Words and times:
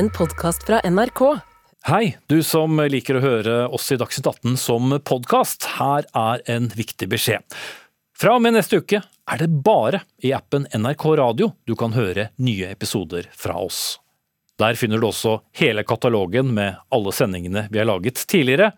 en 0.00 0.10
podkast 0.10 0.62
fra 0.64 0.80
NRK. 0.80 1.20
Hei, 1.84 2.16
du 2.26 2.38
som 2.46 2.78
liker 2.88 3.18
å 3.18 3.20
høre 3.20 3.56
oss 3.68 3.90
i 3.92 3.98
Dagsnytt 4.00 4.30
18 4.30 4.56
som 4.56 4.94
podkast. 5.04 5.66
Her 5.76 6.08
er 6.16 6.40
en 6.48 6.70
viktig 6.72 7.08
beskjed. 7.12 7.44
Fra 8.16 8.38
og 8.38 8.40
med 8.44 8.56
neste 8.56 8.80
uke 8.80 9.02
er 9.02 9.42
det 9.42 9.50
bare 9.66 10.00
i 10.24 10.32
appen 10.36 10.64
NRK 10.72 11.04
Radio 11.20 11.50
du 11.68 11.74
kan 11.76 11.92
høre 11.92 12.30
nye 12.40 12.72
episoder 12.72 13.28
fra 13.36 13.58
oss. 13.60 13.98
Der 14.60 14.80
finner 14.80 15.00
du 15.00 15.10
også 15.10 15.36
hele 15.60 15.84
katalogen 15.84 16.54
med 16.56 16.80
alle 16.88 17.12
sendingene 17.12 17.68
vi 17.68 17.82
har 17.82 17.92
laget 17.92 18.24
tidligere. 18.24 18.72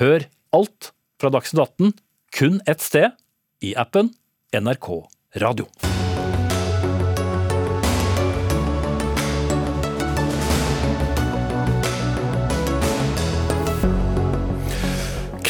Hør 0.00 0.24
alt 0.56 0.94
fra 1.20 1.36
Dagsnytt 1.36 1.66
18 1.68 1.96
kun 2.32 2.62
ett 2.64 2.80
sted, 2.80 3.12
i 3.60 3.76
appen 3.76 4.08
NRK 4.56 4.94
Radio. 5.36 5.68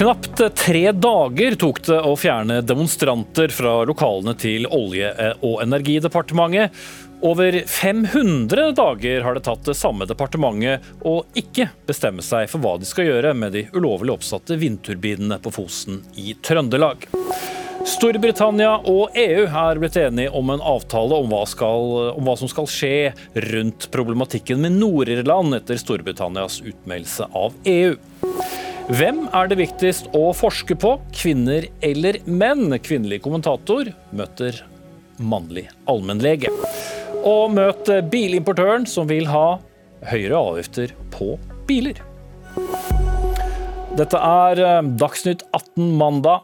Knapt 0.02 0.56
tre 0.56 0.92
dager 0.92 1.54
tok 1.54 1.76
det 1.86 1.96
å 2.02 2.16
fjerne 2.18 2.56
demonstranter 2.66 3.52
fra 3.54 3.84
lokalene 3.86 4.32
til 4.34 4.64
Olje- 4.66 5.28
og 5.46 5.60
energidepartementet. 5.62 6.74
Over 7.22 7.60
500 7.70 8.72
dager 8.74 9.22
har 9.22 9.38
det 9.38 9.44
tatt 9.46 9.62
det 9.68 9.76
samme 9.78 10.08
departementet 10.10 10.82
å 11.06 11.20
ikke 11.38 11.68
bestemme 11.86 12.24
seg 12.26 12.50
for 12.50 12.64
hva 12.64 12.72
de 12.82 12.88
skal 12.90 13.12
gjøre 13.12 13.30
med 13.44 13.54
de 13.54 13.62
ulovlig 13.76 14.16
oppsatte 14.16 14.58
vindturbinene 14.58 15.38
på 15.38 15.54
Fosen 15.54 16.02
i 16.18 16.34
Trøndelag. 16.34 17.06
Storbritannia 17.86 18.72
og 18.82 19.14
EU 19.14 19.46
er 19.46 19.82
blitt 19.84 20.00
enige 20.02 20.34
om 20.34 20.50
en 20.50 20.66
avtale 20.66 21.22
om 21.22 21.30
hva, 21.30 21.44
skal, 21.46 21.94
om 22.18 22.26
hva 22.26 22.34
som 22.42 22.50
skal 22.50 22.66
skje 22.66 23.12
rundt 23.54 23.86
problematikken 23.94 24.66
med 24.66 24.80
Nord-Irland 24.82 25.62
etter 25.62 25.78
Storbritannias 25.78 26.58
utmeldelse 26.66 27.30
av 27.30 27.54
EU. 27.70 27.94
Hvem 28.90 29.28
er 29.30 29.46
det 29.46 29.60
viktigst 29.60 30.08
å 30.18 30.32
forske 30.34 30.74
på, 30.74 30.96
kvinner 31.14 31.68
eller 31.86 32.16
menn? 32.26 32.72
Kvinnelig 32.82 33.20
kommentator 33.22 33.92
møter 34.10 34.58
mannlig 35.22 35.68
allmennlege. 35.86 36.50
Og 37.22 37.52
møt 37.54 37.86
bilimportøren 38.10 38.88
som 38.90 39.06
vil 39.06 39.28
ha 39.30 39.60
høyere 40.10 40.40
avgifter 40.40 40.96
på 41.14 41.36
biler. 41.68 42.00
Dette 43.94 44.18
er 44.18 44.64
eh, 44.66 44.90
Dagsnytt 44.98 45.44
18 45.52 45.92
mandag. 46.00 46.42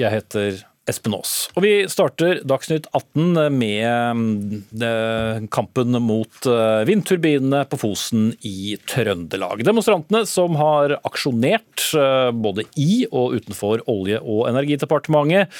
Jeg 0.00 0.14
heter 0.14 0.64
Espen 0.90 1.16
Aas. 1.16 1.32
Og 1.56 1.64
vi 1.64 1.72
starter 1.88 2.42
Dagsnytt 2.44 2.86
18 2.92 3.56
med 3.56 4.18
mm, 4.18 5.48
kampen 5.54 5.96
mot 6.04 6.48
eh, 6.50 6.84
vindturbinene 6.88 7.64
på 7.70 7.80
Fosen 7.80 8.32
i 8.44 8.76
Trøndelag. 8.90 9.64
Demonstrantene 9.64 10.24
som 10.28 10.58
har 10.60 10.98
aksjonert 11.00 11.88
eh, 11.96 12.30
både 12.36 12.66
i 12.76 13.04
og 13.10 13.38
utenfor 13.40 13.84
Olje- 13.90 14.20
og 14.20 14.48
energidepartementet 14.52 15.52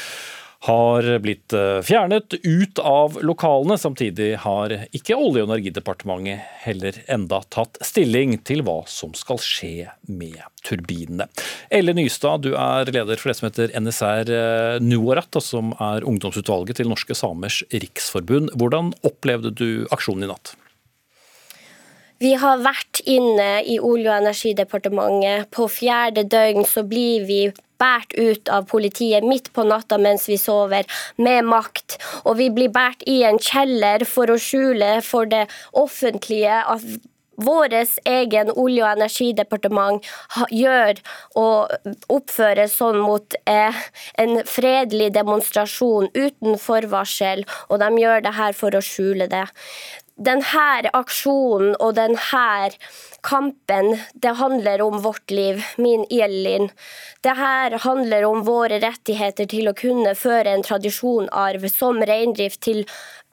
har 0.65 1.07
blitt 1.21 1.53
eh, 1.53 1.81
fjernet 1.85 2.35
ut 2.43 2.79
av 2.79 3.19
lokalene. 3.23 3.77
Samtidig 3.81 4.31
har 4.45 4.73
ikke 4.97 5.17
Olje- 5.19 5.45
og 5.45 5.51
energidepartementet 5.51 6.41
heller 6.65 6.99
enda 7.13 7.43
tatt 7.53 7.79
stilling 7.85 8.39
til 8.49 8.65
hva 8.65 8.81
som 8.89 9.13
skal 9.19 9.41
skje 9.45 9.91
med 10.09 10.41
turbinene. 10.65 11.29
Elle 11.69 11.93
Nystad, 11.97 12.47
du 12.47 12.55
er 12.57 12.89
leder 12.89 13.21
for 13.21 13.31
det 13.31 13.39
som 13.39 13.51
heter 13.51 13.77
NSR 13.77 14.33
Nuorat, 14.81 15.37
som 15.45 15.75
er 15.77 16.07
ungdomsutvalget 16.09 16.81
til 16.81 16.89
Norske 16.89 17.17
Samers 17.19 17.61
Riksforbund. 17.75 18.55
Hvordan 18.57 18.95
opplevde 19.05 19.53
du 19.53 19.85
aksjonen 19.93 20.25
i 20.25 20.33
natt? 20.33 20.57
Vi 22.23 22.35
har 22.39 22.61
vært 22.63 23.01
inne 23.11 23.65
i 23.67 23.81
Olje- 23.83 24.11
og 24.13 24.23
energidepartementet. 24.23 25.51
På 25.51 25.67
fjerde 25.69 26.23
døgn 26.31 26.65
så 26.65 26.85
blir 26.87 27.27
vi 27.27 27.41
båret 27.79 28.15
ut 28.15 28.49
av 28.49 28.69
politiet 28.71 29.27
midt 29.27 29.51
på 29.53 29.65
natta 29.67 29.99
mens 29.99 30.29
vi 30.31 30.39
sover, 30.39 30.87
med 31.17 31.45
makt. 31.45 31.99
Og 32.25 32.39
vi 32.39 32.51
blir 32.55 32.71
båret 32.73 33.03
i 33.11 33.23
en 33.27 33.41
kjeller 33.43 34.07
for 34.07 34.31
å 34.31 34.39
skjule 34.39 35.01
for 35.03 35.27
det 35.27 35.49
offentlige 35.73 36.63
at 36.63 36.87
vår 37.37 37.75
egen 38.05 38.51
olje- 38.51 38.85
og 38.85 38.93
energidepartement 38.93 40.07
gjør 40.55 41.01
og 41.35 41.73
oppfører 42.13 42.71
sånn 42.71 43.01
mot 43.03 43.35
eh, 43.51 43.75
en 44.23 44.39
fredelig 44.47 45.11
demonstrasjon 45.17 46.13
uten 46.15 46.59
forvarsel, 46.63 47.45
og 47.69 47.83
de 47.83 47.91
gjør 48.05 48.23
det 48.23 48.37
her 48.39 48.55
for 48.55 48.79
å 48.79 48.85
skjule 48.85 49.27
det 49.27 49.49
denne 50.15 50.91
aksjonen 50.95 51.75
og 51.83 51.97
denne 51.97 52.71
kampen, 53.25 53.99
det 54.15 54.37
handler 54.39 54.83
om 54.83 55.01
vårt 55.03 55.31
liv, 55.31 55.63
min 55.77 56.05
Elin. 56.11 56.71
Det 57.21 57.35
her 57.35 57.79
handler 57.83 58.25
om 58.25 58.45
våre 58.47 58.79
rettigheter 58.79 59.47
til 59.51 59.69
å 59.69 59.75
kunne 59.75 60.15
føre 60.15 60.55
en 60.55 60.63
tradisjonarv 60.63 61.67
som 61.73 61.99
reindrift 62.03 62.63
til 62.63 62.85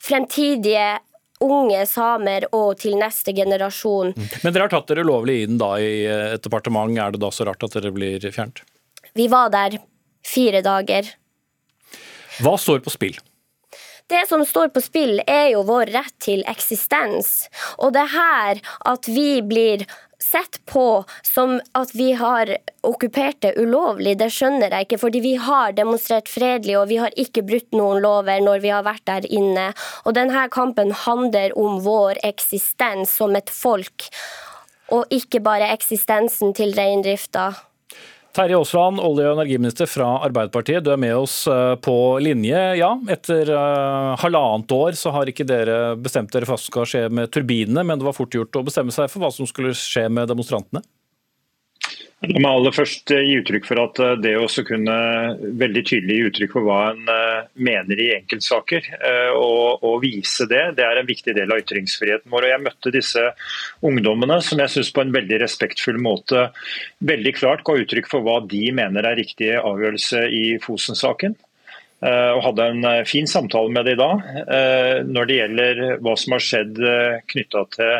fremtidige 0.01 0.99
unge 1.41 1.85
samer 1.89 2.45
og 2.53 2.77
til 2.81 2.97
neste 2.97 3.33
generasjon. 3.33 4.13
Mm. 4.15 4.27
Men 4.43 4.53
dere 4.53 4.67
har 4.67 4.73
tatt 4.73 4.91
dere 4.91 5.05
lovlig 5.05 5.41
inn 5.45 5.57
da 5.61 5.73
i 5.81 6.05
et 6.05 6.43
departement, 6.43 6.93
er 6.97 7.13
det 7.13 7.21
da 7.21 7.31
så 7.33 7.45
rart 7.49 7.63
at 7.65 7.77
dere 7.77 7.93
blir 7.93 8.21
fjernt? 8.31 8.63
Vi 9.17 9.27
var 9.29 9.49
der 9.53 9.81
fire 10.25 10.61
dager. 10.65 11.09
Hva 12.41 12.55
står 12.61 12.81
på 12.85 12.93
spill? 12.93 13.17
Det 14.11 14.27
som 14.27 14.41
står 14.45 14.73
på 14.75 14.81
spill, 14.83 15.21
er 15.23 15.53
jo 15.53 15.61
vår 15.63 15.93
rett 15.93 16.15
til 16.19 16.41
eksistens. 16.51 17.45
Og 17.79 17.93
det 17.95 18.09
her 18.11 18.59
at 18.91 19.07
vi 19.07 19.39
blir 19.39 19.85
sett 20.19 20.59
på 20.67 21.03
som 21.23 21.53
at 21.79 21.93
vi 21.95 22.09
har 22.19 22.51
okkupert 22.87 23.39
det 23.45 23.53
ulovlig, 23.55 24.17
det 24.19 24.27
skjønner 24.35 24.75
jeg 24.75 24.89
ikke. 24.89 24.99
Fordi 25.05 25.23
vi 25.23 25.33
har 25.39 25.77
demonstrert 25.79 26.27
fredelig, 26.27 26.75
og 26.81 26.89
vi 26.91 26.99
har 26.99 27.15
ikke 27.23 27.45
brutt 27.47 27.71
noen 27.71 28.03
lover 28.03 28.43
når 28.43 28.59
vi 28.65 28.75
har 28.75 28.83
vært 28.83 29.07
der 29.07 29.31
inne. 29.31 29.69
Og 30.03 30.19
denne 30.19 30.43
kampen 30.51 30.91
handler 31.07 31.55
om 31.55 31.79
vår 31.87 32.19
eksistens 32.27 33.15
som 33.15 33.39
et 33.39 33.51
folk, 33.61 34.11
og 34.91 35.07
ikke 35.07 35.39
bare 35.39 35.71
eksistensen 35.71 36.51
til 36.57 36.75
reindrifta. 36.75 37.53
Terje 38.31 38.55
Aasland, 38.55 39.01
olje- 39.03 39.27
og 39.27 39.35
energiminister 39.35 39.89
fra 39.91 40.07
Arbeiderpartiet, 40.23 40.85
du 40.85 40.93
er 40.93 40.99
med 41.03 41.17
oss 41.19 41.43
eh, 41.51 41.73
på 41.83 41.95
linje. 42.23 42.61
Ja, 42.79 42.93
etter 43.11 43.51
uh, 43.51 44.13
halvannet 44.21 44.71
år 44.71 44.95
så 44.95 45.11
har 45.11 45.27
ikke 45.27 45.43
dere 45.47 45.97
bestemt 45.99 46.31
dere 46.31 46.47
for 46.47 46.55
hva 46.55 46.61
som 46.61 46.71
skal 46.71 46.87
skje 46.87 47.01
med 47.11 47.33
turbinene, 47.35 47.83
men 47.83 47.99
det 47.99 48.07
var 48.07 48.15
fort 48.15 48.31
gjort 48.37 48.55
å 48.55 48.63
bestemme 48.63 48.95
seg 48.95 49.11
for 49.11 49.25
hva 49.25 49.33
som 49.35 49.49
skulle 49.49 49.75
skje 49.75 50.05
med 50.07 50.31
demonstrantene? 50.31 50.79
La 52.21 52.37
meg 52.37 52.51
aller 52.53 52.73
først 52.75 53.09
eh, 53.15 53.23
gi 53.25 53.37
uttrykk 53.39 53.65
for 53.65 53.81
at 53.81 53.99
eh, 54.03 54.11
det 54.21 54.35
å 54.37 54.45
kunne 54.67 54.97
veldig 55.57 55.81
tydelig 55.89 56.17
gi 56.19 56.25
uttrykk 56.29 56.51
for 56.53 56.67
hva 56.67 56.81
en 56.91 57.09
eh, 57.09 57.47
mener 57.65 57.97
i 57.97 58.11
enkeltsaker, 58.13 58.89
og, 59.33 59.81
og, 59.81 59.95
vise 60.03 60.45
det, 60.49 60.61
det 60.77 60.85
er 60.85 61.01
en 61.01 61.09
viktig 61.09 61.33
del 61.33 61.49
av 61.49 61.63
ytringsfriheten 61.63 62.29
vår. 62.29 62.45
Og 62.45 62.53
jeg 62.53 62.63
møtte 62.67 62.93
disse 62.93 63.25
ungdommene 63.89 64.37
som 64.45 64.61
jeg 64.61 64.73
synes 64.75 64.93
på 64.93 65.01
en 65.01 65.15
veldig 65.15 65.41
respektfull 65.41 65.97
måte 66.01 66.51
veldig 67.09 67.33
klart 67.39 67.65
ga 67.65 67.79
uttrykk 67.81 68.11
for 68.11 68.25
hva 68.27 68.37
de 68.45 68.67
mener 68.75 69.07
er 69.07 69.17
riktig 69.17 69.55
avgjørelse 69.57 70.27
i 70.29 70.43
Fosen-saken. 70.61 71.33
Og 72.01 72.39
hadde 72.41 72.65
en 72.65 72.85
fin 73.05 73.27
samtale 73.29 73.69
med 73.69 73.85
dem 73.85 73.99
da. 73.99 74.07
Når 75.05 75.27
det 75.29 75.35
gjelder 75.37 75.81
hva 76.01 76.15
som 76.17 76.33
har 76.33 76.41
skjedd 76.41 76.79
knytta 77.29 77.61
til 77.75 77.91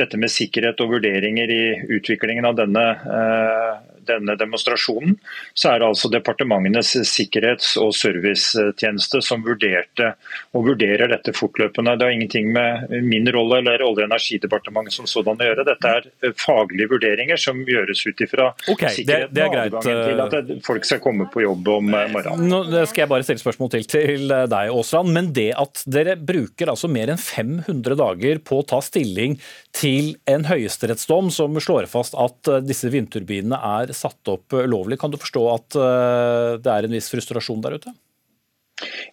dette 0.00 0.18
med 0.20 0.32
sikkerhet 0.32 0.80
og 0.82 0.94
vurderinger 0.96 1.52
i 1.52 1.64
utviklingen 1.98 2.46
av 2.48 2.56
denne, 2.58 2.84
eh, 2.90 3.91
denne 4.08 4.36
demonstrasjonen, 4.38 5.16
så 5.54 5.72
er 5.72 5.82
det 5.82 5.88
altså 5.88 6.10
departementenes 6.12 6.94
sikkerhets- 7.08 7.74
og 7.80 7.94
servicetjeneste 7.96 9.22
som 9.24 9.44
vurderte 9.46 10.12
og 10.56 10.66
vurderer 10.70 11.10
dette 11.12 11.34
fortløpende. 11.36 11.96
Det 11.98 12.08
har 12.08 12.16
ingenting 12.16 12.52
med 12.54 12.92
min 13.06 13.28
rolle 13.32 13.62
eller 13.62 13.82
Olje- 13.82 14.04
og 14.04 14.10
energidepartementet 14.10 14.96
som 14.96 15.08
sådan 15.10 15.40
å 15.40 15.48
gjøre. 15.48 15.66
Dette 15.68 15.94
er 15.98 16.08
eh, 16.22 16.34
faglige 16.38 16.90
vurderinger 16.92 17.40
som 17.40 17.62
gjøres 17.68 18.04
ut 18.06 18.24
ifra 18.24 18.50
okay, 18.68 18.96
sikkerheten 18.98 19.34
det, 19.34 19.40
det 19.40 19.48
og 19.48 19.58
adgangen 19.62 20.02
til 20.08 20.24
at 20.26 20.66
folk 20.66 20.88
skal 20.88 21.02
komme 21.04 21.28
på 21.32 21.44
jobb 21.44 21.72
om 21.76 21.92
morgenen. 21.92 22.48
Nå 22.50 22.84
skal 22.90 23.04
jeg 23.04 23.12
bare 23.12 23.26
stille 23.26 23.42
spørsmål 23.42 23.72
til 23.76 23.88
til 23.92 24.28
deg, 24.28 24.72
Aasland. 24.72 25.12
Men 25.14 25.32
det 25.36 25.50
at 25.58 25.84
dere 25.90 26.16
bruker 26.18 26.72
altså 26.72 26.90
mer 26.90 27.12
enn 27.12 27.20
500 27.20 27.98
dager 27.98 28.40
på 28.44 28.60
å 28.60 28.66
ta 28.66 28.80
stilling 28.84 29.38
til 29.76 30.14
en 30.30 30.46
høyesterettsdom 30.48 31.30
som 31.32 31.56
slår 31.62 31.88
fast 31.90 32.16
at 32.18 32.50
eh, 32.50 32.62
disse 32.64 32.90
vindturbinene 32.92 33.58
er 33.58 33.91
satt 33.96 34.30
opp 34.32 34.54
lovlig. 34.66 34.98
Kan 35.00 35.12
du 35.12 35.18
forstå 35.20 35.42
at 35.52 35.78
eh, 35.78 36.48
det 36.62 36.72
er 36.72 36.88
en 36.88 36.96
viss 36.96 37.10
frustrasjon 37.12 37.62
der 37.64 37.78
ute? 37.78 37.94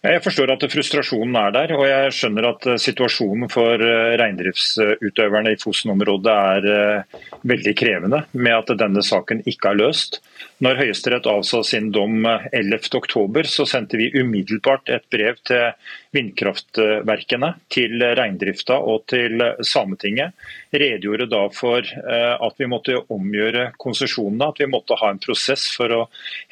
Jeg 0.00 0.22
forstår 0.24 0.54
at 0.54 0.64
frustrasjonen 0.72 1.36
er 1.36 1.52
der, 1.52 1.72
og 1.76 1.84
jeg 1.84 2.12
skjønner 2.16 2.46
at 2.54 2.66
eh, 2.72 2.78
situasjonen 2.80 3.50
for 3.52 3.82
eh, 3.84 4.14
reindriftsutøverne 4.20 5.52
i 5.52 5.58
Fosen-området 5.60 6.36
er 6.56 6.68
eh, 6.72 7.18
veldig 7.50 7.74
krevende 7.76 8.22
med 8.32 8.56
at 8.56 8.72
denne 8.80 9.04
saken 9.04 9.42
ikke 9.50 9.74
er 9.74 9.80
løst. 9.82 10.20
Når 10.64 10.80
Høyesterett 10.80 11.28
avsa 11.28 11.62
sin 11.64 11.90
dom 11.92 12.24
11.10, 12.24 13.48
så 13.48 13.66
sendte 13.68 14.00
vi 14.00 14.10
umiddelbart 14.16 14.88
et 14.92 15.04
brev 15.12 15.36
til 15.48 15.70
vindkraftverkene, 16.16 17.52
til 17.72 18.02
reindrifta 18.18 18.76
og 18.80 19.06
til 19.12 19.40
Sametinget. 19.64 20.34
Redegjorde 20.74 21.28
da 21.30 21.44
for 21.54 21.86
at 21.86 22.60
vi 22.60 22.68
måtte 22.68 22.98
omgjøre 23.12 23.70
konsesjonene, 23.80 24.50
at 24.50 24.60
vi 24.60 24.68
måtte 24.68 24.98
ha 25.00 25.12
en 25.14 25.22
prosess 25.22 25.68
for 25.76 25.94
å 25.96 26.02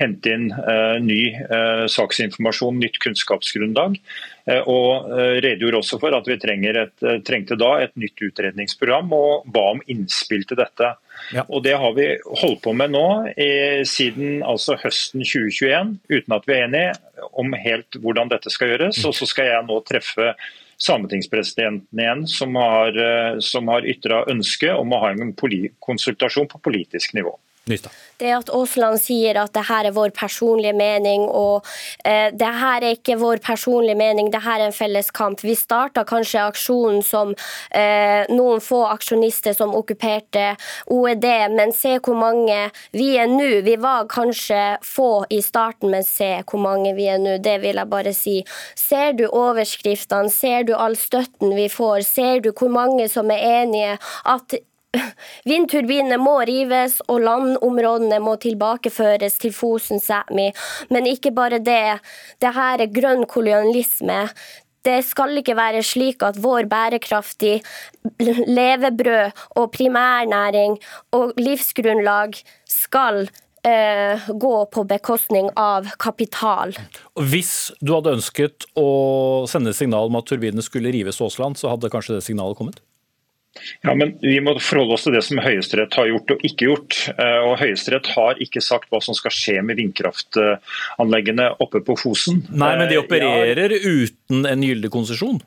hente 0.01 0.33
inn 0.33 0.49
ny 1.05 1.21
saksinformasjon, 1.91 2.81
nytt 2.81 3.01
kunnskapsgrunnlag. 3.09 3.99
Og 4.71 5.11
redegjorde 5.45 5.83
også 5.83 5.99
for 6.01 6.15
at 6.17 6.25
vi 6.25 6.39
et, 6.39 7.03
trengte 7.29 7.59
da 7.61 7.75
et 7.83 7.93
nytt 8.01 8.23
utredningsprogram, 8.31 9.11
og 9.13 9.51
ba 9.53 9.67
om 9.75 9.83
innspill 9.93 10.47
til 10.49 10.57
dette. 10.57 10.95
Ja. 11.35 11.45
Og 11.49 11.63
Det 11.67 11.75
har 11.77 11.93
vi 11.93 12.07
holdt 12.25 12.63
på 12.65 12.73
med 12.73 12.95
nå 12.95 13.09
i, 13.37 13.85
siden 13.85 14.41
altså 14.47 14.79
høsten 14.81 15.21
2021, 15.21 15.99
uten 16.09 16.37
at 16.39 16.49
vi 16.49 16.57
er 16.57 16.65
enige 16.65 17.27
om 17.37 17.53
helt 17.53 18.01
hvordan 18.01 18.33
dette 18.33 18.53
skal 18.55 18.73
gjøres. 18.73 19.03
Og 19.05 19.17
så 19.17 19.29
skal 19.29 19.51
jeg 19.51 19.69
nå 19.69 19.83
treffe 19.89 20.33
sametingspresidenten 20.79 22.01
igjen, 22.01 22.27
som 22.31 22.55
har, 22.55 22.95
eh, 22.95 23.41
som 23.41 23.69
har 23.69 23.87
ytra 23.87 24.25
ønske 24.31 24.71
om 24.73 24.93
å 24.93 25.01
ha 25.03 25.11
en 25.11 25.35
konsultasjon 25.35 26.49
på 26.49 26.63
politisk 26.63 27.15
nivå. 27.19 27.35
Nystad. 27.69 27.95
Det 28.19 28.33
at 28.35 28.49
Aasland 28.51 28.99
sier 28.99 29.39
at 29.39 29.53
det 29.55 29.63
her 29.69 29.87
er 29.87 29.95
vår 29.95 30.11
personlige 30.17 30.75
mening, 30.75 31.29
og 31.31 31.67
eh, 32.03 32.33
det 32.35 32.51
her 32.61 32.83
er 32.83 32.97
ikke 32.97 33.19
vår 33.21 33.39
personlige 33.45 33.95
mening, 33.99 34.33
det 34.35 34.43
her 34.43 34.59
er 34.59 34.73
en 34.73 34.75
felles 34.75 35.13
kamp. 35.15 35.45
Vi 35.47 35.55
starta 35.55 36.03
kanskje 36.09 36.43
aksjonen 36.49 37.05
som 37.07 37.31
eh, 37.71 38.27
noen 38.33 38.63
få 38.65 38.83
aksjonister 38.91 39.55
som 39.55 39.77
okkuperte 39.79 40.49
OED, 40.91 41.29
men 41.55 41.75
se 41.77 41.95
hvor 42.03 42.19
mange 42.19 42.59
vi 42.97 43.13
er 43.23 43.31
nå. 43.31 43.63
Vi 43.67 43.77
var 43.79 44.09
kanskje 44.11 44.65
få 44.83 45.23
i 45.31 45.39
starten, 45.45 45.93
men 45.95 46.07
se 46.07 46.33
hvor 46.43 46.63
mange 46.63 46.97
vi 46.99 47.07
er 47.13 47.23
nå. 47.23 47.37
Det 47.45 47.59
vil 47.63 47.79
jeg 47.79 47.93
bare 47.93 48.15
si. 48.17 48.41
Ser 48.75 49.15
du 49.19 49.29
overskriftene, 49.29 50.33
ser 50.33 50.67
du 50.67 50.75
all 50.75 50.99
støtten 50.99 51.55
vi 51.55 51.69
får, 51.71 52.03
ser 52.09 52.43
du 52.43 52.51
hvor 52.51 52.73
mange 52.73 53.07
som 53.13 53.31
er 53.31 53.63
enige 53.63 53.95
at 54.27 54.59
Vindturbinene 55.49 56.17
må 56.21 56.39
rives, 56.49 56.99
og 57.13 57.21
landområdene 57.25 58.21
må 58.25 58.37
tilbakeføres 58.41 59.37
til 59.43 59.53
Fosen 59.57 60.01
Sæmi. 60.01 60.49
Men 60.93 61.09
ikke 61.11 61.33
bare 61.37 61.61
det. 61.61 61.99
Det 62.41 62.55
her 62.57 62.85
er 62.85 62.95
grønn 62.95 63.27
kolonialisme. 63.29 64.27
Det 64.85 65.03
skal 65.05 65.37
ikke 65.41 65.57
være 65.59 65.83
slik 65.85 66.23
at 66.25 66.39
vår 66.41 66.69
bærekraftig 66.71 67.59
levebrød 68.47 69.43
og 69.61 69.71
primærnæring 69.75 70.79
og 71.13 71.35
livsgrunnlag 71.37 72.39
skal 72.71 73.27
eh, 73.67 74.29
gå 74.33 74.55
på 74.73 74.85
bekostning 74.89 75.51
av 75.59 75.91
kapital. 76.01 76.73
Hvis 77.19 77.73
du 77.83 77.93
hadde 77.99 78.15
ønsket 78.17 78.69
å 78.79 78.89
sende 79.51 79.75
signal 79.77 80.09
om 80.09 80.21
at 80.23 80.31
turbinene 80.31 80.65
skulle 80.65 80.95
rives, 80.95 81.21
Aasland, 81.21 81.59
så 81.61 81.75
hadde 81.75 81.93
kanskje 81.93 82.17
det 82.17 82.25
signalet 82.31 82.57
kommet? 82.57 82.81
Ja, 83.87 83.95
men 83.95 84.15
Vi 84.23 84.39
må 84.45 84.55
forholde 84.61 84.97
oss 84.97 85.07
til 85.07 85.17
det 85.17 85.25
som 85.27 85.41
Høyesterett 85.43 85.97
har 85.99 86.09
gjort 86.11 86.33
og 86.35 86.47
ikke 86.47 86.71
gjort. 86.71 86.99
Eh, 87.15 87.39
og 87.47 87.59
Høyesterett 87.63 88.11
har 88.15 88.41
ikke 88.43 88.63
sagt 88.65 88.91
hva 88.93 89.01
som 89.05 89.17
skal 89.19 89.35
skje 89.35 89.59
med 89.67 89.81
vindkraftanleggene 89.81 91.53
oppe 91.63 91.83
på 91.85 91.99
Fosen. 92.01 92.45
Nei, 92.51 92.75
men 92.81 92.91
de 92.91 92.99
eh, 92.99 93.05
opererer 93.05 93.77
ja. 93.77 93.95
uten 94.03 94.49
en 94.49 94.67
gyldig 94.67 94.93
konsesjon? 94.95 95.41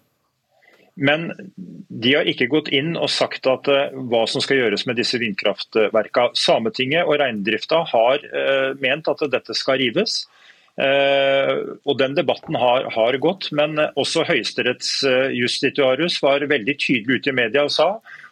Men 1.02 1.30
de 1.56 2.12
har 2.14 2.28
ikke 2.28 2.50
gått 2.52 2.68
inn 2.76 2.94
og 3.00 3.10
sagt 3.10 3.48
at, 3.50 3.70
uh, 3.72 3.96
hva 4.12 4.26
som 4.30 4.44
skal 4.44 4.60
gjøres 4.60 4.84
med 4.90 5.00
disse 5.00 5.18
vindkraftverkene. 5.22 6.36
Sametinget 6.38 7.08
og 7.08 7.18
reindrifta 7.22 7.82
har 7.94 8.26
uh, 8.34 8.72
ment 8.84 9.08
at 9.10 9.24
dette 9.32 9.56
skal 9.58 9.80
rives. 9.82 10.26
Eh, 10.82 11.52
og 11.86 11.98
Den 12.00 12.16
debatten 12.18 12.58
har, 12.58 12.88
har 12.94 13.18
gått, 13.22 13.52
men 13.54 13.78
også 13.94 14.26
høyesterettsjustitiarius 14.30 16.18
eh, 16.18 16.26
var 16.26 16.48
veldig 16.50 16.76
tydelig 16.82 17.22
ute 17.22 17.34
i 17.34 17.38
media 17.38 17.68
og 17.68 17.74
sa 17.76 17.90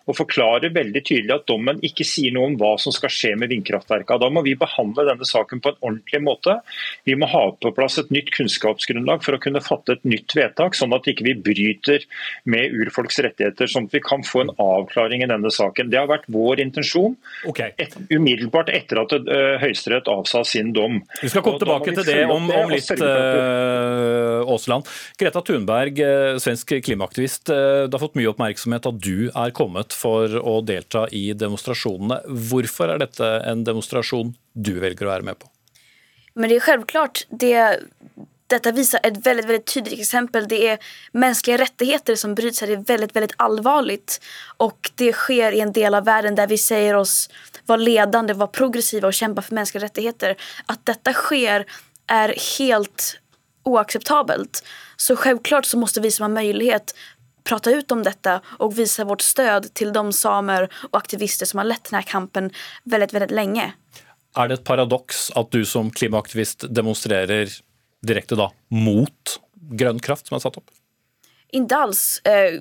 og 0.09 0.17
forklarer 0.17 0.73
veldig 0.75 1.03
tydelig 1.06 1.35
at 1.38 1.47
dommen 1.50 1.79
ikke 1.85 2.07
sier 2.07 2.33
noe 2.35 2.50
om 2.51 2.59
hva 2.59 2.73
som 2.81 2.94
skal 2.95 3.13
skje 3.13 3.35
med 3.39 3.53
vindkraftverka. 3.53 4.19
Da 4.19 4.29
må 4.33 4.44
vi 4.45 4.57
behandle 4.59 5.07
denne 5.07 5.27
saken 5.27 5.63
på 5.63 5.73
en 5.73 5.79
ordentlig 5.79 6.23
måte. 6.25 6.59
Vi 7.07 7.15
må 7.19 7.29
ha 7.29 7.45
på 7.56 7.73
plass 7.77 8.00
et 8.01 8.11
nytt 8.13 8.33
kunnskapsgrunnlag 8.35 9.23
for 9.25 9.38
å 9.38 9.41
kunne 9.41 9.63
fatte 9.63 9.95
et 9.97 10.07
nytt 10.07 10.35
vedtak, 10.35 10.75
sånn 10.77 10.95
at 10.97 11.07
ikke 11.09 11.27
vi 11.27 11.29
ikke 11.29 11.45
bryter 11.45 12.06
med 12.50 12.73
urfolks 12.73 13.19
rettigheter, 13.23 13.69
sånn 13.69 13.88
at 13.89 13.95
vi 13.95 14.01
kan 14.03 14.23
få 14.25 14.45
en 14.45 14.53
avklaring 14.57 15.23
i 15.23 15.29
denne 15.29 15.51
saken. 15.53 15.89
Det 15.91 16.00
har 16.00 16.09
vært 16.09 16.27
vår 16.31 16.62
intensjon 16.63 17.15
okay. 17.47 17.73
et, 17.77 17.95
umiddelbart 18.12 18.71
etter 18.73 19.01
at 19.03 19.13
uh, 19.13 19.57
Høyesterett 19.62 20.09
avsa 20.12 20.44
sin 20.47 20.73
dom. 20.75 21.00
Vi 21.21 21.31
skal 21.31 21.44
komme 21.45 21.62
tilbake 21.62 21.94
til 21.97 22.07
det 22.07 22.25
om, 22.29 22.50
om 22.50 22.73
litt, 22.73 22.89
uh, 23.01 24.45
Aasland. 24.50 24.89
Greta 25.19 25.44
Thunberg, 25.45 26.01
uh, 26.01 26.39
svensk 26.41 26.75
klimaaktivist. 26.85 27.50
Det 27.50 27.94
har 27.94 28.01
fått 28.01 28.17
mye 28.19 28.31
oppmerksomhet 28.31 28.89
at 28.89 29.01
du 29.03 29.29
er 29.29 29.55
kommet 29.55 29.95
for 30.00 30.40
å 30.40 30.60
delta 30.66 31.06
i 31.16 31.30
demonstrasjonene. 31.36 32.22
Hvorfor 32.50 32.94
er 32.94 33.04
dette 33.04 33.30
en 33.50 33.66
demonstrasjon 33.68 34.34
du 34.54 34.75
velger 34.80 35.07
å 35.07 35.13
være 35.13 35.28
med 35.31 35.40
på? 35.42 35.50
Men 36.40 36.51
det 36.51 36.60
er 36.60 36.68
selvklart. 36.69 37.25
Det, 37.30 37.54
dette 38.50 38.74
viser 38.75 39.04
et 39.04 39.19
veldig, 39.25 39.46
veldig 39.50 39.66
tydelig 39.68 40.00
eksempel. 40.00 40.48
Det 40.50 40.60
er 40.74 40.92
menneskelige 41.12 41.60
rettigheter 41.63 42.19
som 42.19 42.36
brytes 42.38 42.63
her. 42.63 42.72
Det 42.74 42.80
er 42.80 42.88
veldig, 42.94 43.12
veldig 43.18 43.40
alvorlig. 43.46 44.00
Og 44.63 44.92
det 45.01 45.12
skjer 45.19 45.57
i 45.57 45.63
en 45.66 45.75
del 45.75 45.98
av 45.98 46.07
verden 46.07 46.40
der 46.40 46.50
vi 46.51 46.60
sier 46.62 46.98
oss 47.00 47.28
være 47.69 47.86
ledende, 47.86 48.38
være 48.40 48.56
progressive 48.56 49.10
og 49.10 49.18
kjempe 49.18 49.44
for 49.46 49.57
menneskelige 49.57 49.86
rettigheter. 49.86 50.38
At 50.72 50.86
dette 50.90 51.16
skjer, 51.18 51.68
er 52.10 52.31
helt 52.57 53.19
uakseptabelt. 53.69 54.63
Så 54.98 55.13
selvklart 55.19 55.68
så 55.69 55.78
måste 55.78 56.01
vi 56.01 56.10
som 56.12 56.25
har 56.25 56.34
mulighet 56.34 56.96
prata 57.47 57.71
ut 57.71 57.91
om 57.91 58.03
dette 58.06 58.39
og 58.59 58.75
vise 58.77 59.06
vårt 59.07 59.25
stöd 59.25 59.69
til 59.77 59.94
de 59.95 60.03
samer 60.15 60.68
og 60.89 61.00
aktivister 61.01 61.50
som 61.50 61.63
har 61.63 61.69
lett 61.71 61.89
denne 61.89 62.03
kampen 62.07 62.51
veldig, 62.89 63.12
veldig 63.15 63.36
lenge. 63.36 63.71
Er 64.38 64.50
det 64.50 64.59
et 64.59 64.68
paradoks 64.68 65.30
at 65.39 65.50
du 65.53 65.63
som 65.65 65.89
klimaaktivist 65.91 66.68
demonstrerer 66.69 67.50
direkte 68.06 68.38
da 68.39 68.51
mot 68.74 69.39
grønn 69.80 70.00
kraft 70.01 70.30
som 70.30 70.38
er 70.38 70.45
satt 70.45 70.59
opp? 70.62 70.69
Ikke 71.50 71.77
alls. 71.81 72.21
Eh, 72.30 72.59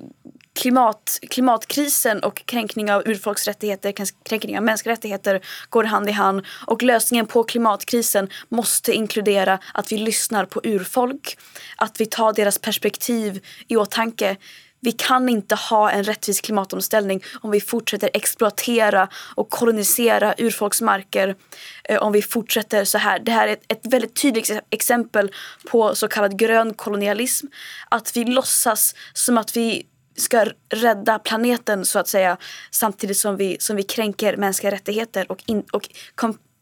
klimat, 0.57 1.19
klimatkrisen 1.29 2.23
og 2.25 2.41
krenkning 2.49 2.89
av 2.91 3.05
urfolksrettigheter, 3.07 3.93
krenkning 4.25 4.57
av 4.57 4.65
menneskerettigheter 4.65 5.39
går 5.69 5.91
hand 5.93 6.09
i 6.09 6.15
hand. 6.17 6.41
Og 6.67 6.83
løsningen 6.83 7.29
på 7.29 7.43
klimatkrisen 7.53 8.31
måste 8.49 8.95
inkludere 8.95 9.59
at 9.59 9.93
vi 9.93 10.01
lyssnar 10.01 10.49
på 10.49 10.63
urfolk, 10.65 11.35
at 11.77 12.01
vi 12.01 12.09
tar 12.09 12.33
deres 12.33 12.57
perspektiv 12.57 13.43
i 13.69 13.77
åtanke 13.77 14.35
vi 14.81 14.91
kan 14.91 15.27
ikke 15.29 15.55
ha 15.55 15.81
en 15.91 16.03
rättvis 16.03 16.41
klimatomställning 16.41 17.23
om 17.41 17.51
vi 17.51 17.59
fortsetter 17.61 18.09
exploatera 18.13 19.07
og 19.35 19.49
kolonisere 19.51 20.33
urfolksmarker. 20.39 21.35
Eh, 21.83 21.99
om 21.99 22.13
vi 22.13 22.21
fortsetter 22.21 22.83
så 22.83 23.01
her. 23.03 23.19
Det 23.19 23.35
her 23.35 23.47
er 23.47 23.57
et, 23.67 23.85
veldig 23.91 24.13
tydelig 24.13 24.59
eksempel 24.71 25.31
på 25.67 25.95
så 25.95 26.07
kallad 26.07 26.37
kolonialism. 26.77 27.47
At 27.91 28.15
vi 28.15 28.25
låtsas 28.25 28.95
som 29.13 29.37
at 29.37 29.55
vi 29.57 29.85
skal 30.15 30.53
redde 30.69 31.19
planeten 31.23 31.85
så 31.85 31.99
att 31.99 32.07
säga 32.07 32.37
samtidig 32.71 33.15
som 33.15 33.37
vi, 33.37 33.57
som 33.59 33.75
vi 33.75 33.83
kränker 33.83 34.37
mänskliga 34.37 34.71
rättigheter 34.71 35.31
og 35.31 35.43
in, 35.45 35.63
och, 35.71 35.89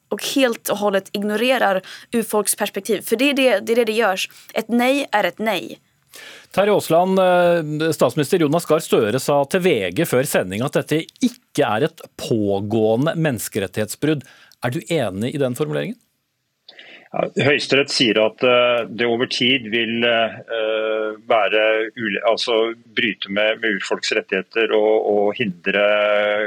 och 0.10 0.24
helt 0.36 0.70
og 0.70 0.78
hållet 0.78 1.10
ignorerer 1.12 1.82
urfolksperspektiv. 2.12 3.02
For 3.02 3.16
det 3.16 3.30
er 3.30 3.34
det 3.34 3.60
det, 3.60 3.72
är 3.72 3.76
det, 3.76 3.86
det 3.86 3.92
görs. 3.92 4.30
Ett 4.54 4.70
nej 4.70 5.08
är 5.12 5.24
ett 5.24 5.40
nej. 5.40 5.80
Terje 6.56 6.74
Aasland, 6.74 7.20
eh, 7.20 7.92
statsminister 7.94 8.42
Jonas 8.42 8.66
Gahr 8.66 8.82
Støre 8.82 9.20
sa 9.22 9.42
til 9.52 9.62
VG 9.66 10.06
før 10.10 10.28
sending 10.30 10.64
at 10.66 10.80
dette 10.80 11.04
ikke 11.22 11.68
er 11.68 11.88
et 11.90 12.04
pågående 12.18 13.14
menneskerettighetsbrudd. 13.20 14.24
Er 14.64 14.74
du 14.74 14.80
enig 14.88 15.36
i 15.36 15.42
den 15.42 15.58
formuleringen? 15.58 16.00
Høyesterett 17.16 17.92
sier 17.92 18.18
at 18.20 18.44
eh, 18.44 18.82
det 18.92 19.08
over 19.08 19.30
tid 19.32 19.70
vil 19.72 20.04
eh, 20.04 20.34
være, 21.28 21.62
altså 22.28 22.58
bryte 22.76 23.32
med, 23.32 23.62
med 23.62 23.78
urfolks 23.78 24.12
rettigheter 24.18 24.74
og, 24.76 25.08
og, 25.08 25.30
hindre 25.38 25.86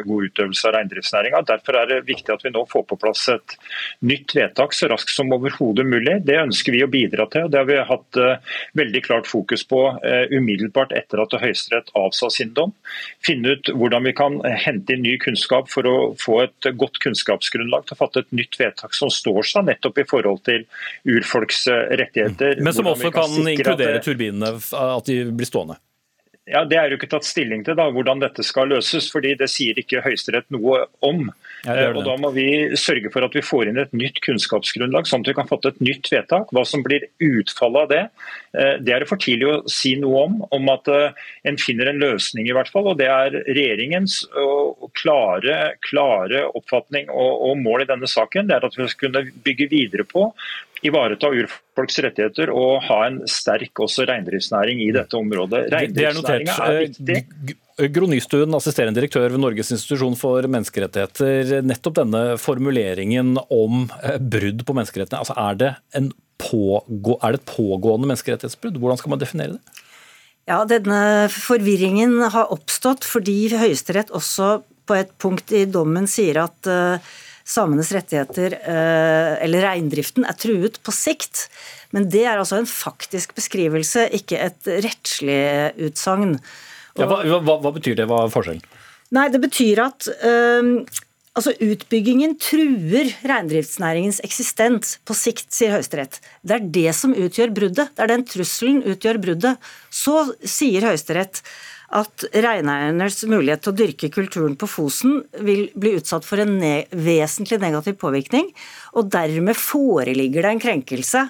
god 0.05 0.27
utøvelse 0.29 0.69
av 0.69 0.75
reindriftsnæringa. 0.77 1.41
Derfor 1.49 1.79
er 1.81 1.89
det 1.89 2.01
viktig 2.09 2.35
at 2.35 2.45
vi 2.45 2.53
nå 2.53 2.67
får 2.69 2.85
på 2.91 2.99
plass 3.01 3.27
et 3.33 3.57
nytt 4.05 4.35
vedtak 4.37 4.77
så 4.77 4.91
raskt 4.93 5.15
som 5.15 5.33
overhodet 5.33 5.87
mulig. 5.89 6.19
Det 6.29 6.37
ønsker 6.43 6.77
vi 6.77 6.85
å 6.85 6.91
bidra 6.93 7.27
til. 7.33 7.47
og 7.47 7.55
Det 7.55 7.61
har 7.61 7.69
vi 7.69 7.79
hatt 7.91 8.21
uh, 8.21 8.57
veldig 8.79 9.03
klart 9.05 9.29
fokus 9.31 9.65
på 9.69 9.81
umiddelbart 10.31 10.93
etter 10.97 11.23
at 11.23 11.37
Høyesterett 11.41 11.93
avsa 11.99 12.31
sin 12.33 12.53
dom. 12.57 12.73
Finne 13.25 13.57
ut 13.57 13.71
hvordan 13.73 14.07
vi 14.09 14.15
kan 14.17 14.39
hente 14.65 14.97
inn 14.97 15.05
ny 15.05 15.17
kunnskap 15.23 15.71
for 15.73 15.89
å 15.89 15.97
få 16.21 16.41
et 16.45 16.71
godt 16.81 17.01
kunnskapsgrunnlag 17.05 17.87
til 17.87 17.97
å 17.97 18.01
fatte 18.01 18.25
et 18.25 18.35
nytt 18.37 18.59
vedtak 18.61 18.97
som 18.97 19.13
står 19.13 19.47
seg 19.53 19.69
nettopp 19.69 20.01
i 20.03 20.09
forhold 20.09 20.43
til 20.45 20.50
til 20.51 20.67
urfolks 21.17 21.65
rettigheter. 21.71 22.61
Men 22.61 22.77
som 22.77 22.91
også 22.91 23.15
kan, 23.15 23.39
kan 23.39 23.55
inkludere 23.55 24.03
turbinene, 24.05 24.57
at 24.59 25.09
de 25.09 25.23
blir 25.31 25.49
stående? 25.49 25.81
Ja, 26.49 26.65
Det 26.65 26.79
er 26.79 26.89
jo 26.91 26.97
ikke 26.97 27.11
tatt 27.13 27.27
stilling 27.29 27.63
til 27.67 27.77
da, 27.79 27.87
hvordan 27.93 28.23
dette 28.23 28.43
skal 28.47 28.71
løses, 28.73 29.11
fordi 29.13 29.35
det 29.39 29.51
sier 29.53 29.77
ikke 29.79 30.01
Høyesterett 30.03 30.49
noe 30.55 30.87
om. 31.05 31.29
Ja, 31.67 31.75
det 31.77 31.83
det. 31.83 32.01
Og 32.01 32.07
Da 32.09 32.15
må 32.17 32.31
vi 32.35 32.47
sørge 32.81 33.13
for 33.13 33.27
at 33.27 33.37
vi 33.37 33.45
får 33.45 33.69
inn 33.69 33.79
et 33.79 33.93
nytt 33.93 34.23
kunnskapsgrunnlag, 34.25 35.07
sånn 35.07 35.21
at 35.21 35.31
vi 35.31 35.37
kan 35.37 35.51
fatte 35.51 35.75
et 35.75 35.83
nytt 35.85 36.09
vedtak. 36.11 36.49
Hva 36.57 36.65
som 36.67 36.83
blir 36.87 37.05
utfallet 37.21 37.85
av 37.85 37.93
det, 37.93 38.03
eh, 38.57 38.73
det 38.81 38.95
er 38.95 39.05
det 39.05 39.11
for 39.11 39.21
tidlig 39.21 39.51
å 39.51 39.59
si 39.71 39.95
noe 40.01 40.25
om. 40.25 40.41
Om 40.51 40.73
at 40.73 40.89
eh, 40.89 41.21
en 41.45 41.61
finner 41.61 41.93
en 41.93 42.01
løsning, 42.01 42.49
i 42.49 42.57
hvert 42.57 42.73
fall. 42.73 42.89
og 42.89 42.99
Det 42.99 43.11
er 43.13 43.37
regjeringens 43.45 44.25
klare, 44.97 45.77
klare 45.87 46.47
oppfatning 46.49 47.13
og, 47.13 47.31
og 47.51 47.61
mål 47.61 47.85
i 47.85 47.91
denne 47.93 48.09
saken. 48.11 48.49
Det 48.49 48.57
er 48.57 48.67
at 48.67 48.81
vi 48.81 48.89
skal 48.89 49.11
kunne 49.11 49.29
bygge 49.45 49.71
videre 49.71 50.09
på 50.09 50.31
ivareta 50.87 51.29
urfolks 51.29 51.99
rettigheter 52.05 52.53
og 52.55 52.85
ha 52.87 53.01
en 53.09 53.21
sterk 53.29 53.83
også 53.85 54.07
reindriftsnæring 54.09 54.81
i 54.85 54.91
dette 54.97 55.19
området. 55.19 55.67
Reindriftsnæringa 55.75 56.57
er, 56.67 56.79
er 56.79 56.87
viktig. 56.89 57.59
Gro 57.95 58.09
Nystuen, 58.11 58.53
assisterende 58.57 58.99
direktør 58.99 59.31
ved 59.33 59.41
Norges 59.41 59.71
institusjon 59.73 60.17
for 60.21 60.45
menneskerettigheter. 60.53 61.63
Nettopp 61.65 61.97
denne 62.03 62.25
formuleringen 62.41 63.39
om 63.41 63.87
eh, 64.03 64.19
brudd 64.21 64.67
på 64.69 64.77
menneskerettighetene. 64.77 65.23
Altså 65.23 65.37
er, 65.41 65.61
det 65.61 66.11
pågå, 66.41 67.17
er 67.21 67.37
det 67.37 67.41
et 67.41 67.49
pågående 67.49 68.11
menneskerettighetsbrudd? 68.11 68.77
Hvordan 68.83 69.01
skal 69.01 69.15
man 69.15 69.23
definere 69.23 69.57
det? 69.57 69.87
Ja, 70.51 70.63
Denne 70.69 71.31
forvirringen 71.33 72.19
har 72.33 72.53
oppstått 72.53 73.07
fordi 73.07 73.53
Høyesterett 73.55 74.13
også 74.17 74.61
på 74.89 74.97
et 74.99 75.13
punkt 75.23 75.53
i 75.55 75.67
dommen 75.71 76.09
sier 76.11 76.43
at 76.43 76.67
uh, 76.67 77.13
samenes 77.51 77.91
rettigheter, 77.95 78.57
uh, 78.63 79.35
eller 79.43 79.67
reindriften, 79.67 80.27
er 80.29 80.39
truet 80.39 80.79
på 80.87 80.95
sikt. 80.95 81.49
Men 81.95 82.09
det 82.13 82.25
er 82.25 82.39
altså 82.39 82.61
en 82.61 82.71
faktisk 82.71 83.35
beskrivelse, 83.39 84.07
ikke 84.21 84.39
et 84.47 84.73
rettslig 84.87 85.41
utsagn. 85.89 86.37
Ja, 86.99 87.07
hva, 87.07 87.23
hva, 87.27 87.59
hva, 87.63 87.73
betyr 87.75 87.99
det? 87.99 88.07
Hva 88.11 88.25
er 88.25 88.35
forskjellen? 88.35 88.67
Nei, 89.15 89.29
Det 89.33 89.41
betyr 89.43 89.81
at 89.83 90.07
øh, 90.07 90.87
altså 91.39 91.55
utbyggingen 91.65 92.37
truer 92.43 93.11
reindriftsnæringens 93.27 94.21
eksistens 94.27 94.99
på 95.07 95.17
sikt, 95.19 95.49
sier 95.55 95.75
Høyesterett. 95.75 96.21
Det 96.47 96.57
er 96.57 96.71
det 96.79 96.95
som 96.99 97.15
utgjør 97.15 97.55
bruddet. 97.57 97.91
Det 97.95 98.05
er 98.05 98.13
den 98.13 98.27
trusselen 98.29 98.83
utgjør 98.87 99.21
bruddet. 99.23 99.71
Så 99.91 100.17
sier 100.43 100.87
Høyesterett 100.91 101.43
at 101.91 102.25
reineiernes 102.31 103.25
mulighet 103.27 103.65
til 103.65 103.73
å 103.73 103.79
dyrke 103.81 104.11
kulturen 104.15 104.55
på 104.59 104.69
Fosen 104.71 105.25
vil 105.43 105.67
bli 105.75 105.97
utsatt 105.99 106.27
for 106.27 106.43
en 106.43 106.55
ne 106.61 106.85
vesentlig 106.95 107.59
negativ 107.63 107.99
påvirkning, 108.03 108.53
og 108.95 109.11
dermed 109.11 109.59
foreligger 109.59 110.47
det 110.47 110.55
en 110.55 110.63
krenkelse 110.63 111.25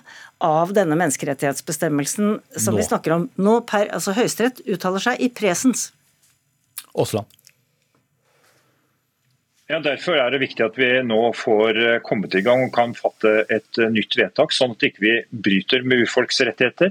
av 0.44 0.74
denne 0.76 0.98
menneskerettighetsbestemmelsen 1.00 2.38
som 2.56 2.76
Nå. 2.76 2.80
vi 2.80 2.88
snakker 2.88 3.16
om. 3.16 3.26
Nå 3.40 3.60
per, 3.68 3.88
altså 3.96 4.16
Høyesterett 4.16 4.60
uttaler 4.68 5.08
seg 5.08 5.24
i 5.24 5.32
presens. 5.32 5.90
Aasland. 6.92 7.39
Ja, 9.70 9.78
Derfor 9.78 10.18
er 10.18 10.32
det 10.34 10.40
viktig 10.42 10.64
at 10.64 10.78
vi 10.80 10.86
nå 11.06 11.18
får 11.38 11.76
eh, 11.78 11.98
kommet 12.02 12.32
i 12.34 12.40
gang 12.42 12.64
og 12.64 12.72
kan 12.74 12.90
fatte 12.98 13.44
et 13.54 13.78
eh, 13.78 13.90
nytt 13.94 14.16
vedtak, 14.18 14.50
sånn 14.50 14.72
at 14.74 14.82
ikke 14.82 15.02
vi 15.04 15.10
ikke 15.20 15.42
bryter 15.44 15.84
med 15.86 16.00
urfolks 16.02 16.40
rettigheter. 16.48 16.90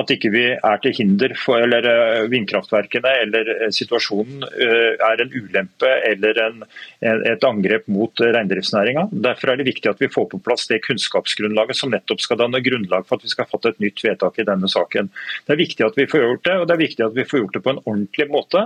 At 0.00 0.08
ikke 0.14 0.30
vi 0.32 0.44
er 0.54 0.80
til 0.80 0.94
hinder 0.96 1.34
for 1.36 1.60
eller 1.60 1.84
eh, 1.90 2.22
vindkraftverkene 2.32 3.12
eller 3.26 3.50
situasjonen 3.76 4.46
er 4.54 5.20
en 5.20 5.34
ulempe 5.34 5.90
eller 6.08 6.40
en, 6.40 6.64
et 7.04 7.44
angrep 7.44 7.90
mot 7.92 8.22
reindriftsnæringa. 8.24 9.10
Derfor 9.26 9.52
er 9.52 9.60
det 9.60 9.68
viktig 9.68 9.92
at 9.92 10.00
vi 10.00 10.08
får 10.08 10.30
på 10.32 10.40
plass 10.46 10.64
det 10.70 10.80
kunnskapsgrunnlaget 10.86 11.76
som 11.76 11.92
nettopp 11.92 12.24
skal 12.24 12.40
danne 12.40 12.62
grunnlag 12.64 13.04
for 13.04 13.18
at 13.18 13.28
vi 13.28 13.34
skal 13.34 13.48
fatte 13.50 13.74
et 13.74 13.84
nytt 13.84 14.00
vedtak 14.06 14.40
i 14.40 14.48
denne 14.48 14.70
saken. 14.72 15.12
Det 15.44 15.56
er 15.58 15.60
viktig 15.60 15.84
at 15.84 16.00
vi 16.00 16.08
får 16.08 16.24
gjort 16.24 16.48
det, 16.48 16.56
og 16.56 16.66
det 16.70 16.76
er 16.78 16.84
viktig 16.86 17.06
at 17.10 17.18
vi 17.20 17.28
får 17.28 17.42
gjort 17.42 17.58
det 17.58 17.64
på 17.68 17.74
en 17.74 17.84
ordentlig 17.84 18.28
måte. 18.32 18.64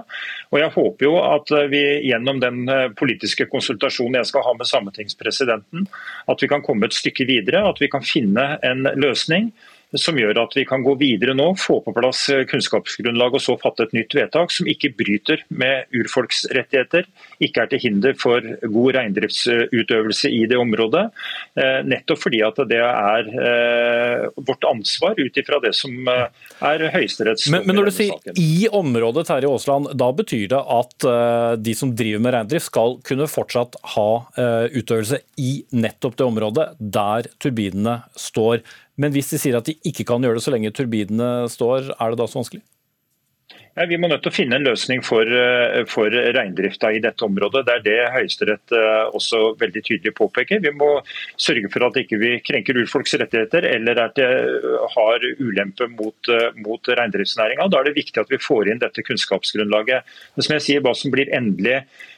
Og 0.55 0.63
Jeg 0.63 0.75
håper 0.79 1.09
jo 1.11 1.19
at 1.25 1.55
vi 1.75 1.85
gjennom 2.07 2.39
den 2.45 2.63
politiske 2.99 3.48
konsultasjonen 3.53 4.21
jeg 4.21 4.31
skal 4.31 4.45
ha 4.47 4.55
med 4.59 4.69
sametingspresidenten, 4.69 5.89
at 6.29 6.43
vi 6.45 6.51
kan 6.51 6.65
komme 6.65 6.89
et 6.89 6.97
stykke 6.97 7.27
videre. 7.29 7.65
At 7.69 7.83
vi 7.83 7.91
kan 7.93 8.07
finne 8.07 8.57
en 8.67 8.89
løsning 8.97 9.53
som 9.97 10.19
gjør 10.21 10.43
at 10.43 10.53
vi 10.57 10.67
kan 10.69 10.83
gå 10.85 10.93
videre 11.01 11.33
nå, 11.37 11.53
få 11.57 11.79
på 11.85 11.95
plass 11.97 12.27
kunnskapsgrunnlag 12.51 13.39
og 13.39 13.41
så 13.41 13.57
fatte 13.61 13.87
et 13.87 13.95
nytt 13.97 14.13
vedtak 14.17 14.53
som 14.53 14.69
ikke 14.69 14.91
bryter 14.99 15.45
med 15.49 15.89
urfolks 15.97 16.45
rettigheter, 16.53 17.07
ikke 17.41 17.65
er 17.65 17.71
til 17.73 17.83
hinder 17.87 18.17
for 18.19 18.45
god 18.69 18.99
reindriftsutøvelse 18.99 20.31
i 20.35 20.43
det 20.51 20.59
området. 20.61 21.07
Eh, 21.57 21.79
nettopp 21.89 22.21
fordi 22.21 22.43
at 22.45 22.61
det 22.69 22.81
er 22.85 23.31
eh, 23.33 24.27
vårt 24.49 24.67
ansvar 24.69 25.17
ut 25.19 25.41
ifra 25.41 25.61
det 25.65 25.73
som 25.79 25.95
eh, 26.13 26.27
er 26.69 26.85
Høyesteretts 26.93 27.49
men, 27.53 27.65
men 27.69 27.79
når 27.79 27.89
du 27.89 27.95
sier 27.97 28.39
i 28.39 28.69
området, 28.75 29.27
Terje 29.29 29.49
Aasland, 29.51 29.93
da 29.99 30.11
betyr 30.15 30.49
det 30.53 30.61
at 30.79 31.07
de 31.63 31.75
som 31.77 31.93
driver 31.97 32.23
med 32.23 32.35
reindrift 32.35 32.69
skal 32.69 32.97
kunne 33.07 33.29
fortsatt 33.31 33.77
ha 33.95 34.09
utøvelse 34.75 35.21
i 35.41 35.53
nettopp 35.77 36.19
det 36.19 36.27
området 36.27 36.67
der 36.79 37.29
turbinene 37.41 38.01
står. 38.19 38.63
Men 38.99 39.15
hvis 39.15 39.31
de 39.31 39.39
sier 39.41 39.59
at 39.59 39.69
de 39.69 39.79
ikke 39.87 40.07
kan 40.09 40.25
gjøre 40.25 40.41
det 40.41 40.45
så 40.45 40.55
lenge 40.55 40.75
turbinene 40.75 41.47
står, 41.53 41.95
er 41.95 42.11
det 42.13 42.21
da 42.21 42.27
så 42.27 42.41
vanskelig? 42.41 42.65
Ja, 43.79 43.85
vi 43.87 43.95
må 44.01 44.09
nødt 44.11 44.25
til 44.25 44.33
å 44.33 44.35
finne 44.35 44.59
en 44.59 44.67
løsning 44.67 45.05
for, 45.07 45.23
eh, 45.23 45.85
for 45.87 46.11
reindrifta 46.11 46.91
i 46.91 46.99
dette 46.99 47.23
området. 47.23 47.63
Det 47.65 47.75
er 47.77 47.85
det 47.85 48.11
Høyesterett 48.11 48.75
eh, 48.75 49.05
også 49.15 49.55
veldig 49.61 49.83
tydelig 49.87 50.13
påpeker. 50.19 50.59
Vi 50.65 50.73
må 50.75 50.89
sørge 51.39 51.71
for 51.71 51.87
at 51.87 52.01
ikke 52.03 52.19
vi 52.19 52.33
ikke 52.37 52.49
krenker 52.51 52.81
urfolks 52.83 53.15
rettigheter 53.23 53.69
eller 53.71 54.03
at 54.03 54.19
det 54.19 54.27
har 54.97 55.29
ulempe 55.39 55.87
mot, 55.95 56.19
eh, 56.35 56.51
mot 56.59 56.83
reindriftsnæringa. 56.91 57.71
Da 57.71 57.79
er 57.79 57.85
det 57.85 57.99
viktig 58.03 58.19
at 58.19 58.35
vi 58.35 58.43
får 58.43 58.73
inn 58.73 58.83
dette 58.83 59.07
kunnskapsgrunnlaget. 59.07 60.03
Men 60.35 60.49
som 60.49 60.59
jeg 60.59 60.67
sier, 60.67 60.83
hva 60.83 60.97
som 60.99 61.15
blir 61.15 61.31
endelig 61.31 61.85
Eh, 61.87 62.18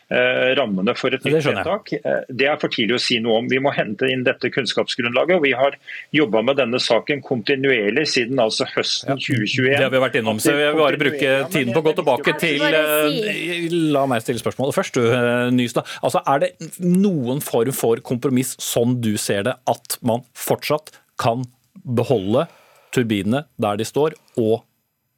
rammene 0.59 0.95
for 0.99 1.14
et 1.14 1.25
nytt 1.26 1.45
vedtak. 1.47 1.93
Eh, 1.97 2.23
det 2.29 2.49
er 2.50 2.59
for 2.61 2.73
tidlig 2.73 2.97
å 2.97 3.02
si 3.02 3.19
noe 3.23 3.40
om. 3.40 3.49
Vi 3.50 3.61
må 3.62 3.73
hente 3.75 4.09
inn 4.11 4.25
dette 4.26 4.50
kunnskapsgrunnlaget. 4.52 5.37
og 5.37 5.45
Vi 5.45 5.52
har 5.57 5.76
jobba 6.17 6.43
med 6.47 6.59
denne 6.59 6.81
saken 6.83 7.23
kontinuerlig 7.23 8.07
siden 8.11 8.43
altså 8.43 8.67
høsten 8.73 9.21
2021. 9.21 9.76
Det 9.76 9.87
har 9.87 9.95
vi 9.95 10.02
vært 10.02 10.19
innom, 10.21 10.40
så 10.43 10.55
jeg 10.55 10.73
vil 10.75 10.81
bare 10.81 11.00
bruke 11.00 11.35
tiden 11.55 11.75
på 11.75 11.83
å 11.83 11.87
gå 11.87 11.97
tilbake 12.00 12.37
til 12.43 12.64
eh, 12.67 13.76
La 13.95 14.07
meg 14.11 14.25
stille 14.25 14.43
spørsmålet 14.43 14.76
først, 14.76 14.99
du 14.99 15.55
Nystad. 15.55 15.88
Altså, 16.02 16.23
er 16.26 16.47
det 16.47 16.50
noen 16.83 17.43
form 17.45 17.75
for 17.76 18.02
kompromiss, 18.05 18.57
sånn 18.62 18.99
du 19.02 19.14
ser 19.21 19.47
det, 19.47 19.55
at 19.71 19.99
man 20.07 20.25
fortsatt 20.38 20.93
kan 21.21 21.45
beholde 21.85 22.47
turbinene 22.95 23.45
der 23.61 23.79
de 23.79 23.87
står, 23.87 24.17
og 24.40 24.64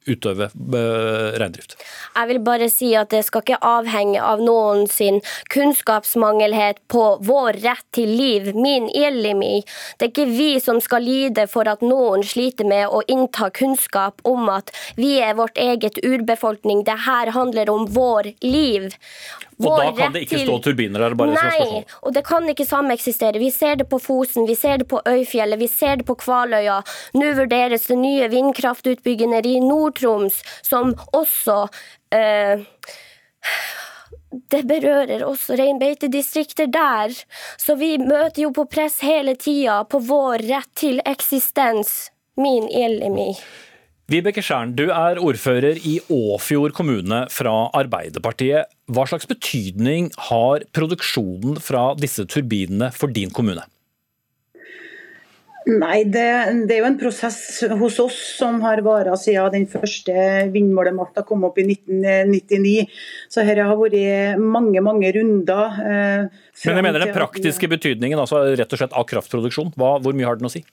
utøve 0.09 0.49
eh, 0.49 1.37
reindrift? 1.39 1.77
Jeg 2.15 2.29
vil 2.29 2.41
bare 2.45 2.69
si 2.71 2.93
at 2.99 3.11
det 3.13 3.23
skal 3.27 3.43
ikke 3.43 3.61
avhenge 3.63 4.21
av 4.21 4.43
noen 4.43 4.85
sin 4.91 5.21
kunnskapsmangelhet 5.53 6.81
på 6.91 7.05
vår 7.25 7.59
rett 7.63 7.85
til 7.95 8.11
liv, 8.17 8.51
min 8.55 8.89
ilimi. 8.89 9.63
Det 9.97 10.09
er 10.09 10.13
ikke 10.13 10.29
vi 10.31 10.51
som 10.63 10.81
skal 10.83 11.05
lide 11.07 11.47
for 11.51 11.69
at 11.69 11.83
noen 11.85 12.25
sliter 12.27 12.67
med 12.69 12.87
å 12.89 13.03
innta 13.07 13.49
kunnskap 13.53 14.21
om 14.27 14.49
at 14.53 14.73
vi 14.99 15.15
er 15.21 15.37
vårt 15.39 15.57
eget 15.57 15.99
urbefolkning. 16.03 16.83
Det 16.87 16.99
her 17.07 17.33
handler 17.35 17.71
om 17.73 17.87
vår 17.93 18.33
liv. 18.45 18.93
Og 19.69 19.79
da 19.79 19.91
kan 19.97 20.15
det 20.15 20.25
ikke 20.25 20.41
stå 20.43 20.57
turbiner 20.67 21.05
der? 21.05 21.15
bare 21.19 21.35
Nei, 21.35 21.83
og 22.01 22.15
det 22.15 22.25
kan 22.27 22.47
ikke 22.49 22.65
sameksistere. 22.67 23.41
Vi 23.41 23.51
ser 23.53 23.79
det 23.81 23.87
på 23.91 23.99
Fosen, 24.01 24.47
vi 24.49 24.57
ser 24.59 24.81
det 24.81 24.89
på 24.91 25.01
Øyfjellet, 25.07 25.59
vi 25.61 25.69
ser 25.71 26.01
det 26.01 26.07
på 26.09 26.17
Kvaløya. 26.19 26.81
Nå 27.17 27.31
vurderes 27.37 27.87
det 27.89 27.99
nye 28.01 28.29
vindkraftutbygginger 28.33 29.47
i 29.47 29.57
Nord-Troms, 29.63 30.41
som 30.65 30.95
også 31.15 31.65
eh, 32.15 32.63
det 34.51 34.63
berører 34.69 35.25
også 35.25 35.57
reinbeitedistrikter 35.59 36.69
der. 36.73 37.13
Så 37.57 37.75
vi 37.77 37.95
møter 38.01 38.45
jo 38.45 38.53
på 38.55 38.65
press 38.69 38.99
hele 39.05 39.35
tida 39.37 39.83
på 39.89 40.01
vår 40.07 40.45
rett 40.49 40.71
til 40.79 41.01
eksistens. 41.05 42.09
Min 42.35 42.65
Elimi. 42.65 43.35
Vibeke 44.11 44.41
Skjern, 44.43 44.73
du 44.75 44.89
er 44.91 45.19
ordfører 45.23 45.77
i 45.87 45.93
Åfjord 46.11 46.73
kommune 46.75 47.21
fra 47.31 47.53
Arbeiderpartiet. 47.79 48.67
Hva 48.91 49.05
slags 49.07 49.29
betydning 49.29 50.09
har 50.27 50.65
produksjonen 50.75 51.55
fra 51.63 51.93
disse 51.95 52.25
turbinene 52.27 52.91
for 52.91 53.13
din 53.15 53.31
kommune? 53.31 53.63
Nei, 55.63 56.01
det, 56.03 56.25
det, 56.67 56.75
er 56.75 56.81
jo 56.81 56.89
en 56.89 56.99
prosess 56.99 57.39
hos 57.79 58.01
oss 58.03 58.17
som 58.41 58.59
har 58.65 58.81
vart 58.83 59.07
siden 59.21 59.53
den 59.53 59.67
første 59.71 60.11
vindmålemakta 60.51 61.23
kom 61.23 61.47
opp 61.47 61.61
i 61.63 61.67
1999. 61.69 62.91
Så 63.31 63.47
her 63.47 63.63
har 63.63 63.79
vært 63.79 64.41
mange 64.43 64.83
mange 64.83 65.15
runder. 65.15 65.79
Eh, 65.79 66.43
Men 66.67 66.81
jeg 66.81 66.89
mener 66.89 67.07
den 67.07 67.15
praktiske 67.15 67.71
betydningen 67.71 68.19
altså 68.19 68.43
rett 68.51 68.75
og 68.75 68.83
slett 68.83 68.99
av 68.99 69.07
kraftproduksjon. 69.07 69.71
Hva, 69.79 69.95
hvor 70.03 70.11
mye 70.11 70.27
har 70.27 70.43
den 70.43 70.51
å 70.51 70.51
si? 70.51 70.65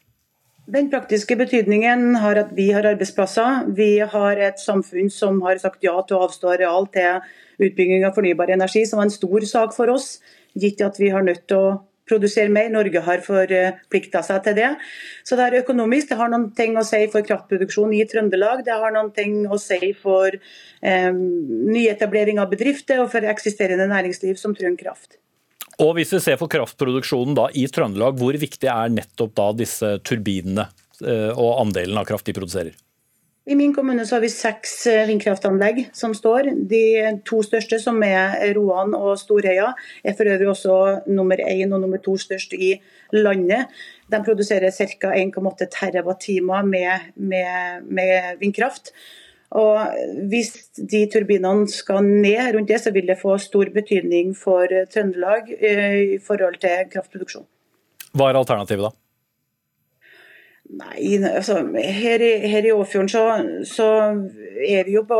Den 0.70 0.86
praktiske 0.90 1.34
betydningen 1.34 2.14
har 2.22 2.38
at 2.38 2.50
vi 2.54 2.68
har 2.70 2.86
arbeidsplasser. 2.86 3.64
Vi 3.74 3.98
har 4.12 4.38
et 4.38 4.60
samfunn 4.62 5.08
som 5.10 5.40
har 5.42 5.58
sagt 5.58 5.82
ja 5.82 5.96
til 6.06 6.18
å 6.18 6.26
avstå 6.28 6.52
areal 6.52 6.86
til 6.94 7.24
utbygging 7.66 8.04
av 8.06 8.14
fornybar 8.14 8.52
energi, 8.54 8.84
som 8.86 9.00
var 9.00 9.08
en 9.08 9.14
stor 9.14 9.46
sak 9.50 9.74
for 9.74 9.90
oss. 9.90 10.20
Gitt 10.54 10.82
at 10.86 11.00
vi 11.00 11.08
har 11.10 11.26
nødt 11.26 11.48
til 11.50 11.58
å 11.58 11.72
produsere 12.10 12.52
mer. 12.54 12.68
Norge 12.70 13.02
har 13.02 13.24
forplikta 13.24 14.22
seg 14.26 14.44
til 14.46 14.58
det. 14.60 14.68
Så 15.26 15.38
det 15.38 15.48
er 15.48 15.58
økonomisk. 15.64 16.12
Det 16.12 16.20
har 16.20 16.30
noen 16.30 16.50
ting 16.54 16.78
å 16.78 16.86
si 16.86 17.02
for 17.10 17.26
kraftproduksjon 17.26 17.96
i 17.98 18.04
Trøndelag. 18.12 18.62
Det 18.66 18.76
har 18.84 18.94
noen 18.94 19.10
ting 19.16 19.40
å 19.50 19.58
si 19.58 19.90
for 19.98 20.36
eh, 20.36 21.10
nyetablering 21.10 22.38
av 22.38 22.50
bedrifter 22.54 23.02
og 23.02 23.10
for 23.16 23.26
eksisterende 23.34 23.90
næringsliv 23.90 24.38
som 24.38 24.54
trenger 24.54 24.84
kraft. 24.84 25.18
Og 25.80 25.94
Hvis 25.96 26.12
vi 26.12 26.20
ser 26.20 26.36
for 26.40 26.50
kraftproduksjonen 26.52 27.36
da 27.38 27.48
i 27.56 27.64
Trøndelag, 27.72 28.18
hvor 28.20 28.36
viktig 28.36 28.68
er 28.68 28.92
nettopp 28.92 29.32
da 29.38 29.48
disse 29.56 29.96
turbinene 30.04 30.68
eh, 31.00 31.30
og 31.32 31.62
andelen 31.62 31.96
av 31.96 32.08
kraft 32.10 32.28
de 32.28 32.36
produserer? 32.36 32.76
I 33.48 33.56
min 33.56 33.72
kommune 33.74 34.04
så 34.06 34.18
har 34.18 34.22
vi 34.22 34.28
seks 34.30 34.74
eh, 34.90 35.06
vindkraftanlegg 35.08 35.86
som 35.96 36.12
står. 36.14 36.50
De 36.68 36.82
to 37.26 37.40
største, 37.46 37.80
som 37.80 37.96
er 38.04 38.52
Roan 38.58 38.92
og 38.98 39.16
Storheia, 39.18 39.70
er 40.04 40.18
for 40.18 40.28
øvrig 40.28 40.50
også 40.52 40.76
nummer 41.08 41.40
én 41.40 41.72
og 41.72 41.80
nummer 41.80 42.02
to 42.04 42.18
størst 42.20 42.52
i 42.54 42.74
landet. 43.16 43.72
De 44.12 44.20
produserer 44.26 44.68
ca. 44.76 45.14
1,8 45.16 45.70
TWh 45.72 46.68
med, 46.68 47.08
med, 47.16 47.88
med 47.88 48.44
vindkraft. 48.44 48.92
Og 49.50 49.94
Hvis 50.30 50.52
de 50.78 51.04
turbinene 51.10 51.66
skal 51.68 52.04
ned 52.06 52.54
rundt 52.54 52.70
det, 52.70 52.80
så 52.80 52.92
vil 52.94 53.08
det 53.10 53.18
få 53.18 53.36
stor 53.42 53.72
betydning 53.74 54.34
for 54.38 54.70
Trøndelag 54.92 55.50
eh, 55.58 56.16
i 56.16 56.18
forhold 56.22 56.60
til 56.62 56.86
kraftproduksjon. 56.92 57.48
Hva 58.14 58.30
er 58.30 58.38
alternativet 58.38 58.86
da? 58.86 58.92
Nei, 60.70 61.16
altså, 61.18 61.64
her, 61.74 62.22
i, 62.22 62.34
her 62.46 62.68
i 62.68 62.70
Åfjorden 62.70 63.10
så, 63.10 63.24
så, 63.66 63.88
er 64.62 64.86
vi 64.86 64.94
jo 64.94 65.02
på 65.08 65.18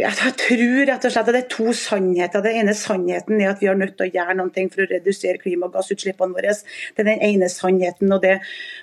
jeg 0.00 0.32
tror 0.40 0.62
rett 0.88 1.04
og 1.06 1.12
slett 1.12 1.28
at 1.28 1.36
det 1.36 1.40
er 1.44 1.52
to 1.52 1.70
sannheter. 1.76 2.42
Den 2.42 2.64
ene 2.64 2.72
sannheten 2.74 3.38
er 3.38 3.52
at 3.52 3.60
vi 3.62 3.68
har 3.68 3.76
nødt 3.78 3.94
til 3.94 4.08
å 4.08 4.14
gjøre 4.16 4.34
noe 4.40 4.64
for 4.72 4.82
å 4.82 4.88
redusere 4.90 5.38
klimagassutslippene 5.38 6.34
våre. 6.34 6.56
Det 6.96 7.04
er 7.04 7.10
den 7.12 7.22
ene 7.22 7.50
sannheten, 7.52 8.10
og 8.10 8.24
det 8.24 8.40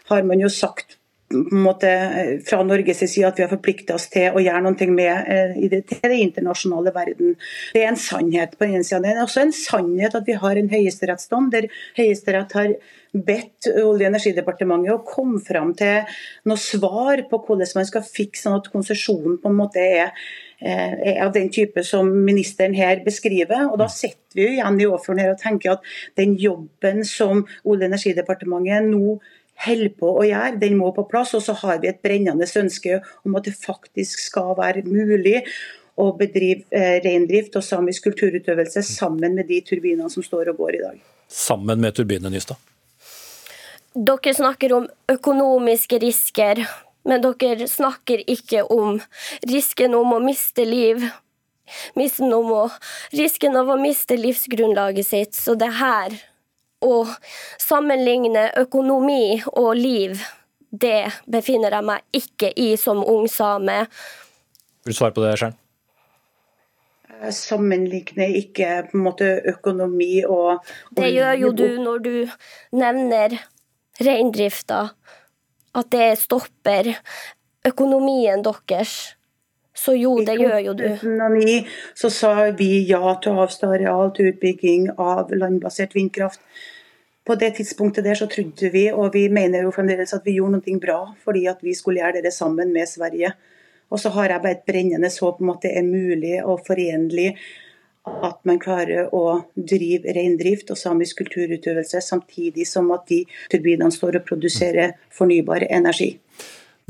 har 0.07 0.23
man 0.29 0.39
jo 0.39 0.47
sagt 0.47 1.00
måte, 1.51 1.91
fra 2.47 2.61
Norges 2.65 3.03
side 3.03 3.27
at 3.27 3.39
vi 3.39 3.45
har 3.45 3.51
forplikta 3.51 3.95
oss 3.97 4.07
til 4.13 4.35
å 4.35 4.43
gjøre 4.43 4.63
noe 4.65 4.87
med 4.91 5.31
eh, 5.31 5.57
i 5.65 5.69
det, 5.71 5.83
til 5.89 6.03
det 6.11 6.21
internasjonale 6.27 6.93
verden. 6.95 7.35
Det 7.75 7.83
er 7.83 7.91
en 7.91 7.99
sannhet 7.99 8.57
på 8.57 8.69
den 8.69 8.85
siden. 8.87 9.05
Det 9.05 9.15
er 9.15 9.23
også 9.25 9.45
en 9.45 9.55
sannhet 9.55 10.17
at 10.17 10.27
vi 10.27 10.37
har 10.41 10.59
en 10.59 10.71
høyesterettsdom 10.71 11.51
der 11.53 11.69
Høyesterett 11.97 12.55
har 12.57 12.75
bedt 13.11 13.67
Olje- 13.67 14.07
og 14.07 14.13
energidepartementet 14.13 14.93
å 14.93 15.01
komme 15.07 15.41
fram 15.43 15.73
til 15.75 16.07
noe 16.47 16.59
svar 16.59 17.25
på 17.27 17.41
hvordan 17.43 17.75
man 17.75 17.89
skal 17.89 18.07
fikse 18.07 18.45
sånn 18.45 18.61
at 18.61 18.71
konsesjonen 18.71 19.41
på 19.41 19.51
en 19.51 19.57
måte 19.57 19.83
er 19.83 20.13
eh, 20.61 20.93
er 21.11 21.19
av 21.25 21.33
den 21.35 21.49
type 21.51 21.83
som 21.83 22.07
ministeren 22.07 22.75
her 22.77 23.03
beskriver. 23.03 23.67
og 23.71 23.77
Da 23.83 23.89
sitter 23.91 24.39
vi 24.39 24.47
igjen 24.55 24.79
i 24.79 24.87
Åfjorden 24.87 25.23
her 25.23 25.33
og 25.33 25.41
tenker 25.41 25.75
at 25.75 25.91
den 26.15 26.37
jobben 26.39 27.03
som 27.03 27.45
Olje- 27.65 27.83
og 27.83 27.89
energidepartementet 27.91 28.87
nå 28.87 29.19
holder 29.65 29.93
på 29.99 30.09
å 30.19 30.25
gjøre, 30.25 30.57
den 30.61 30.77
må 30.79 30.91
på 30.95 31.05
plass. 31.09 31.35
Og 31.37 31.43
så 31.45 31.55
har 31.63 31.81
vi 31.83 31.91
et 31.91 32.01
brennende 32.03 32.47
ønske 32.61 33.01
om 33.25 33.37
at 33.39 33.47
det 33.47 33.55
faktisk 33.57 34.21
skal 34.27 34.55
være 34.59 34.85
mulig 34.87 35.41
å 35.99 36.11
bedrive 36.17 36.65
eh, 36.73 36.99
reindrift 37.03 37.55
og 37.59 37.65
samisk 37.65 38.07
kulturutøvelse 38.09 38.83
sammen 38.87 39.35
med 39.37 39.49
de 39.51 39.59
turbinene 39.65 40.09
som 40.11 40.23
står 40.25 40.53
og 40.53 40.61
går 40.63 40.77
i 40.77 40.83
dag. 40.85 41.01
Sammen 41.31 41.81
med 41.83 41.95
turbinene, 41.95 42.33
Nystad? 42.33 42.59
Dere 43.91 44.33
snakker 44.33 44.71
om 44.77 44.87
økonomiske 45.11 45.99
risker, 45.99 46.63
men 47.07 47.23
dere 47.25 47.67
snakker 47.67 48.23
ikke 48.29 48.63
om 48.71 49.01
risken 49.49 49.97
om 49.97 50.15
å 50.15 50.21
miste 50.23 50.63
liv. 50.67 51.03
Risken 51.95 53.55
av 53.59 53.71
å 53.71 53.77
miste 53.79 54.17
livsgrunnlaget 54.19 55.07
sitt. 55.07 55.35
Så 55.35 55.55
det 55.59 55.73
her 55.79 56.15
å 56.81 57.05
sammenligne 57.61 58.49
økonomi 58.59 59.41
og 59.53 59.73
liv, 59.77 60.21
det 60.71 61.11
befinner 61.29 61.75
jeg 61.75 61.87
meg 61.87 62.21
ikke 62.21 62.51
i 62.57 62.73
som 62.79 63.03
ung 63.03 63.27
same. 63.29 63.83
Vil 64.85 64.95
du 64.95 64.97
svare 64.97 65.15
på 65.15 65.23
det, 65.25 65.35
Skjern? 65.39 65.57
Sammenligne 67.21 67.35
sammenligner 67.37 68.37
ikke 68.39 68.67
på 68.89 68.97
en 68.97 69.03
måte 69.05 69.27
økonomi 69.51 70.23
og, 70.25 70.63
og 70.63 70.97
Det 70.97 71.11
gjør 71.13 71.35
jo 71.37 71.51
du 71.53 71.67
når 71.83 71.99
du 72.01 72.15
nevner 72.73 73.35
reindrifta. 74.01 74.87
At 75.77 75.91
det 75.93 76.17
stopper 76.19 76.95
økonomien 77.67 78.41
deres. 78.43 79.13
Så 79.73 79.95
jo, 79.95 80.17
det 80.25 80.35
gjør 80.39 80.57
jo 80.65 80.73
du. 80.75 80.83
I 80.83 80.97
2009 80.99 81.55
så 81.95 82.11
sa 82.11 82.33
vi 82.57 82.69
ja 82.89 83.15
til 83.23 83.33
å 83.33 83.45
avstå 83.45 83.71
areal 83.77 84.11
til 84.15 84.33
utbygging 84.33 84.91
av 84.99 85.31
landbasert 85.31 85.95
vindkraft 85.95 86.43
på 87.25 87.35
det 87.35 87.51
tidspunktet 87.55 88.03
der 88.03 88.17
så 88.17 88.27
trodde 88.27 88.69
vi, 88.73 88.87
og 88.91 89.13
vi 89.13 89.27
mener 89.29 89.65
jo 89.65 89.73
fremdeles 89.75 90.13
at 90.15 90.25
vi 90.25 90.37
gjorde 90.39 90.57
noe 90.57 90.79
bra, 90.81 90.99
fordi 91.23 91.45
at 91.47 91.59
vi 91.61 91.75
skulle 91.77 92.01
gjøre 92.01 92.23
det 92.25 92.33
sammen 92.33 92.73
med 92.73 92.89
Sverige. 92.89 93.33
Og 93.91 93.99
så 93.99 94.09
har 94.15 94.31
jeg 94.31 94.41
bare 94.41 94.57
et 94.57 94.65
brennende 94.67 95.11
håp 95.21 95.41
om 95.43 95.51
at 95.53 95.61
det 95.65 95.75
er 95.77 95.85
mulig 95.85 96.39
og 96.41 96.63
forenlig 96.65 97.35
at 98.01 98.39
man 98.49 98.57
klarer 98.59 99.11
å 99.13 99.43
drive 99.53 100.15
reindrift 100.15 100.71
og 100.73 100.79
samisk 100.79 101.19
kulturutøvelse 101.21 102.01
samtidig 102.01 102.65
som 102.65 102.89
at 102.95 103.05
de 103.11 103.19
turbinene 103.51 103.93
står 103.93 104.17
og 104.17 104.25
produserer 104.25 104.95
fornybar 105.13 105.67
energi. 105.69 106.15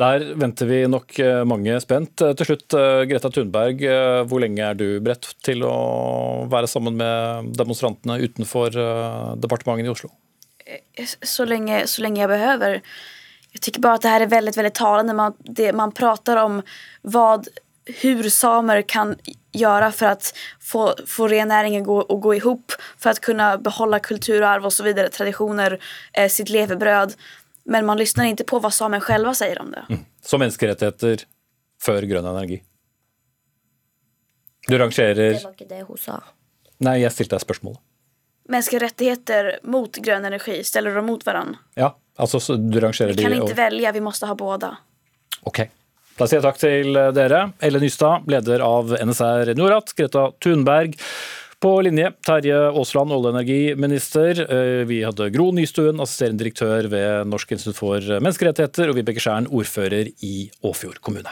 Der 0.01 0.23
venter 0.39 0.65
vi 0.65 0.79
nok 0.89 1.13
eh, 1.21 1.43
mange 1.45 1.75
spent. 1.83 2.15
Til 2.17 2.47
slutt, 2.47 2.73
eh, 2.73 3.03
Greta 3.09 3.29
Thunberg, 3.29 3.83
eh, 3.85 4.21
hvor 4.25 4.41
lenge 4.41 4.63
er 4.65 4.77
du 4.77 4.85
beredt 5.03 5.29
til 5.45 5.61
å 5.67 6.47
være 6.49 6.69
sammen 6.71 6.97
med 6.97 7.51
demonstrantene 7.59 8.17
utenfor 8.23 8.77
departementene 9.41 9.91
i 9.91 9.93
Oslo? 9.93 10.09
Så 10.97 11.45
lenge, 11.49 11.83
så 11.91 12.05
lenge 12.05 12.23
jeg 12.23 12.31
behøver. 12.31 12.79
Jeg 13.51 13.65
syns 13.65 13.81
bare 13.83 13.99
at 13.99 14.05
det 14.05 14.13
her 14.13 14.25
er 14.25 14.31
veldig 14.31 14.55
veldig 14.55 14.73
talende. 14.79 15.17
Man, 15.17 15.35
det, 15.43 15.73
man 15.77 15.93
prater 15.93 16.39
om 16.41 16.61
hva 17.03 17.27
hvordan 17.89 18.29
samer 18.31 18.83
kan 18.85 19.15
gjøre 19.57 19.89
for 19.95 20.13
å 20.13 20.33
få, 20.61 20.83
få 21.09 21.27
rennæringen 21.31 21.83
gå, 21.83 21.97
å 22.05 22.17
gå 22.21 22.35
ihop, 22.37 22.75
for 23.01 23.11
å 23.11 23.23
kunne 23.25 23.47
beholde 23.63 23.99
kulturarv 24.05 24.67
videre, 24.85 25.09
tradisjoner, 25.09 25.77
eh, 26.13 26.29
sitt 26.29 26.49
levebrød. 26.53 27.15
Men 27.63 27.85
man 27.85 27.99
lyssnar 27.99 28.29
ikke 28.31 28.47
på 28.49 28.59
hva 28.63 28.71
samer 28.73 29.03
selv 29.05 29.33
sier 29.37 29.61
om 29.61 29.71
det. 29.73 29.85
Mm. 29.89 30.03
Så 30.25 30.39
menneskerettigheter 30.41 31.25
før 31.81 32.07
grønn 32.09 32.29
energi? 32.31 32.61
Du 34.67 34.77
rangerer 34.77 35.15
Det 35.15 35.43
var 35.43 35.55
ikke 35.55 35.69
det 35.69 35.81
hun 35.87 35.97
sa. 35.97 36.19
Nei, 36.81 36.99
jeg 37.01 37.13
stilte 37.13 37.37
deg 37.37 37.45
spørsmålet. 37.45 37.81
Menneskerettigheter 38.51 39.51
mot 39.69 39.97
grønn 40.03 40.25
energi, 40.27 40.57
steller 40.65 40.95
du 40.97 41.03
mot 41.05 41.21
hverandre? 41.25 41.61
Ja, 41.79 41.93
altså 42.17 42.57
du 42.57 42.79
rangerer 42.81 43.13
de 43.13 43.21
Vi 43.21 43.27
kan 43.27 43.37
ikke 43.37 43.57
velge, 43.57 43.93
vi 43.93 44.01
må 44.03 44.13
ha 44.13 44.35
både. 44.37 44.71
Ok. 45.47 45.61
Da 46.17 46.27
sier 46.27 46.41
jeg 46.41 46.45
takk 46.45 46.59
til 46.61 46.97
dere. 47.15 47.45
Ellen 47.63 47.81
Nystad, 47.81 48.27
leder 48.29 48.61
av 48.65 48.91
NSR 48.97 49.53
Norat, 49.57 49.93
Greta 49.97 50.27
Thunberg. 50.43 50.97
På 51.61 51.75
linje 51.85 52.09
Terje 52.25 52.57
Aasland, 52.71 53.13
olje- 53.13 53.29
og 53.29 53.35
energiminister. 53.35 54.39
Eh, 54.47 54.81
vi 54.89 55.03
hadde 55.05 55.29
Gro 55.29 55.51
Nystuen, 55.53 56.01
assisterende 56.01 56.41
direktør 56.41 56.89
ved 56.89 57.29
Norsk 57.29 57.53
institutt 57.53 57.77
for 57.77 58.01
menneskerettigheter, 58.17 58.89
og 58.89 58.97
Vibeke 58.97 59.21
Skjern, 59.21 59.45
ordfører 59.45 60.09
i 60.25 60.49
Åfjord 60.65 60.97
kommune. 61.05 61.29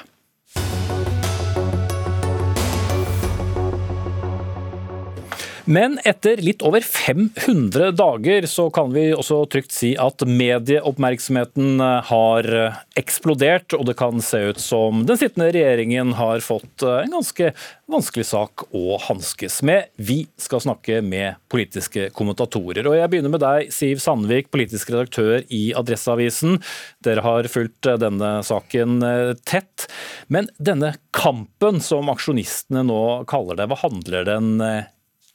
Men 5.69 5.99
etter 6.01 6.39
litt 6.41 6.63
over 6.65 6.81
500 6.81 7.91
dager 7.93 8.45
så 8.49 8.71
kan 8.73 8.89
vi 8.89 9.11
også 9.13 9.43
trygt 9.53 9.75
si 9.75 9.91
at 10.01 10.23
medieoppmerksomheten 10.25 11.77
har 12.09 12.49
eksplodert, 12.97 13.75
og 13.77 13.85
det 13.85 13.95
kan 13.99 14.17
se 14.25 14.41
ut 14.49 14.63
som 14.63 15.03
den 15.05 15.19
sittende 15.21 15.51
regjeringen 15.53 16.15
har 16.17 16.41
fått 16.41 16.87
en 16.89 17.13
ganske 17.13 17.51
vanskelig 17.85 18.25
sak 18.31 18.65
å 18.73 18.97
hanskes 19.05 19.61
med. 19.61 19.93
Vi 20.01 20.23
skal 20.41 20.65
snakke 20.65 21.03
med 21.05 21.37
politiske 21.53 22.09
kommentatorer. 22.17 22.89
Og 22.89 22.97
jeg 22.97 23.13
begynner 23.13 23.37
med 23.37 23.45
deg, 23.45 23.69
Siv 23.73 24.01
Sandvik, 24.01 24.49
politisk 24.49 24.89
redaktør 24.89 25.45
i 25.53 25.67
Adresseavisen. 25.77 26.57
Dere 27.05 27.21
har 27.29 27.53
fulgt 27.53 27.93
denne 28.01 28.39
saken 28.41 29.03
tett. 29.45 29.85
Men 30.33 30.49
denne 30.57 30.95
kampen 31.13 31.77
som 31.77 32.09
aksjonistene 32.09 32.87
nå 32.89 33.03
kaller 33.29 33.61
det, 33.61 33.69
hva 33.69 33.83
handler 33.85 34.33
den 34.33 34.55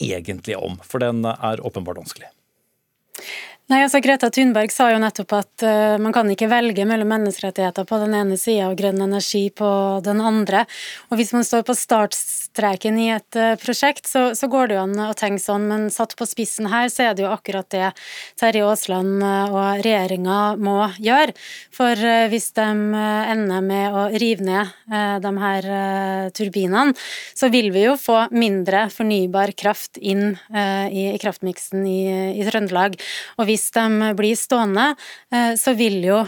egentlig 0.03 0.57
om? 0.59 0.79
For 0.85 1.03
den 1.03 1.25
er 1.25 1.63
åpenbart 1.65 2.01
vanskelig. 2.03 2.31
Nei, 3.73 3.79
altså 3.81 4.03
Greta 4.05 4.29
Thunberg 4.29 4.73
sa 4.75 4.91
jo 4.93 4.99
nettopp 5.01 5.31
at 5.39 5.65
uh, 5.65 5.97
man 6.03 6.13
kan 6.13 6.29
ikke 6.29 6.51
velge 6.53 6.85
mellom 6.85 7.09
menneskerettigheter 7.15 7.87
på 7.89 8.01
den 8.03 8.13
ene 8.19 8.37
sida 8.37 8.67
og 8.69 8.77
grønn 8.77 9.01
energi 9.01 9.47
på 9.57 9.69
den 10.05 10.21
andre. 10.21 10.67
Og 11.09 11.17
hvis 11.17 11.33
man 11.33 11.47
står 11.49 11.65
på 11.65 11.77
start 11.79 12.19
sluttstreken 12.55 12.99
i 12.99 13.11
et 13.11 13.37
uh, 13.37 13.57
prosjekt, 13.57 14.07
så, 14.07 14.35
så, 14.35 14.47
går 14.49 14.69
det 14.69 14.77
jo 14.77 14.83
an 14.85 14.99
å 15.11 15.15
tenke 15.15 15.43
sånn, 15.43 15.67
men 15.69 15.91
satt 15.91 16.15
på 16.17 16.27
spissen 16.27 16.67
her, 16.71 16.89
så 16.89 17.11
er 17.11 17.15
det 17.15 17.25
jo 17.25 17.33
akkurat 17.33 17.69
det 17.71 17.93
Terje 18.39 18.65
Aasland 18.65 19.23
og 19.23 19.83
regjeringa 19.83 20.57
må 20.57 20.91
gjøre. 20.99 21.35
For 21.75 21.93
uh, 21.93 22.29
hvis 22.31 22.53
de 22.55 22.63
ender 22.65 23.63
med 23.65 23.95
å 23.95 24.09
rive 24.15 24.45
ned 24.45 24.71
de 25.25 25.31
her 25.41 25.67
turbinene, 26.35 26.95
så 27.35 27.49
vil 27.51 27.71
vi 27.73 27.85
jo 27.87 27.97
få 27.99 28.29
mindre 28.33 28.89
fornybar 28.93 29.55
kraft 29.57 29.99
inn 29.99 30.37
i, 30.55 31.15
i 31.15 31.19
kraftmiksen 31.21 31.85
i, 31.89 32.01
i, 32.39 32.45
Trøndelag. 32.47 32.97
Og 33.39 33.49
hvis 33.49 33.67
de 33.75 34.13
blir 34.17 34.37
stående, 34.39 34.93
så 35.59 35.75
vil 35.79 35.99
jo 36.05 36.21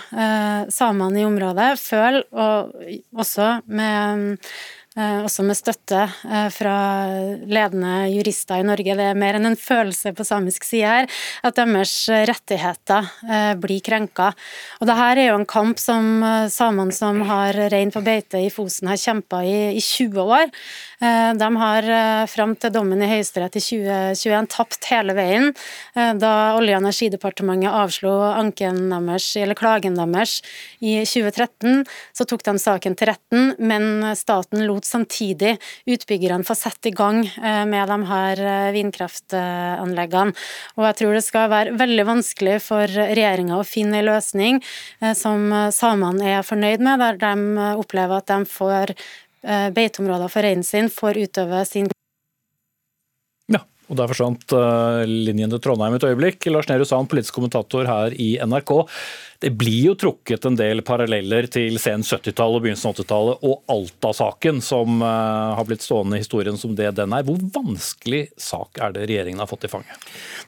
samene 0.72 1.22
i 1.22 1.26
området 1.28 1.68
føle, 1.80 2.24
og 2.32 2.74
også 3.22 3.50
med 3.66 4.40
Eh, 4.46 4.85
også 4.96 5.44
med 5.44 5.58
støtte 5.58 6.06
eh, 6.08 6.46
fra 6.54 6.76
ledende 7.44 8.06
jurister 8.14 8.62
i 8.62 8.64
Norge. 8.64 8.96
Det 8.96 9.08
er 9.10 9.18
mer 9.18 9.36
enn 9.36 9.50
en 9.50 9.58
følelse 9.60 10.14
på 10.16 10.24
samisk 10.24 10.64
side 10.64 10.88
her, 10.88 11.10
at 11.44 11.58
deres 11.58 11.92
rettigheter 12.08 13.10
eh, 13.28 13.52
blir 13.60 13.82
krenka. 13.84 14.30
Og 14.80 14.88
det 14.88 14.96
her 14.96 15.20
er 15.20 15.28
jo 15.28 15.40
en 15.42 15.48
kamp 15.48 15.80
som 15.82 16.24
samene 16.52 16.94
som 16.96 17.20
har 17.28 17.58
rein 17.72 17.92
på 17.92 18.00
beite 18.04 18.40
i 18.40 18.48
Fosen 18.52 18.88
har 18.88 19.00
kjempa 19.00 19.42
i, 19.44 19.76
i 19.76 19.82
20 19.84 20.22
år. 20.22 20.52
De 20.96 21.48
har 21.60 21.86
fram 22.32 22.54
til 22.56 22.72
dommen 22.72 23.02
i 23.04 23.08
Høyesterett 23.10 23.58
i 23.58 23.60
2021 23.60 24.46
tapt 24.52 24.86
hele 24.88 25.12
veien. 25.16 25.50
Da 25.92 26.30
Olje- 26.56 26.78
og 26.78 26.86
energidepartementet 26.86 27.68
avslo 27.68 28.14
anken 28.30 28.78
deres, 28.88 29.26
eller 29.36 29.58
klagen 29.58 29.98
deres 29.98 30.38
i 30.80 30.96
2013, 31.04 31.84
så 32.16 32.24
tok 32.28 32.46
de 32.48 32.56
saken 32.62 32.96
til 32.96 33.12
retten, 33.12 33.52
men 33.60 34.06
staten 34.16 34.64
lot 34.64 34.85
samtidig 34.86 35.56
utbyggerne 35.88 36.46
får 36.46 36.58
sette 36.58 36.90
i 36.90 36.94
gang 36.96 37.22
eh, 37.26 37.64
med 37.68 37.90
de 37.90 37.98
her 38.10 38.42
eh, 38.42 38.70
vindkraftanleggene. 38.76 40.34
Og 40.76 40.88
jeg 40.88 40.98
tror 41.00 41.16
det 41.16 41.24
skal 41.26 41.50
være 41.52 41.76
veldig 41.80 42.06
vanskelig 42.08 42.56
for 42.64 42.86
regjeringa 42.86 43.58
å 43.58 43.66
finne 43.66 44.00
en 44.00 44.08
løsning 44.08 44.62
eh, 45.02 45.12
som 45.18 45.50
samene 45.74 46.36
er 46.38 46.46
fornøyd 46.46 46.84
med, 46.84 47.02
der 47.02 47.20
de 47.20 47.70
opplever 47.76 48.20
at 48.20 48.30
de 48.30 48.42
får 48.48 48.96
beiteområder 49.46 50.30
for 50.32 50.42
reinen 50.42 50.66
sin, 50.66 50.88
får 50.90 51.20
utøve 51.22 51.60
sin 51.68 51.86
Ja, 53.52 53.60
og 53.86 54.00
Der 54.00 54.10
forsvant 54.10 54.54
linjen 55.06 55.52
til 55.52 55.60
Trondheim 55.62 55.94
et 55.94 56.06
øyeblikk. 56.08 56.48
Lars 56.50 56.66
Nehru 56.66 56.82
Sand, 56.88 57.06
politisk 57.12 57.36
kommentator 57.38 57.86
her 57.86 58.16
i 58.18 58.32
NRK. 58.42 58.72
Det 59.40 59.50
blir 59.50 59.86
jo 59.90 59.94
trukket 59.98 60.44
en 60.48 60.56
del 60.56 60.80
paralleller 60.86 61.46
til 61.52 61.76
sen 61.80 62.02
70-tall 62.06 62.54
og 62.56 62.62
begynnelsen 62.64 62.90
av 62.90 62.94
80-tallet 62.96 63.36
og 63.46 63.54
Alta-saken, 63.72 64.60
som 64.64 65.02
uh, 65.02 65.08
har 65.58 65.64
blitt 65.68 65.82
stående 65.84 66.16
i 66.16 66.20
historien 66.22 66.56
som 66.58 66.76
det 66.78 66.90
den 66.96 67.12
er. 67.12 67.22
Hvor 67.26 67.38
vanskelig 67.54 68.26
sak 68.40 68.78
er 68.82 68.90
det 68.96 69.06
regjeringen 69.10 69.40
har 69.42 69.50
fått 69.50 69.64
i 69.68 69.72
fanget? 69.72 69.96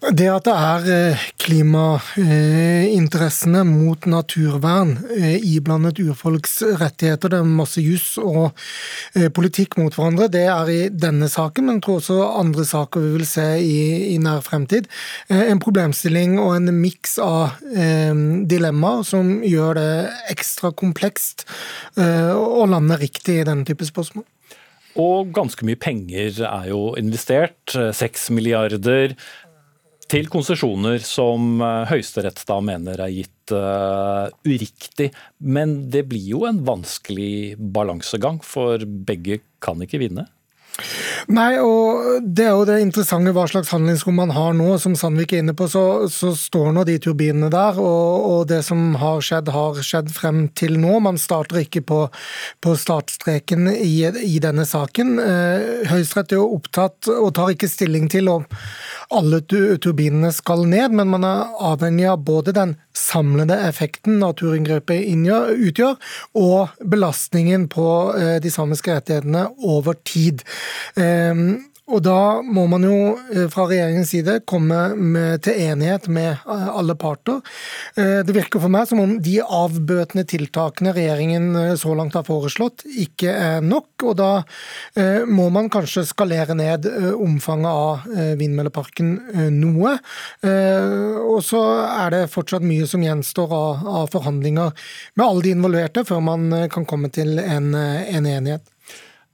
Det 0.09 0.29
at 0.31 0.45
det 0.47 0.55
er 0.55 0.83
eh, 0.95 1.19
klimainteressene 1.43 3.65
mot 3.67 4.07
naturvern 4.09 4.99
eh, 5.17 5.37
iblandet 5.43 5.99
urfolks 6.01 6.63
rettigheter, 6.81 7.29
det 7.33 7.39
er 7.43 7.47
masse 7.49 7.81
juss 7.83 8.19
og 8.23 8.51
politikk 9.35 9.77
mot 9.81 9.95
hverandre, 9.95 10.29
det 10.33 10.47
er 10.49 10.69
i 10.71 10.89
denne 10.93 11.29
saken, 11.31 11.65
men 11.67 11.75
jeg 11.79 11.85
tror 11.87 11.97
også 12.01 12.35
andre 12.39 12.65
saker 12.69 13.01
vi 13.03 13.11
vil 13.17 13.27
se 13.29 13.61
i, 13.61 14.15
i 14.15 14.19
nær 14.23 14.41
fremtid. 14.47 14.85
En 15.33 15.61
problemstilling 15.63 16.39
og 16.41 16.57
en 16.57 16.79
miks 16.79 17.19
av 17.23 17.51
dilemmaer 18.49 18.79
dilemmaer 18.89 19.05
som 19.07 19.43
gjør 19.45 19.79
det 19.79 19.91
ekstra 20.33 20.73
komplekst 20.73 21.47
eh, 21.97 22.33
å 22.33 22.67
lande 22.67 22.97
riktig 22.99 23.41
i 23.41 23.47
denne 23.47 23.65
type 23.65 23.85
spørsmål. 23.85 24.25
Og 24.99 25.31
ganske 25.33 25.65
mye 25.65 25.79
penger 25.79 26.43
er 26.43 26.71
jo 26.73 26.95
investert, 26.99 27.77
seks 27.95 28.31
milliarder, 28.31 29.15
til 30.09 30.29
konsesjoner 30.33 31.03
som 31.05 31.61
eh, 31.61 31.85
Høyesterett 31.91 32.41
da 32.49 32.61
mener 32.65 33.01
er 33.05 33.13
gitt 33.13 33.35
uriktig. 33.49 35.07
Men 35.41 35.89
det 35.89 36.03
blir 36.11 36.27
jo 36.35 36.43
en 36.45 36.59
vanskelig 36.67 37.57
balansegang, 37.57 38.43
for 38.45 38.83
begge 38.85 39.41
kan 39.65 39.81
ikke 39.81 40.03
vinne? 40.03 40.27
Nei, 41.35 41.59
og 41.59 42.23
det 42.23 42.45
er 42.47 42.55
jo 42.55 42.67
det 42.69 42.77
interessante 42.85 43.33
hva 43.35 43.49
slags 43.51 43.73
handlingsrom 43.75 44.15
man 44.21 44.33
har 44.35 44.55
nå. 44.57 44.71
Som 44.79 44.95
Sandvik 44.99 45.35
er 45.35 45.43
inne 45.43 45.55
på, 45.59 45.67
så, 45.71 46.07
så 46.13 46.31
står 46.39 46.71
nå 46.77 46.85
de 46.87 46.99
turbinene 47.03 47.51
der. 47.53 47.81
Og, 47.83 48.29
og, 48.29 48.43
det 48.51 48.61
som 48.67 48.95
har 49.01 49.23
skjedd, 49.25 49.51
har 49.55 49.81
skjedd 49.85 50.13
frem 50.15 50.45
til 50.59 50.79
nå. 50.81 50.99
Man 51.05 51.19
starter 51.21 51.65
ikke 51.65 51.83
på, 51.89 52.01
på 52.65 52.77
startstreken 52.79 53.73
i, 53.75 53.93
i, 54.23 54.39
denne 54.43 54.67
saken. 54.69 55.17
Eh, 55.23 55.91
Høyesterett 55.91 56.37
er 56.37 56.43
jo 56.43 56.53
opptatt 56.61 57.11
og 57.13 57.33
tar 57.37 57.55
ikke 57.55 57.71
stilling 57.71 58.07
til 58.13 58.31
om 58.31 58.47
alle 59.15 59.41
turbinene 59.47 60.31
skal 60.35 60.67
ned, 60.69 60.93
men 60.97 61.09
man 61.13 61.25
er 61.27 61.55
avhengig 61.71 62.09
av 62.11 62.21
både 62.27 62.55
den 62.57 62.75
samlede 62.97 63.57
effekten 63.69 64.19
naturinngrepet 64.23 65.07
utgjør, 65.69 65.97
og 66.37 66.77
belastningen 66.85 67.69
på 67.73 67.89
eh, 68.19 68.37
de 68.45 68.53
samiske 68.53 68.93
rettighetene 68.93 69.49
over 69.65 69.99
tid. 70.09 70.45
Og 71.89 72.03
da 72.05 72.41
må 72.45 72.67
man 72.69 72.85
jo 72.85 72.97
eh, 73.33 73.47
fra 73.53 73.65
regjeringens 73.69 74.11
side 74.13 74.35
komme 74.49 74.77
med, 74.95 75.41
til 75.47 75.57
enighet 75.69 76.09
med 76.13 76.31
eh, 76.35 76.69
alle 76.69 76.97
parter. 77.01 77.41
Eh, 77.97 78.21
det 78.27 78.35
virker 78.37 78.61
for 78.61 78.73
meg 78.73 78.89
som 78.91 79.01
om 79.01 79.15
de 79.25 79.39
avbøtende 79.43 80.27
tiltakene 80.29 80.93
regjeringen 80.97 81.77
så 81.81 81.95
langt 81.97 82.17
har 82.19 82.27
foreslått, 82.29 82.85
ikke 82.89 83.33
er 83.33 83.65
nok. 83.65 83.89
Og 84.05 84.15
da 84.19 84.31
må 85.29 85.49
man 85.53 85.69
kanskje 85.73 86.05
skalere 86.07 86.55
ned 86.57 86.87
omfanget 87.17 87.69
av 87.69 88.37
vindmølleparken 88.39 89.11
noe. 89.55 89.97
Og 90.45 91.41
så 91.45 91.63
er 91.89 92.15
det 92.15 92.23
fortsatt 92.33 92.67
mye 92.67 92.87
som 92.89 93.05
gjenstår 93.05 93.55
av, 93.55 93.85
av 94.03 94.11
forhandlinger 94.15 94.73
med 95.19 95.27
alle 95.27 95.47
de 95.47 95.55
involverte, 95.57 96.07
før 96.09 96.23
man 96.31 96.49
kan 96.73 96.87
komme 96.89 97.11
til 97.15 97.41
en, 97.43 97.73
en 97.75 98.29
enighet. 98.29 98.67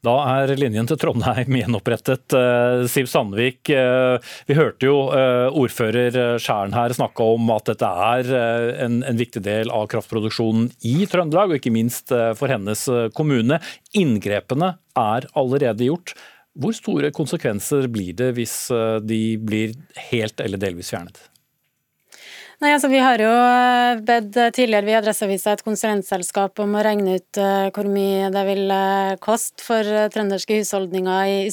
Da 0.05 0.15
er 0.37 0.53
linjen 0.59 0.89
til 0.89 0.99
Trondheim 1.01 1.57
gjenopprettet. 1.61 2.35
Eh, 2.37 2.85
Siv 2.91 3.09
Sandvik, 3.11 3.71
eh, 3.73 4.35
vi 4.49 4.57
hørte 4.59 4.89
jo 4.89 4.97
eh, 5.17 5.49
ordfører 5.49 6.37
Skjæren 6.43 6.77
her 6.77 6.95
snakke 6.97 7.25
om 7.35 7.49
at 7.55 7.71
dette 7.73 7.89
er 7.89 8.31
en, 8.85 9.01
en, 9.07 9.21
viktig 9.21 9.45
del 9.47 9.73
av 9.73 9.89
kraftproduksjonen 9.93 10.69
i 10.85 11.09
Trøndelag, 11.11 11.53
og 11.53 11.61
ikke 11.61 11.73
minst 11.75 12.13
for 12.39 12.51
hennes 12.51 12.85
kommune. 13.17 13.61
Inngrepene 13.97 14.75
er 14.99 15.29
allerede 15.39 15.89
gjort. 15.89 16.15
Hvor 16.55 16.75
store 16.77 17.11
konsekvenser 17.15 17.89
blir 17.91 18.15
det 18.19 18.35
hvis 18.37 18.57
de 19.03 19.23
blir 19.43 19.75
helt 20.11 20.43
eller 20.45 20.61
delvis 20.61 20.93
fjernet? 20.93 21.23
Nei, 22.63 22.71
altså 22.71 22.87
Vi 22.87 23.01
har 23.03 23.19
jo 23.19 23.31
eh, 23.35 24.01
bedt 24.07 24.37
tidligere 24.55 24.87
vi 24.87 24.93
i 24.93 24.97
Adresseavisa 25.01 25.57
et 25.57 25.63
konsulentselskap 25.67 26.61
om 26.63 26.77
å 26.79 26.83
regne 26.87 27.17
ut 27.19 27.39
uh, 27.41 27.67
hvor 27.75 27.89
mye 27.91 28.29
det 28.31 28.45
vil 28.47 28.71
koste 29.23 29.65
for 29.65 29.89
trønderske 30.15 30.61
husholdninger 30.61 31.31
i, 31.31 31.49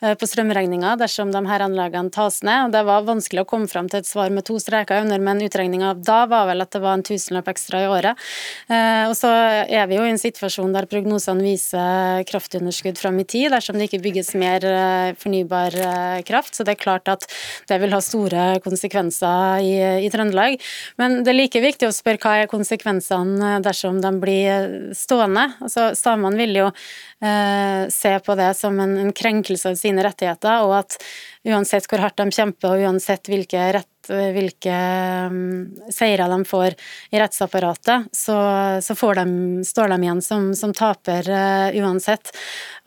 på 0.00 0.28
strømregninga 0.28 0.94
dersom 1.00 1.32
de 1.34 1.42
her 1.48 1.64
anleggene 1.66 2.12
tas 2.14 2.40
ned. 2.46 2.68
og 2.68 2.72
Det 2.72 2.82
var 2.88 3.04
vanskelig 3.04 3.44
å 3.44 3.48
komme 3.48 3.68
fram 3.68 3.90
til 3.92 4.00
et 4.00 4.08
svar 4.08 4.32
med 4.32 4.46
to 4.48 4.56
streker 4.62 5.02
under, 5.02 5.20
men 5.20 5.42
utregninga 5.44 5.92
da 6.00 6.22
var 6.30 6.48
vel 6.48 6.64
at 6.64 6.72
det 6.72 6.82
var 6.84 6.96
en 6.96 7.04
tusenlapp 7.04 7.50
ekstra 7.52 7.82
i 7.84 7.90
året. 7.90 8.28
og 8.70 9.14
Så 9.18 9.30
er 9.30 9.88
vi 9.90 9.98
jo 9.98 10.06
i 10.06 10.12
en 10.12 10.20
situasjon 10.20 10.74
der 10.76 10.88
prognosene 10.90 11.44
viser 11.44 12.24
kraftunderskudd 12.28 13.00
fram 13.00 13.20
i 13.20 13.26
tid 13.28 13.52
dersom 13.54 13.78
det 13.78 13.88
ikke 13.88 14.02
bygges 14.06 14.34
mer 14.38 14.64
fornybar 15.20 15.76
kraft. 16.28 16.56
Så 16.56 16.64
det 16.64 16.76
er 16.76 16.82
klart 16.84 17.12
at 17.12 17.28
det 17.68 17.80
vil 17.82 17.94
ha 17.94 18.02
store 18.04 18.48
konsekvenser 18.64 19.64
i, 19.64 19.74
i 20.06 20.12
Trøndelag 20.12 20.37
grunnlag. 20.38 20.60
Men 20.96 21.22
det 21.24 21.32
er 21.32 21.38
like 21.38 21.60
viktig 21.60 21.88
å 21.88 21.94
spørre 21.94 22.18
hva 22.22 22.36
er 22.42 22.50
konsekvensene 22.50 23.58
dersom 23.62 24.00
de 24.00 24.12
blir 24.20 24.94
stående. 24.94 25.52
Altså, 25.60 25.94
Samene 25.94 26.38
vil 26.38 26.56
jo 26.56 26.66
eh, 26.68 27.88
se 27.90 28.18
på 28.20 28.34
det 28.38 28.54
som 28.56 28.78
en, 28.80 28.96
en 28.98 29.12
krenkelse 29.12 29.70
av 29.70 29.78
sine 29.78 30.02
rettigheter, 30.02 30.64
og 30.64 30.78
at 30.82 30.98
uansett 31.48 31.86
hvor 31.88 32.02
hardt 32.02 32.18
de 32.18 32.30
kjemper 32.30 32.74
og 32.74 32.88
uansett 32.88 33.28
hvilke 33.28 33.72
rett 33.78 33.94
hvilke 34.08 34.74
um, 35.28 35.66
seire 35.92 36.28
de 36.30 36.38
får 36.48 36.76
i 37.12 37.20
rettsapparatet, 37.20 38.08
så, 38.14 38.36
så 38.80 38.96
de, 39.18 39.64
står 39.66 39.92
de 39.92 39.98
igjen 40.04 40.22
som, 40.24 40.50
som 40.56 40.72
taper 40.76 41.28
uh, 41.28 41.76
uansett. 41.82 42.32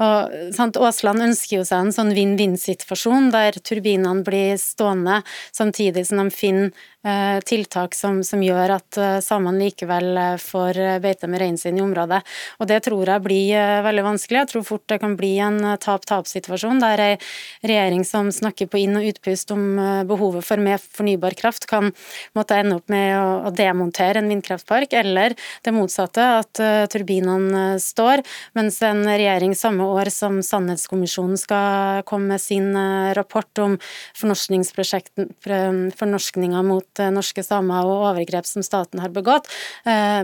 Og, 0.02 0.34
sant, 0.56 0.80
Aasland 0.82 1.28
ønsker 1.28 1.60
jo 1.60 1.68
seg 1.68 1.86
en 1.86 1.96
sånn 1.96 2.14
vinn-vinn-situasjon 2.18 3.32
der 3.34 3.60
turbinene 3.62 4.26
blir 4.26 4.58
stående 4.62 5.22
samtidig 5.54 6.08
som 6.10 6.24
de 6.24 6.34
finner 6.34 6.72
tiltak 7.02 7.96
som, 7.98 8.20
som, 8.24 8.44
gjør 8.46 8.76
at 8.76 8.98
uh, 9.02 9.20
samene 9.24 9.66
likevel 9.66 10.38
får 10.42 10.78
beite 11.02 11.28
med 11.30 11.40
reinen 11.42 11.58
sin 11.58 11.78
i 11.78 11.82
området. 11.82 12.22
Og 12.62 12.68
Det 12.70 12.80
tror 12.86 13.10
jeg 13.10 13.22
blir 13.26 13.82
veldig 13.86 14.04
vanskelig. 14.06 14.40
Jeg 14.42 14.50
tror 14.52 14.64
fort 14.68 14.84
det 14.92 15.00
kan 15.02 15.16
bli 15.18 15.32
en 15.42 15.60
tap-tap-situasjon 15.82 16.82
der 16.84 17.02
ei 17.02 17.18
regjering 17.66 18.04
som 18.06 18.30
snakker 18.34 18.68
på 18.70 18.78
inn- 18.84 18.98
og 19.00 19.06
utpust 19.10 19.52
om 19.56 19.64
behovet 20.10 20.46
for 20.46 20.58
mer 20.62 20.80
fornybar 20.82 21.34
kraft 21.40 21.66
kan 21.70 21.92
måtte 22.38 22.56
ende 22.62 22.76
opp 22.78 22.88
med 22.94 23.18
å, 23.18 23.50
å 23.50 23.52
demontere 23.56 24.20
en 24.22 24.30
vindkraftpark, 24.30 24.94
eller 25.02 25.30
det 25.66 25.74
motsatte, 25.74 26.22
at 26.44 26.54
uh, 26.62 26.86
turbinene 26.92 27.80
står, 27.82 28.22
mens 28.58 28.82
en 28.86 29.02
regjering 29.10 29.56
samme 29.58 29.84
år 29.90 30.10
som 30.14 30.42
Sannhetskommisjonen 30.46 31.38
skal 31.40 32.04
komme 32.06 32.36
med 32.36 32.42
sin 32.42 32.76
rapport 33.18 33.60
om 33.64 33.78
fornorskninga 34.18 36.62
mot 36.66 36.91
uh, 37.00 37.12
norske 37.14 37.44
samer 37.46 37.88
og 37.88 38.08
overgrep 38.12 38.50
som 38.50 38.66
staten 38.66 39.00
har 39.04 39.14
begått, 39.14 39.48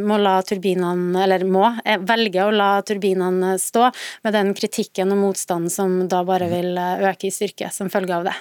må 0.04 0.18
turbinene, 0.48 1.24
eller 1.24 1.44
må 1.48 1.64
velge 2.08 2.44
å 2.44 2.52
la 2.54 2.82
turbinene 2.86 3.56
stå, 3.62 3.90
med 4.26 4.36
den 4.36 4.54
kritikken 4.58 5.14
og 5.14 5.22
motstanden 5.22 5.72
som 5.74 6.00
da 6.10 6.24
bare 6.28 6.50
vil 6.52 6.78
øke 6.78 7.30
i 7.30 7.34
styrke 7.34 7.72
som 7.74 7.92
følge 7.94 8.18
av 8.18 8.28
det. 8.28 8.36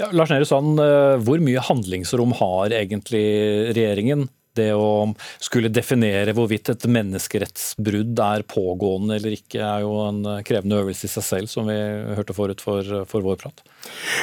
Ja, 0.00 0.10
Lars 0.12 0.32
Nehru 0.32 0.46
Sand, 0.48 0.80
eh, 0.80 1.16
hvor 1.24 1.42
mye 1.42 1.64
handlingsrom 1.64 2.36
har 2.40 2.74
egentlig 2.76 3.24
regjeringen? 3.72 4.28
Det 4.52 4.68
å 4.76 5.14
skulle 5.40 5.70
definere 5.72 6.34
hvorvidt 6.36 6.68
et 6.74 6.84
menneskerettsbrudd 6.84 8.18
er 8.20 8.44
pågående 8.44 9.16
eller 9.16 9.38
ikke, 9.38 9.62
er 9.64 9.86
jo 9.86 9.94
en 10.04 10.20
krevende 10.44 10.82
øvelse 10.82 11.08
i 11.08 11.12
seg 11.14 11.24
selv, 11.24 11.52
som 11.52 11.70
vi 11.70 11.78
hørte 12.18 12.36
forut 12.36 12.60
for, 12.60 12.90
for 13.08 13.24
vår 13.24 13.40
prat. 13.40 13.64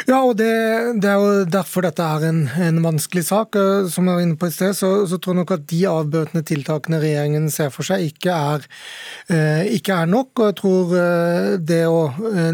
Ja, 0.07 0.21
og 0.23 0.37
det, 0.39 0.49
det, 1.03 1.09
er 1.09 1.19
jo 1.19 1.45
derfor 1.49 1.83
dette 1.85 2.03
er 2.03 2.23
en, 2.29 2.41
en, 2.61 2.79
vanskelig 2.83 3.25
sak. 3.27 3.55
Eh, 3.59 3.87
som 3.91 4.07
jeg 4.07 4.17
var 4.17 4.23
inne 4.23 4.37
på 4.39 4.47
i 4.49 4.53
sted, 4.53 4.73
så, 4.77 4.89
så, 5.09 5.19
tror 5.19 5.35
jeg 5.35 5.39
nok 5.41 5.53
at 5.55 5.65
de 5.69 5.79
avbøtende 5.89 6.43
tiltakene 6.47 7.01
regjeringen 7.01 7.49
ser 7.53 7.69
for 7.73 7.87
seg, 7.87 8.05
ikke 8.07 8.31
er, 8.33 8.65
eh, 9.33 9.63
ikke 9.75 9.97
er 10.03 10.09
nok. 10.09 10.31
Og 10.39 10.45
jeg 10.49 10.57
tror 10.61 10.95
eh, 10.99 11.49
det 11.59 11.81
å 11.89 11.99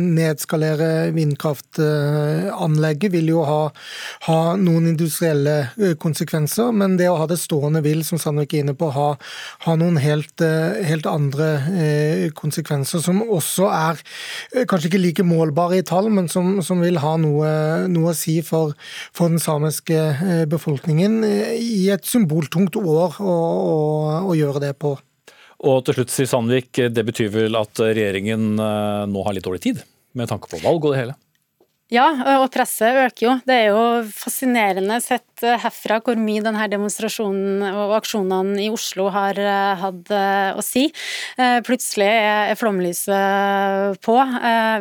nedskalere 0.01 1.11
vindkraftanlegget 1.15 3.13
vil 3.13 3.31
jo 3.35 3.45
ha, 3.47 3.61
ha, 4.27 4.39
noen 4.59 4.89
industrielle 4.95 5.95
konsekvenser, 6.01 6.73
men 6.75 6.97
det 6.99 7.09
å 7.11 7.19
ha 7.21 7.29
det 7.29 7.39
stående 7.41 7.83
vil, 7.85 8.03
som 8.07 8.19
Sandvik 8.21 8.55
er 8.55 8.65
inne 8.65 8.77
på, 8.77 8.89
ha, 8.95 9.09
ha 9.67 9.77
noen 9.79 9.99
helt, 10.01 10.41
helt 10.41 11.07
andre 11.09 12.31
konsekvenser, 12.35 13.01
som 13.03 13.21
også 13.23 13.69
er 13.71 14.01
kanskje 14.69 14.89
ikke 14.91 15.03
like 15.03 15.25
målbare 15.27 15.79
i 15.79 15.85
tall, 15.85 16.09
men 16.13 16.27
som, 16.31 16.57
som 16.65 16.81
vil 16.83 16.94
vil 16.95 17.03
ha 17.03 17.15
noe, 17.19 17.49
noe 17.91 18.13
å 18.13 18.17
si 18.17 18.39
for, 18.45 18.75
for, 19.15 19.31
den 19.31 19.41
samiske 19.43 19.97
eh, 19.97 20.45
befolkningen 20.49 21.19
i 21.25 21.89
et 21.93 22.07
symboltungt 22.07 22.77
år 22.79 23.19
å, 23.19 23.35
å, 23.35 23.75
å 24.31 24.37
gjøre 24.37 24.63
det 24.63 24.73
på. 24.79 24.95
Og 25.65 25.83
til 25.87 25.99
slutt, 25.99 26.13
sier 26.13 26.29
Sandvik, 26.29 26.71
det 26.93 27.05
betyr 27.07 27.31
vel 27.33 27.59
at 27.59 27.79
regjeringen 27.83 28.55
eh, 28.55 29.03
nå 29.11 29.27
har 29.27 29.35
litt 29.35 29.45
dårlig 29.47 29.63
tid, 29.67 29.83
med 30.15 30.31
tanke 30.31 30.51
på 30.51 30.61
valg 30.63 30.83
og 30.83 30.95
det 30.95 31.03
hele? 31.03 31.19
Ja, 31.93 32.07
og 32.41 32.47
presset 32.49 32.97
øker 32.97 33.21
jo. 33.21 33.31
Det 33.45 33.53
er 33.53 33.67
jo 33.69 33.81
fascinerende 34.09 34.95
sett 35.05 35.43
eh, 35.45 35.59
herfra 35.61 35.99
hvor 36.01 36.17
mye 36.17 36.41
denne 36.41 36.65
demonstrasjonen 36.71 37.61
og 37.61 37.91
aksjonene 37.99 38.57
i 38.63 38.71
Oslo 38.73 39.11
har 39.13 39.37
eh, 39.37 39.83
hatt 39.83 40.09
eh, 40.09 40.57
å 40.57 40.63
si. 40.65 40.87
Plutselig 41.37 42.07
er 42.09 42.57
flomlyset 42.57 43.99
på. 44.01 44.15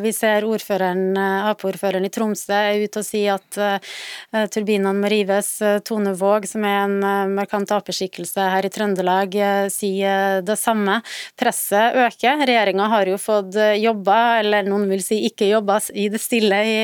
Vi 0.00 0.12
ser 0.16 0.46
ordføreren, 0.48 1.16
Ap-ordføreren 1.50 2.06
i 2.06 2.10
Tromsø 2.14 2.54
er 2.54 2.84
ute 2.86 3.02
og 3.02 3.06
sier 3.06 3.36
at 3.36 4.50
turbinene 4.54 4.94
må 4.96 5.10
rives. 5.10 5.50
Tone 5.84 6.14
Våg, 6.16 6.46
som 6.48 6.64
er 6.68 6.78
en 6.86 7.34
markant 7.34 7.72
Ap-skikkelse 7.74 8.46
her 8.54 8.68
i 8.68 8.70
Trøndelag, 8.72 9.34
sier 9.74 10.40
det 10.46 10.56
samme. 10.60 11.00
Presset 11.40 11.98
øker. 12.06 12.44
Regjeringa 12.46 12.88
har 12.94 13.10
jo 13.10 13.18
fått 13.20 13.58
jobba, 13.82 14.20
eller 14.44 14.68
noen 14.68 14.86
vil 14.94 15.04
si 15.04 15.24
ikke 15.28 15.50
jobba, 15.50 15.80
i 15.92 16.08
det 16.12 16.22
stille 16.22 16.62
i 16.64 16.78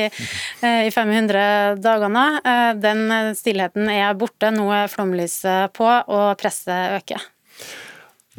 i 0.61 0.91
500 0.93 1.79
dagene. 1.81 2.25
Eh, 2.45 2.73
den 2.81 3.05
stillheten 3.37 3.89
er 3.91 4.17
borte, 4.19 4.51
nå 4.55 4.67
er 4.75 4.91
flomlyset 4.91 5.73
på 5.77 5.87
og 5.87 6.27
presset 6.41 6.99
øker. 6.99 7.29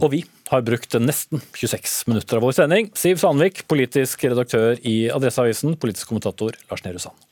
Og 0.01 0.15
vi 0.15 0.23
har 0.53 0.65
brukt 0.67 0.97
nesten 1.01 1.41
26 1.57 2.09
minutter 2.11 2.39
av 2.39 2.47
vår 2.47 2.57
sending. 2.57 2.89
Siv 2.99 3.21
Sandvik, 3.21 3.65
politisk 3.71 4.25
redaktør 4.29 4.81
i 4.89 5.07
Adresseavisen, 5.13 5.77
politisk 5.81 6.13
kommentator 6.13 6.57
Lars 6.71 6.85
Nehru 6.85 7.01
Sand. 7.03 7.32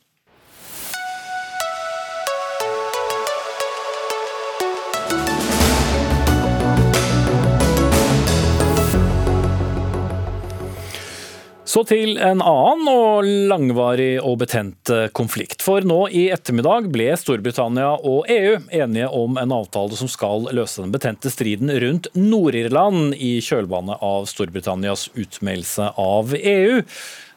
Så 11.70 11.84
til 11.86 12.16
en 12.18 12.40
annen 12.42 12.88
og 12.90 13.26
langvarig 13.50 14.16
og 14.26 14.40
betent 14.40 14.90
eh, 14.90 15.06
konflikt. 15.14 15.60
For 15.62 15.84
nå 15.86 16.00
i 16.10 16.24
ettermiddag 16.34 16.88
ble 16.90 17.12
Storbritannia 17.14 17.92
og 17.94 18.26
EU 18.32 18.56
enige 18.74 19.06
om 19.14 19.38
en 19.38 19.54
avtale 19.54 19.94
som 19.94 20.10
skal 20.10 20.48
løse 20.56 20.82
den 20.82 20.90
betente 20.90 21.30
striden 21.30 21.70
rundt 21.84 22.08
Nord-Irland 22.18 23.14
i 23.14 23.36
kjølvannet 23.44 24.02
av 24.02 24.26
Storbritannias 24.32 25.12
utmeldelse 25.14 25.92
av 25.94 26.34
EU. 26.40 26.80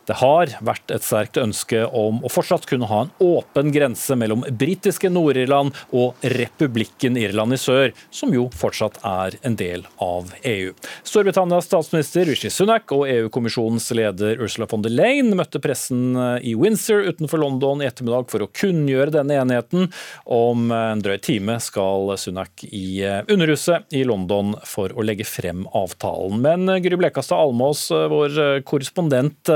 Det 0.04 0.18
har 0.20 0.52
vært 0.60 0.92
et 0.92 1.06
sterkt 1.06 1.38
ønske 1.40 1.86
om 1.88 2.20
å 2.26 2.32
fortsatt 2.32 2.66
kunne 2.68 2.90
ha 2.90 3.04
en 3.06 3.12
åpen 3.24 3.72
grense 3.72 4.16
mellom 4.20 4.44
britiske 4.52 5.08
Nord-Irland 5.14 5.72
og 5.96 6.26
republikken 6.34 7.16
Irland 7.20 7.56
i 7.56 7.60
sør, 7.62 7.94
som 8.12 8.34
jo 8.36 8.50
fortsatt 8.52 9.00
er 9.08 9.38
en 9.48 9.56
del 9.60 9.86
av 10.04 10.34
EU. 10.50 10.74
Storbritannias 11.08 11.70
statsminister 11.70 12.28
Rishi 12.28 12.52
Sunak 12.52 12.92
og 12.96 13.06
EU-kommisjonens 13.08 13.88
leder 13.96 14.44
Ursula 14.44 14.68
von 14.70 14.84
der 14.84 14.92
Leyen 14.92 15.32
møtte 15.40 15.62
pressen 15.64 16.18
i 16.44 16.52
Windsor 16.60 17.08
utenfor 17.08 17.40
London 17.40 17.84
i 17.84 17.88
ettermiddag 17.88 18.28
for 18.34 18.44
å 18.44 18.50
kunngjøre 18.52 19.16
denne 19.16 19.40
enigheten. 19.40 19.88
Om 20.28 20.68
en 20.76 21.04
drøy 21.04 21.16
time 21.24 21.58
skal 21.64 22.12
Sunak 22.20 22.66
i 22.68 23.00
Underhuset 23.32 23.88
i 23.96 24.04
London 24.08 24.52
for 24.68 24.92
å 24.92 25.08
legge 25.08 25.28
frem 25.28 25.64
avtalen. 25.72 26.44
Men 26.44 26.68
Gry 26.84 27.00
Blekastad 27.00 27.40
Almås, 27.40 27.88
vår 27.90 28.64
korrespondent, 28.68 29.48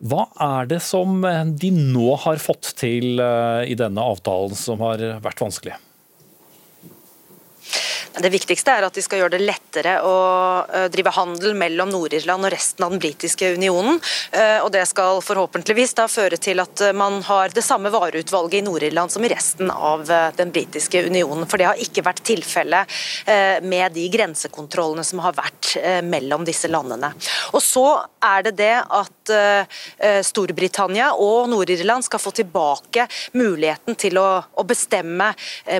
hva 0.00 0.24
er 0.40 0.70
det 0.70 0.80
som 0.80 1.20
de 1.60 1.70
nå 1.76 2.14
har 2.22 2.40
fått 2.40 2.72
til 2.80 3.20
eh, 3.20 3.68
i 3.68 3.76
denne 3.76 4.00
avtalen 4.00 4.56
som 4.56 4.80
har 4.80 5.02
vært 5.20 5.42
vanskelig? 5.44 5.76
Det 8.18 8.30
viktigste 8.32 8.74
er 8.74 8.84
at 8.84 8.96
de 8.96 9.02
skal 9.04 9.22
gjøre 9.22 9.36
det 9.36 9.44
lettere 9.46 9.94
å 10.02 10.14
eh, 10.66 10.86
drive 10.92 11.12
handel 11.14 11.54
mellom 11.58 11.92
Nord-Irland 11.92 12.46
og 12.46 12.52
resten 12.52 12.84
av 12.84 12.92
den 12.92 13.02
britiske 13.02 13.52
unionen. 13.54 14.00
Eh, 14.34 14.58
og 14.64 14.70
Det 14.74 14.82
skal 14.90 15.22
forhåpentligvis 15.24 15.94
da 15.98 16.08
føre 16.10 16.40
til 16.42 16.60
at 16.62 16.82
eh, 16.84 16.96
man 16.96 17.20
har 17.26 17.54
det 17.54 17.64
samme 17.64 17.92
vareutvalget 17.94 18.60
i 18.60 18.64
Nord-Irland 18.66 19.14
som 19.14 19.24
i 19.24 19.30
resten 19.30 19.70
av 19.70 20.08
den 20.36 20.50
britiske 20.52 21.04
unionen. 21.06 21.46
For 21.48 21.60
det 21.60 21.68
har 21.68 21.80
ikke 21.80 22.02
vært 22.04 22.22
tilfellet 22.26 22.90
med 23.66 23.92
de 23.94 24.06
grensekontrollene 24.12 25.04
som 25.06 25.20
har 25.22 25.34
vært 25.36 25.74
mellom 26.06 26.44
disse 26.46 26.68
landene. 26.70 27.10
Og 27.54 27.62
så 27.62 27.84
er 28.24 28.44
det 28.46 28.52
det 28.58 28.74
at 28.80 29.32
Storbritannia 30.26 31.10
og 31.20 31.50
Nord-Irland 31.52 32.06
skal 32.06 32.22
få 32.22 32.32
tilbake 32.36 33.06
muligheten 33.38 33.98
til 34.00 34.18
å, 34.20 34.28
bestemme 34.66 35.30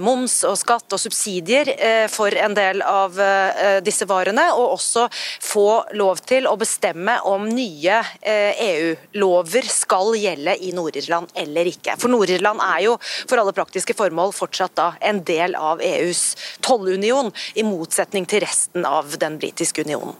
moms 0.03 0.40
og 0.48 0.57
skatt 0.61 0.96
og 0.96 1.03
subsidier 1.03 1.72
for 2.09 2.21
for 2.21 2.37
en 2.38 2.55
del 2.55 2.83
av 2.83 3.21
eh, 3.21 3.79
disse 3.85 4.07
varene, 4.09 4.45
og 4.55 4.77
også 4.77 5.07
få 5.43 5.66
lov 5.99 6.23
til 6.29 6.47
å 6.51 6.57
bestemme 6.61 7.16
om 7.29 7.49
nye 7.51 8.01
EU-lover 8.23 9.64
eh, 9.64 9.71
e 9.71 9.75
skal 9.81 10.14
gjelde 10.19 10.57
i 10.66 10.73
Nord-Irland 10.77 11.35
eller 11.43 11.71
ikke. 11.71 11.97
For 12.01 12.12
Nord-Irland 12.12 12.62
er 12.64 12.87
jo 12.87 12.97
for 13.03 13.40
alle 13.40 13.57
praktiske 13.57 13.97
formål 13.99 14.35
fortsatt 14.37 14.77
da 14.79 14.90
en 15.11 15.23
del 15.27 15.57
av 15.59 15.83
EUs 15.85 16.25
tollunion, 16.64 17.33
i 17.55 17.64
motsetning 17.66 18.27
til 18.29 18.45
resten 18.45 18.87
av 18.87 19.16
den 19.21 19.38
britiske 19.40 19.85
unionen. 19.87 20.16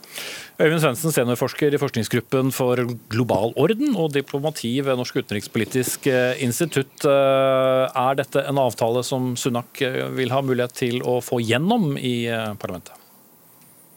Øyvind 0.61 0.81
Svendsen, 0.83 1.09
seniorforsker 1.09 1.73
i 1.73 1.79
forskningsgruppen 1.81 2.51
for 2.53 2.77
global 3.09 3.49
orden 3.57 3.95
og 3.97 4.11
diplomati 4.13 4.75
ved 4.85 4.99
Norsk 4.99 5.17
utenrikspolitisk 5.23 6.05
eh, 6.11 6.37
institutt. 6.45 7.01
Eh, 7.01 7.85
er 8.03 8.19
dette 8.19 8.43
en 8.45 8.61
avtale 8.61 9.01
som 9.07 9.31
Sunak 9.33 9.81
eh, 9.81 10.03
vil 10.13 10.29
ha 10.29 10.43
mulighet 10.45 10.77
til 10.83 11.01
å 11.01 11.17
få 11.25 11.41
gjennom 11.41 11.95
i 11.97 12.29
parlamentet? 12.61 13.00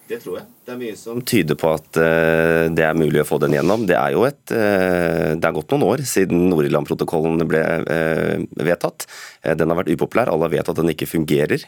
Det 0.04 0.18
tror 0.20 0.36
jeg. 0.36 0.44
Det 0.66 0.72
er 0.74 0.80
mye 0.80 0.96
som 1.00 1.20
tyder 1.24 1.56
på 1.56 1.70
at 1.72 1.96
uh, 1.96 2.66
det 2.76 2.84
er 2.84 2.96
mulig 2.96 3.22
å 3.22 3.26
få 3.26 3.38
den 3.40 3.54
gjennom. 3.56 3.86
Det 3.88 3.96
er 3.96 4.12
jo 4.12 4.26
et 4.28 4.42
uh, 4.52 5.32
Det 5.32 5.48
er 5.48 5.56
gått 5.56 5.72
noen 5.72 5.86
år 5.86 6.02
siden 6.08 6.44
Nord-Irland-protokollen 6.50 7.40
ble 7.48 7.62
uh, 7.88 8.44
vedtatt. 8.60 9.06
den 9.44 9.72
har 9.72 9.80
vært 9.80 9.92
upopulær, 9.94 10.28
alle 10.32 10.50
vet 10.52 10.68
at 10.68 10.76
den 10.76 10.92
ikke 10.92 11.08
fungerer. 11.08 11.64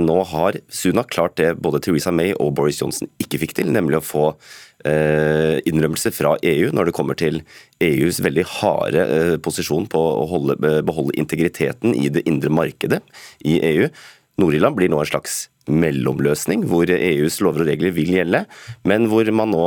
nå 0.00 0.16
har 0.28 0.58
Sunak 0.68 1.10
klart 1.12 1.36
det 1.36 1.54
både 1.60 1.80
Theresa 1.84 2.12
May 2.12 2.34
og 2.40 2.54
Boris 2.56 2.80
Johnson 2.80 3.08
ikke 3.20 3.40
fikk 3.40 3.54
til, 3.56 3.72
nemlig 3.72 4.00
å 4.00 4.04
få 4.04 4.26
innrømmelser 4.84 6.12
fra 6.12 6.34
EU 6.44 6.68
når 6.76 6.90
det 6.90 6.94
kommer 6.96 7.16
til 7.16 7.40
EUs 7.80 8.18
veldig 8.20 8.44
harde 8.58 9.06
posisjon 9.44 9.86
på 9.88 10.02
å 10.20 10.26
holde, 10.28 10.58
beholde 10.84 11.16
integriteten 11.16 11.96
i 11.96 12.10
det 12.12 12.26
indre 12.28 12.52
markedet 12.52 13.00
i 13.40 13.56
EU. 13.72 13.88
Nord-Irland 14.42 14.76
blir 14.76 14.92
nå 14.92 15.00
en 15.00 15.08
slags 15.08 15.46
mellomløsning, 15.70 16.66
hvor 16.68 16.90
EUs 16.92 17.40
lover 17.44 17.64
og 17.64 17.70
regler 17.70 17.94
vil 17.96 18.10
gjelde, 18.18 18.44
men 18.84 19.08
hvor 19.08 19.28
man 19.32 19.52
nå 19.54 19.66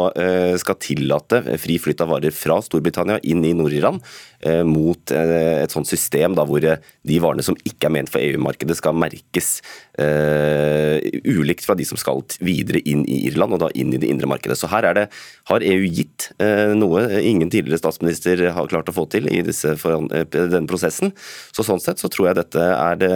skal 0.61 0.77
tillate 0.83 1.41
fri 1.57 1.79
flytt 1.81 2.03
av 2.05 2.11
varer 2.13 2.35
fra 2.35 2.59
Storbritannia 2.61 3.17
inn 3.25 3.41
i 3.47 3.55
Nord-Irland 3.57 4.03
Eh, 4.39 4.61
mot 4.61 5.11
eh, 5.11 5.63
et 5.63 5.73
sånt 5.73 5.89
system 5.89 6.35
da, 6.37 6.43
hvor 6.45 6.61
eh, 6.61 6.77
de 7.09 7.15
varene 7.23 7.41
som 7.41 7.55
ikke 7.65 7.87
er 7.87 7.93
ment 7.95 8.11
for 8.13 8.21
EU-markedet, 8.21 8.75
skal 8.77 8.93
merkes 8.93 9.63
uh, 10.01 10.97
ulikt 11.27 11.65
fra 11.65 11.75
de 11.77 11.85
som 11.87 11.99
skal 11.99 12.23
videre 12.43 12.81
inn 12.87 13.03
i 13.09 13.23
Irland 13.29 13.57
og 13.57 13.61
da 13.63 13.71
inn 13.77 13.93
i 13.93 14.01
det 14.01 14.09
indre 14.11 14.29
markedet. 14.29 14.57
Så 14.59 14.69
her 14.71 14.87
det, 14.97 15.07
har 15.49 15.65
EU 15.65 15.87
gitt 15.87 16.29
uh, 16.41 16.73
noe 16.77 17.05
ingen 17.21 17.51
tidligere 17.53 17.81
statsminister 17.81 18.45
har 18.55 18.71
klart 18.71 18.91
å 18.91 18.95
få 18.95 19.07
til 19.11 19.29
i 19.31 19.41
disse 19.45 19.75
foran, 19.81 20.09
denne 20.33 20.65
prosessen. 20.69 21.13
Så 21.51 21.65
Sånn 21.67 21.83
sett 21.83 21.99
så 21.99 22.07
tror 22.07 22.29
jeg 22.29 22.39
dette 22.39 22.63
er 22.63 23.01
det, 23.01 23.13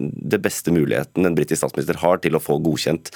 det 0.00 0.40
beste 0.40 0.72
muligheten 0.72 1.28
en 1.28 1.36
britisk 1.36 1.60
statsminister 1.60 2.00
har 2.00 2.22
til 2.24 2.38
å 2.38 2.42
få 2.42 2.56
godkjent 2.64 3.12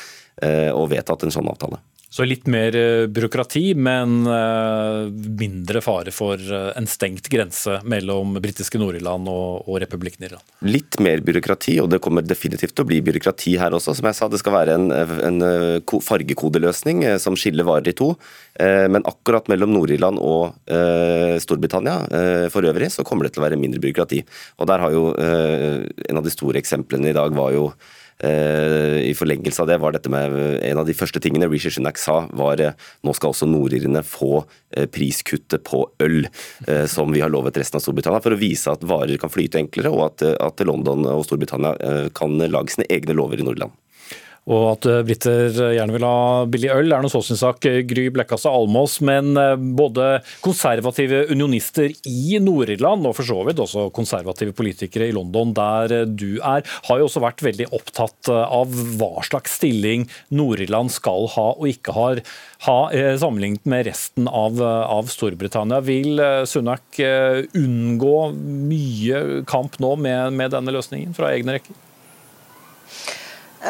og 0.75 0.89
vedtatt 0.91 1.23
en 1.25 1.33
sånn 1.33 1.49
avtale. 1.49 1.79
Så 2.15 2.23
litt 2.25 2.47
mer 2.47 2.77
eh, 2.79 3.07
byråkrati, 3.11 3.73
men 3.75 4.27
eh, 4.31 5.09
mindre 5.41 5.81
fare 5.83 6.13
for 6.15 6.39
eh, 6.39 6.69
en 6.79 6.87
stengt 6.87 7.27
grense 7.27 7.81
mellom 7.91 8.37
britiske 8.39 8.79
Nord-Irland 8.79 9.27
og, 9.33 9.65
og, 9.65 9.81
republikken 9.83 10.29
Irland? 10.29 10.53
Litt 10.63 11.01
mer 11.03 11.25
byråkrati, 11.27 11.75
og 11.83 11.89
det 11.91 11.99
kommer 12.05 12.23
definitivt 12.23 12.77
til 12.77 12.85
å 12.85 12.91
bli 12.93 13.01
byråkrati 13.09 13.57
her 13.59 13.75
også. 13.75 13.97
Som 13.99 14.07
jeg 14.07 14.19
sa, 14.21 14.29
det 14.31 14.39
skal 14.45 14.55
være 14.55 14.77
en, 14.79 14.87
en 15.27 15.43
fargekodeløsning 16.07 17.03
som 17.19 17.35
skiller 17.35 17.67
varer 17.67 17.91
i 17.91 17.97
to. 17.99 18.13
Men 18.63 19.03
akkurat 19.11 19.51
mellom 19.51 19.75
Nord-Irland 19.75 20.23
og 20.23 20.55
Storbritannia 21.43 22.47
for 22.55 22.67
øvrig, 22.71 22.93
så 22.95 23.03
kommer 23.07 23.27
det 23.27 23.35
til 23.35 23.43
å 23.43 23.49
være 23.49 23.59
mindre 23.59 23.83
byråkrati. 23.83 24.23
Og 24.63 24.71
der 24.71 24.87
har 24.87 24.95
jo 24.95 25.05
En 25.19 26.21
av 26.21 26.25
de 26.25 26.33
store 26.33 26.63
eksemplene 26.63 27.11
i 27.11 27.17
dag 27.17 27.35
var 27.35 27.53
jo 27.57 27.69
I 28.23 29.13
forlengelse 29.19 29.63
av 29.63 29.69
det 29.69 29.77
var 29.83 29.93
dette 29.93 30.11
med 30.13 30.37
En 30.63 30.79
av 30.79 30.87
de 30.87 30.95
første 30.95 31.19
tingene 31.21 31.49
Rishi 31.51 31.73
Sunak 31.75 31.99
sa, 31.99 32.21
var 32.33 32.61
eh, 32.63 32.77
nå 33.03 33.15
skal 33.17 33.35
også 33.35 33.49
nordirene 33.51 34.05
få 34.07 34.45
eh, 34.77 34.87
priskuttet 34.87 35.65
på 35.67 35.83
øl, 36.05 36.29
som 36.91 37.11
vi 37.13 37.23
har 37.25 37.33
lovet 37.33 37.59
resten 37.59 37.81
av 37.81 37.85
Storbritannia, 37.85 38.23
for 38.25 38.37
å 38.37 38.41
vise 38.41 38.71
at 38.71 38.85
varer 38.87 39.19
kan 39.21 39.33
flyte 39.33 39.61
enklere, 39.61 39.91
og 39.93 40.23
at 40.23 40.65
London 40.67 41.07
og 41.11 41.25
Storbritannia 41.27 42.09
kan 42.17 42.39
lage 42.49 42.77
sine 42.77 42.89
egne 42.93 43.17
lover 43.19 43.43
i 43.43 43.47
Nordland. 43.47 43.75
Og 44.45 44.65
at 44.75 44.87
eh, 44.91 45.01
briter 45.07 45.55
gjerne 45.73 45.95
vil 45.95 46.05
ha 46.05 46.45
billig 46.51 46.69
øl, 46.75 46.93
er 46.93 47.05
nå 47.05 47.09
så 47.13 47.23
sin 47.25 47.39
sak. 47.41 47.65
Gry 47.89 48.11
Blekkastad 48.13 48.53
Almås. 48.53 48.99
Men 49.05 49.33
eh, 49.41 49.55
både 49.57 50.19
konservative 50.45 51.25
unionister 51.31 51.89
i 51.89 52.37
Nord-Irland, 52.45 53.09
og 53.09 53.17
for 53.17 53.29
så 53.29 53.39
vidt 53.49 53.63
også 53.65 53.89
konservative 53.97 54.53
politikere 54.57 55.09
i 55.09 55.15
London, 55.17 55.55
der 55.57 55.97
eh, 56.01 56.05
du 56.05 56.43
er, 56.43 56.65
har 56.89 57.01
jo 57.01 57.09
også 57.09 57.25
vært 57.25 57.45
veldig 57.47 57.71
opptatt 57.75 58.29
av 58.35 58.73
hva 58.99 59.25
slags 59.25 59.57
stilling 59.59 60.05
Nord-Irland 60.35 60.93
skal 60.93 61.29
ha 61.35 61.47
og 61.55 61.67
ikke 61.71 61.95
har, 61.97 62.21
ha, 62.67 62.77
sammenlignet 63.21 63.65
med 63.69 63.87
resten 63.89 64.29
av, 64.29 64.61
av 64.61 65.09
Storbritannia. 65.13 65.81
Vil 65.85 66.21
Sunak 66.49 66.99
unngå 67.57 68.17
mye 68.35 69.25
kamp 69.49 69.79
nå 69.83 69.95
med, 70.01 70.37
med 70.37 70.55
denne 70.57 70.75
løsningen 70.75 71.17
fra 71.17 71.33
egne 71.33 71.59
rekker? 71.59 71.83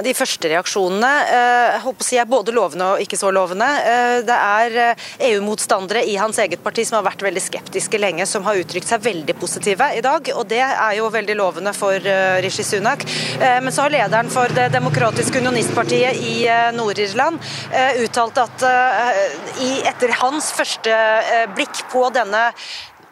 De 0.03 0.15
første 0.17 0.51
reaksjonene 0.51 1.11
jeg 1.29 1.83
håper 1.85 2.03
å 2.03 2.07
si, 2.07 2.17
er 2.19 2.27
både 2.29 2.55
lovende 2.55 2.87
og 2.95 3.03
ikke 3.05 3.19
så 3.19 3.31
lovende. 3.35 3.67
Eh, 3.87 4.17
det 4.27 4.35
er 4.35 4.77
EU-motstandere 5.31 6.03
eh, 6.03 6.09
e 6.09 6.15
i 6.15 6.19
hans 6.19 6.39
eget 6.43 6.63
parti 6.65 6.83
som 6.87 6.99
har 6.99 7.07
vært 7.07 7.23
veldig 7.27 7.43
skeptiske 7.43 8.01
lenge, 8.01 8.27
som 8.27 8.47
har 8.47 8.59
uttrykt 8.59 8.91
seg 8.91 9.05
veldig 9.05 9.37
positive 9.39 9.91
i 9.95 10.03
dag. 10.05 10.31
og 10.35 10.49
Det 10.51 10.63
er 10.65 10.97
jo 10.99 11.11
veldig 11.15 11.37
lovende 11.39 11.75
for 11.77 12.09
Rishi 12.43 12.65
Sunak. 12.67 13.05
Men 13.39 13.73
så 13.75 13.85
har 13.85 13.93
lederen 13.95 14.31
for 14.33 14.51
Det 14.55 14.69
demokratiske 14.73 15.41
unionistpartiet 15.43 16.19
i 16.19 16.35
Nord-Irland 16.77 17.41
uttalt 18.05 18.39
at 18.43 18.65
etter 19.91 20.15
hans 20.21 20.51
første 20.57 20.99
blikk 21.57 21.85
på 21.93 22.07
denne 22.15 22.49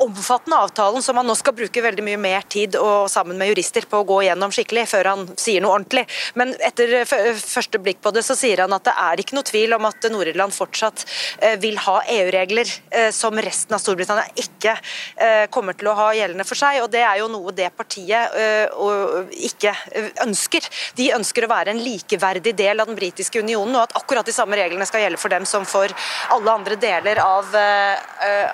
omfattende 0.02 0.56
avtalen 0.56 1.02
som 1.02 1.16
han 1.16 1.26
nå 1.28 1.34
skal 1.38 1.54
bruke 1.56 1.82
veldig 1.84 2.04
mye 2.04 2.20
mer 2.20 2.44
tid 2.50 2.76
og 2.80 3.10
sammen 3.10 3.38
med 3.38 3.52
jurister 3.52 3.86
på 3.88 4.02
å 4.02 4.06
gå 4.08 4.18
gjennom 4.26 4.52
skikkelig 4.54 4.84
før 4.90 5.10
han 5.12 5.24
sier 5.40 5.62
noe 5.62 5.76
ordentlig. 5.76 6.04
Men 6.38 6.54
etter 6.64 7.04
første 7.06 7.80
blikk 7.82 8.02
på 8.04 8.12
det 8.14 8.24
så 8.26 8.36
sier 8.38 8.64
han 8.64 8.74
at 8.74 8.86
det 8.88 8.94
er 8.98 9.22
ikke 9.22 9.36
noe 9.38 9.48
tvil 9.48 9.76
om 9.76 9.88
at 9.88 10.08
Nord-Irland 10.12 10.54
fortsatt 10.56 11.04
eh, 11.40 11.56
vil 11.62 11.78
ha 11.84 11.98
EU-regler 12.16 12.70
eh, 12.90 13.10
som 13.14 13.38
resten 13.38 13.76
av 13.76 13.82
Storbritannia 13.82 14.26
ikke 14.42 14.74
eh, 14.74 15.46
kommer 15.52 15.76
til 15.78 15.90
å 15.90 15.96
ha 15.98 16.08
gjeldende 16.16 16.46
for 16.48 16.58
seg. 16.58 16.82
og 16.82 16.90
Det 16.92 17.04
er 17.04 17.20
jo 17.22 17.30
noe 17.32 17.54
det 17.56 17.70
partiet 17.76 18.00
ikke 19.42 19.72
ønsker. 20.24 20.66
De 20.98 21.08
ønsker 21.14 21.44
å 21.44 21.50
være 21.50 21.72
en 21.72 21.82
likeverdig 21.82 22.54
del 22.58 22.82
av 22.82 22.88
den 22.88 22.98
britiske 22.98 23.40
unionen, 23.42 23.74
og 23.76 23.86
at 23.86 23.96
akkurat 24.00 24.26
de 24.26 24.34
samme 24.34 24.56
reglene 24.58 24.86
skal 24.88 25.04
gjelde 25.04 25.20
for 25.20 25.32
dem 25.32 25.46
som 25.48 25.64
for 25.68 25.92
alle 26.34 26.54
andre 26.54 26.76
deler 26.80 27.20
av, 27.22 27.54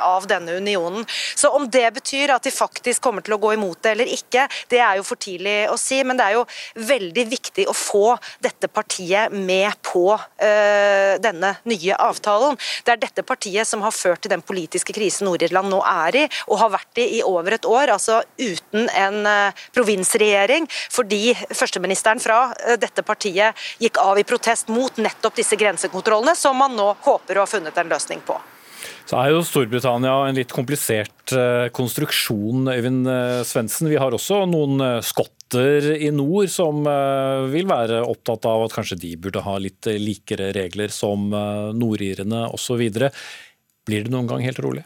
av 0.05 0.27
denne 0.31 0.59
unionen. 0.59 1.07
Så 1.39 1.51
om 1.55 1.69
det 1.71 1.87
betyr 1.95 2.33
at 2.35 2.47
de 2.47 2.53
faktisk 2.55 3.05
kommer 3.05 3.23
til 3.25 3.37
å 3.37 3.41
gå 3.43 3.53
imot 3.55 3.79
det 3.85 3.95
eller 3.95 4.11
ikke, 4.11 4.49
det 4.71 4.81
er 4.83 4.99
jo 4.99 5.07
for 5.07 5.21
tidlig 5.21 5.57
å 5.71 5.77
si. 5.79 6.01
Men 6.07 6.19
det 6.19 6.27
er 6.27 6.39
jo 6.39 6.45
veldig 6.89 7.25
viktig 7.31 7.69
å 7.71 7.77
få 7.77 8.17
dette 8.43 8.71
partiet 8.73 9.35
med 9.35 9.71
på 9.87 10.07
øh, 10.15 11.15
denne 11.23 11.55
nye 11.69 12.01
avtalen. 12.09 12.59
Det 12.85 12.95
er 12.95 13.03
dette 13.03 13.25
partiet 13.27 13.69
som 13.69 13.85
har 13.87 13.95
ført 13.95 14.25
til 14.25 14.35
den 14.35 14.43
politiske 14.43 14.95
krisen 14.97 15.29
Nord-Irland 15.29 15.71
nå 15.71 15.81
er 15.87 16.23
i, 16.25 16.27
og 16.49 16.63
har 16.63 16.75
vært 16.75 17.03
i 17.03 17.09
i 17.19 17.23
over 17.27 17.57
et 17.57 17.69
år. 17.69 17.95
Altså 17.95 18.21
uten 18.39 18.89
en 18.89 19.23
øh, 19.27 19.65
provinsregjering, 19.77 20.69
fordi 20.91 21.35
førsteministeren 21.55 22.23
fra 22.23 22.41
øh, 22.51 22.77
dette 22.81 23.05
partiet 23.07 23.57
gikk 23.83 24.03
av 24.03 24.19
i 24.19 24.27
protest 24.29 24.73
mot 24.75 24.99
nettopp 24.99 25.39
disse 25.39 25.59
grensekontrollene, 25.59 26.37
som 26.39 26.59
man 26.59 26.77
nå 26.79 26.93
håper 27.07 27.39
å 27.39 27.47
ha 27.47 27.51
funnet 27.51 27.79
en 27.79 27.93
løsning 27.95 28.25
på. 28.27 28.39
Så 29.09 29.17
er 29.17 29.31
jo 29.33 29.41
Storbritannia 29.41 30.13
en 30.29 30.37
litt 30.37 30.51
komplisert 30.53 31.33
eh, 31.33 31.71
konstruksjon, 31.73 32.69
Øyvind 32.69 33.09
eh, 33.09 33.39
Svendsen. 33.49 33.89
Vi 33.89 33.97
har 33.97 34.13
også 34.13 34.43
noen 34.51 34.83
eh, 34.85 34.99
skotter 35.01 35.95
i 35.97 36.11
nord 36.13 36.51
som 36.53 36.85
vil 37.49 37.65
være 37.71 38.03
opptatt 38.05 38.45
av 38.51 38.67
at 38.67 38.75
kanskje 38.75 38.99
de 39.01 39.15
burde 39.17 39.41
ha 39.47 39.55
litt 39.57 39.89
likere 39.97 40.51
regler 40.53 40.93
som 40.93 41.31
nordirene 41.73 42.43
osv. 42.53 42.83
Blir 42.85 44.05
det 44.05 44.13
noen 44.13 44.29
gang 44.29 44.45
helt 44.45 44.61
rolig? 44.61 44.85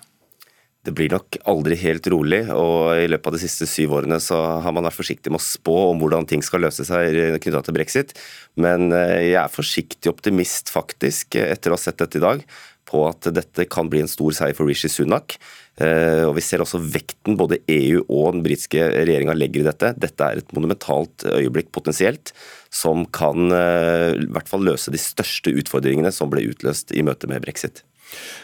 Det 0.87 0.95
blir 0.95 1.11
nok 1.11 1.41
aldri 1.51 1.75
helt 1.83 2.07
rolig, 2.15 2.45
og 2.55 2.95
i 2.95 3.09
løpet 3.11 3.27
av 3.27 3.35
de 3.35 3.43
siste 3.43 3.67
syv 3.71 3.97
årene 3.99 4.21
så 4.23 4.39
har 4.63 4.75
man 4.75 4.87
vært 4.87 5.01
forsiktig 5.01 5.35
med 5.35 5.43
å 5.43 5.47
spå 5.49 5.77
om 5.89 6.03
hvordan 6.03 6.31
ting 6.31 6.47
skal 6.47 6.63
løse 6.63 6.87
seg 6.87 7.19
knytta 7.43 7.65
til 7.67 7.75
brexit. 7.75 8.15
Men 8.55 8.95
jeg 8.95 9.35
er 9.43 9.51
forsiktig 9.51 10.15
optimist, 10.15 10.71
faktisk, 10.71 11.41
etter 11.43 11.75
å 11.75 11.79
ha 11.79 11.83
sett 11.83 11.99
dette 12.03 12.23
i 12.23 12.23
dag 12.23 12.47
på 12.93 13.03
at 13.09 13.29
dette 13.35 13.67
kan 13.73 13.89
bli 13.91 14.03
en 14.05 14.11
stor 14.11 14.35
seier 14.37 14.57
for 14.57 14.69
Rishi 14.69 14.91
Sunak. 14.93 15.39
Eh, 15.81 16.25
og 16.27 16.37
Vi 16.37 16.45
ser 16.45 16.63
også 16.63 16.81
vekten 16.81 17.39
både 17.41 17.63
EU 17.73 18.03
og 18.05 18.35
den 18.37 18.43
britiske 18.45 18.83
regjeringa 18.93 19.37
legger 19.37 19.63
i 19.63 19.69
dette. 19.71 19.95
Dette 20.01 20.29
er 20.29 20.43
et 20.43 20.53
monumentalt 20.53 21.25
øyeblikk 21.25 21.73
potensielt, 21.73 22.35
som 22.73 23.07
kan 23.09 23.49
eh, 23.57 24.13
i 24.21 24.29
hvert 24.29 24.51
fall 24.51 24.67
løse 24.69 24.93
de 24.93 25.01
største 25.01 25.55
utfordringene 25.63 26.13
som 26.13 26.33
ble 26.33 26.45
utløst 26.53 26.93
i 26.93 27.05
møte 27.07 27.31
med 27.31 27.45
brexit. 27.47 27.83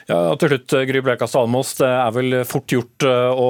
Ja, 0.08 0.32
til 0.40 0.54
slutt, 0.54 0.72
Gry 0.88 1.02
Bleka 1.04 1.26
Almås. 1.36 1.74
Det 1.76 1.88
er 1.88 2.12
vel 2.16 2.36
fort 2.48 2.72
gjort 2.72 3.04
eh, 3.04 3.28
å 3.28 3.48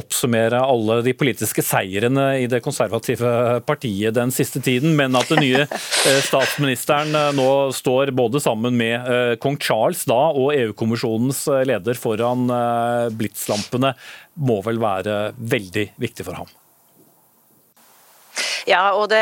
oppsummere 0.00 0.62
alle 0.64 1.00
de 1.04 1.12
politiske 1.12 1.64
seirene 1.64 2.26
i 2.40 2.46
det 2.50 2.62
konservative 2.64 3.60
partiet 3.68 4.16
den 4.16 4.32
siste 4.32 4.62
tiden, 4.64 4.94
men 4.96 5.18
at 5.18 5.28
den 5.28 5.42
nye 5.44 5.66
eh, 5.66 6.20
statsministeren 6.24 7.12
eh, 7.16 7.32
nå 7.36 7.50
står 7.76 8.14
både 8.16 8.40
sammen 8.40 8.78
med 8.80 9.36
kong 9.42 9.58
Charles 9.60 10.06
da 10.08 10.18
og 10.30 10.54
EU-kommisjonens 10.54 11.44
leder 11.68 11.98
foran 12.00 12.48
blitslampene, 13.16 13.92
må 14.40 14.60
vel 14.64 14.80
være 14.80 15.20
veldig 15.36 15.90
viktig 16.00 16.26
for 16.26 16.40
ham? 16.40 16.59
Ja, 18.68 18.92
og 18.96 19.08
det 19.12 19.20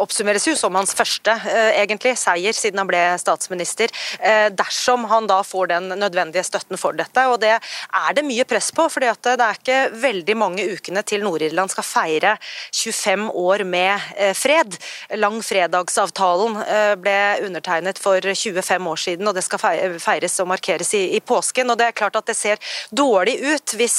oppsummeres 0.00 0.46
jo 0.48 0.56
som 0.58 0.74
hans 0.78 0.92
første 0.96 1.32
eh, 1.32 1.80
egentlig, 1.80 2.16
seier 2.18 2.56
siden 2.56 2.80
han 2.82 2.88
ble 2.90 3.00
statsminister. 3.20 3.92
Eh, 4.18 4.48
dersom 4.54 5.06
han 5.10 5.28
da 5.30 5.40
får 5.46 5.70
den 5.72 5.90
nødvendige 6.00 6.44
støtten 6.46 6.80
for 6.80 6.96
dette. 6.98 7.26
Og 7.30 7.40
det 7.42 7.54
er 7.56 8.16
det 8.16 8.26
mye 8.26 8.46
press 8.48 8.70
på, 8.74 8.86
for 8.90 9.02
det 9.02 9.12
er 9.30 9.58
ikke 9.60 9.80
veldig 10.00 10.36
mange 10.38 10.66
ukene 10.74 11.04
til 11.06 11.24
Nord-Irland 11.24 11.72
skal 11.72 11.86
feire 11.86 12.36
25 12.74 13.28
år 13.30 13.64
med 13.68 14.10
eh, 14.16 14.34
fred. 14.36 14.76
Langfredagsavtalen 15.20 16.58
ble 17.00 17.16
undertegnet 17.46 17.98
for 18.00 18.24
25 18.24 18.88
år 18.90 19.00
siden, 19.00 19.28
og 19.28 19.36
det 19.36 19.44
skal 19.44 19.60
feires 20.02 20.38
og 20.42 20.48
markeres 20.50 20.92
i, 20.96 21.20
påsken. 21.20 21.70
og 21.70 21.78
det 21.78 21.86
er 21.86 21.96
klart 21.96 22.16
at 22.16 22.26
det 22.26 22.36
ser 22.36 22.58
dårlig 22.96 23.36
ut 23.44 23.74
hvis, 23.76 23.96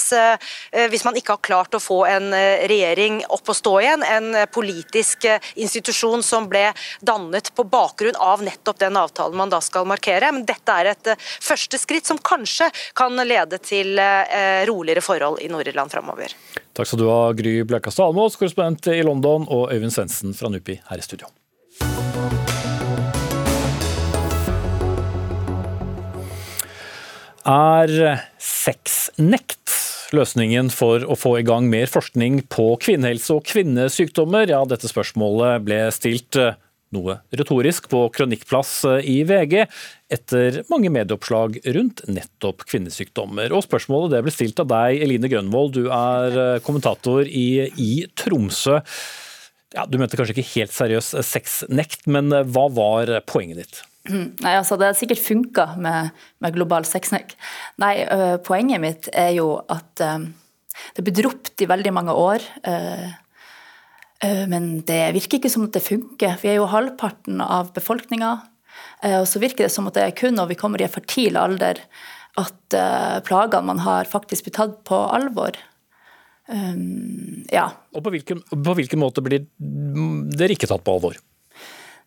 hvis 0.92 1.04
man 1.06 1.18
ikke 1.18 1.36
har 1.36 1.44
klart 1.46 1.76
å 1.78 1.82
få 1.82 2.00
en 2.10 2.32
regjering 2.34 3.22
opp 3.30 3.52
å 3.52 3.56
stå 3.56 3.74
igjen. 3.84 4.04
en 4.04 4.30
politisk 4.52 4.61
politisk 4.62 5.26
eh, 5.26 5.42
institusjon 5.56 6.24
som 6.24 6.48
ble 6.50 6.68
dannet 7.02 7.50
på 7.58 7.66
bakgrunn 7.66 8.18
av 8.22 8.44
nettopp 8.46 8.80
den 8.82 9.00
avtalen 9.00 9.38
man 9.38 9.50
da 9.50 9.62
skal 9.64 9.88
markere. 9.90 10.30
Men 10.36 10.46
dette 10.46 10.78
er 10.78 10.92
et 10.94 11.14
eh, 11.14 11.30
første 11.42 11.80
skritt 11.82 12.10
som 12.10 12.22
kanskje 12.22 12.70
kan 12.98 13.18
lede 13.26 13.58
til 13.64 14.00
eh, 14.02 14.62
roligere 14.70 15.02
forhold 15.06 15.42
i 15.42 15.50
Nord-Irland 15.52 15.94
framover. 15.94 16.36
Takk 16.78 16.88
skal 16.88 17.02
du 17.02 17.08
ha, 17.10 17.22
Gry 17.38 17.62
Blekastad 17.68 18.12
Almås, 18.12 18.38
korrespondent 18.40 18.92
i 18.94 19.02
London, 19.06 19.48
og 19.50 19.74
Øyvind 19.74 19.94
Svendsen 19.96 20.38
fra 20.38 20.52
NUPI 20.54 20.82
her 20.92 21.02
i 21.02 21.06
studio. 21.06 21.32
Er 27.42 28.22
sexnekt 28.38 29.81
løsningen 30.16 30.72
for 30.74 31.06
å 31.06 31.18
få 31.20 31.38
i 31.40 31.46
gang 31.48 31.70
mer 31.72 31.90
forskning 31.92 32.44
på 32.52 32.74
kvinnehelse 32.84 33.38
og 33.38 33.48
kvinnesykdommer? 33.50 34.50
Ja, 34.52 34.62
dette 34.68 34.90
spørsmålet 34.92 35.64
ble 35.66 35.80
stilt 35.96 36.38
eh, 36.40 36.58
noe 36.96 37.20
retorisk 37.36 37.88
på 37.92 38.04
kronikkplass 38.16 38.74
eh, 38.90 39.10
i 39.12 39.18
VG 39.28 39.62
etter 40.12 40.62
mange 40.72 40.92
medieoppslag 40.94 41.62
rundt 41.78 42.04
nettopp 42.12 42.66
kvinnesykdommer. 42.68 43.54
Og 43.56 43.66
spørsmålet 43.68 44.24
ble 44.26 44.36
stilt 44.36 44.60
av 44.64 44.72
deg, 44.72 45.04
Eline 45.06 45.32
Grønvold, 45.32 45.78
du 45.78 45.88
er 45.88 46.42
eh, 46.46 46.58
kommentator 46.66 47.28
i, 47.28 47.68
i 47.80 47.92
Tromsø. 48.20 48.82
Ja, 49.72 49.88
du 49.88 49.96
mente 50.02 50.20
kanskje 50.20 50.36
ikke 50.36 50.52
helt 50.58 50.76
seriøs 50.76 51.14
sexnekt, 51.24 52.04
men 52.12 52.28
hva 52.52 52.68
var 52.76 53.16
poenget 53.24 53.64
ditt? 53.64 53.86
Nei, 54.10 54.54
altså 54.56 54.78
Det 54.80 54.88
har 54.90 54.98
sikkert 54.98 55.22
funka 55.22 55.66
med, 55.82 56.14
med, 56.42 56.56
global 56.56 56.86
sexnek. 56.90 57.36
Nei, 57.82 58.00
uh, 58.10 58.38
poenget 58.42 58.82
mitt 58.82 59.10
er 59.14 59.36
jo 59.36 59.60
at 59.70 60.02
uh, 60.02 60.24
det 60.98 61.06
blir 61.06 61.20
dropt 61.20 61.62
i 61.62 61.70
veldig 61.70 61.94
mange 61.94 62.16
år. 62.18 62.46
Uh, 62.66 63.12
men 64.50 64.84
det 64.86 65.16
virker 65.16 65.40
ikke 65.40 65.50
som 65.50 65.66
at 65.66 65.78
det 65.78 65.86
funker. 65.86 66.36
Vi 66.42 66.52
er 66.52 66.60
jo 66.60 66.70
halvparten 66.70 67.42
av 67.42 67.72
befolkninga. 67.74 68.36
og 69.18 69.26
så 69.26 69.40
virker 69.42 69.66
det 69.66 69.72
som 69.74 69.88
at 69.90 69.96
det 69.98 70.04
er 70.04 70.14
kun 70.14 70.36
når 70.38 70.52
vi 70.52 70.58
kommer 70.60 70.82
i 70.82 70.86
en 70.86 70.94
fertil 70.94 71.40
alder 71.42 71.82
at 72.38 72.76
plagene 73.26 73.66
man 73.66 73.82
har, 73.82 74.06
faktisk 74.06 74.46
blir 74.46 74.54
tatt 74.60 74.76
på 74.86 75.00
alvor. 75.10 75.58
Ja. 77.50 77.66
Og 77.98 78.06
på 78.06 78.14
hvilken, 78.14 78.46
på 78.46 78.78
hvilken 78.78 79.02
måte 79.02 79.26
blir 79.26 79.50
dere 79.58 80.54
ikke 80.54 80.70
tatt 80.70 80.86
på 80.86 81.00
alvor? 81.00 81.18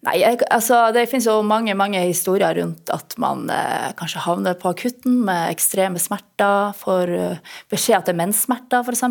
Nei, 0.05 0.19
altså, 0.53 0.81
Det 0.93 1.07
finnes 1.09 1.27
jo 1.29 1.39
mange 1.47 1.75
mange 1.79 2.03
historier 2.05 2.55
rundt 2.59 2.91
at 2.93 3.17
man 3.21 3.49
eh, 3.53 3.91
kanskje 3.99 4.25
havner 4.27 4.59
på 4.61 4.75
akutten 4.75 5.23
med 5.25 5.55
ekstreme 5.55 6.01
smerter, 6.03 6.75
får 6.77 7.13
uh, 7.15 7.53
beskjed 7.73 7.99
at 7.99 8.09
det 8.09 8.15
er 8.15 8.21
menssmerter 8.21 8.85
f.eks. 8.85 9.05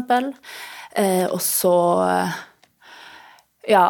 Eh, 0.94 1.26
og 1.26 1.42
så 1.42 1.76
eh, 2.06 2.42
Ja, 3.74 3.86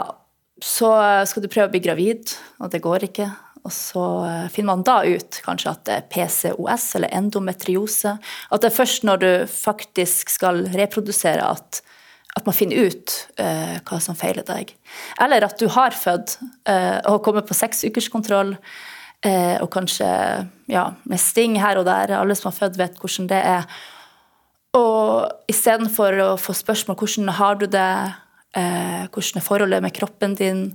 så 0.64 0.92
skal 1.28 1.44
du 1.44 1.50
prøve 1.52 1.68
å 1.68 1.74
bli 1.74 1.82
gravid, 1.84 2.36
og 2.62 2.70
det 2.72 2.84
går 2.86 3.10
ikke. 3.10 3.26
Og 3.64 3.72
så 3.72 4.04
eh, 4.28 4.50
finner 4.52 4.74
man 4.74 4.84
da 4.86 5.00
ut 5.08 5.40
kanskje 5.46 5.72
at 5.72 5.84
det 5.88 5.96
er 5.96 6.08
PCOS 6.12 6.88
eller 7.00 7.16
endometriose. 7.16 8.18
At 8.52 8.64
det 8.64 8.70
er 8.70 8.78
først 8.78 9.08
når 9.08 9.24
du 9.24 9.32
faktisk 9.50 10.34
skal 10.36 10.66
reprodusere 10.76 11.48
at 11.56 11.82
at 12.34 12.48
man 12.48 12.56
finner 12.56 12.90
ut 12.90 13.14
uh, 13.38 13.78
hva 13.86 14.00
som 14.02 14.18
feiler 14.18 14.46
deg. 14.48 14.74
Eller 15.22 15.46
at 15.46 15.60
du 15.62 15.68
har 15.72 15.94
født 15.94 16.38
uh, 16.42 17.00
og 17.12 17.22
kommet 17.26 17.48
på 17.50 17.58
seksukerskontroll, 17.58 18.56
uh, 18.58 19.58
og 19.62 19.70
kanskje 19.74 20.10
ja, 20.72 20.88
med 21.10 21.22
sting 21.22 21.60
her 21.62 21.82
og 21.82 21.86
der. 21.90 22.16
Alle 22.18 22.38
som 22.38 22.50
har 22.50 22.58
født, 22.58 22.80
vet 22.82 22.98
hvordan 22.98 23.30
det 23.30 23.42
er. 23.54 23.68
Og 24.74 25.30
istedenfor 25.52 26.18
å 26.26 26.32
få 26.42 26.58
spørsmål 26.58 26.98
hvordan 26.98 27.36
har 27.38 27.62
du 27.62 27.68
det, 27.70 27.92
uh, 28.58 29.04
hvordan 29.14 29.40
er 29.40 29.46
forholdet 29.46 29.86
med 29.86 29.98
kroppen 30.00 30.38
din, 30.40 30.68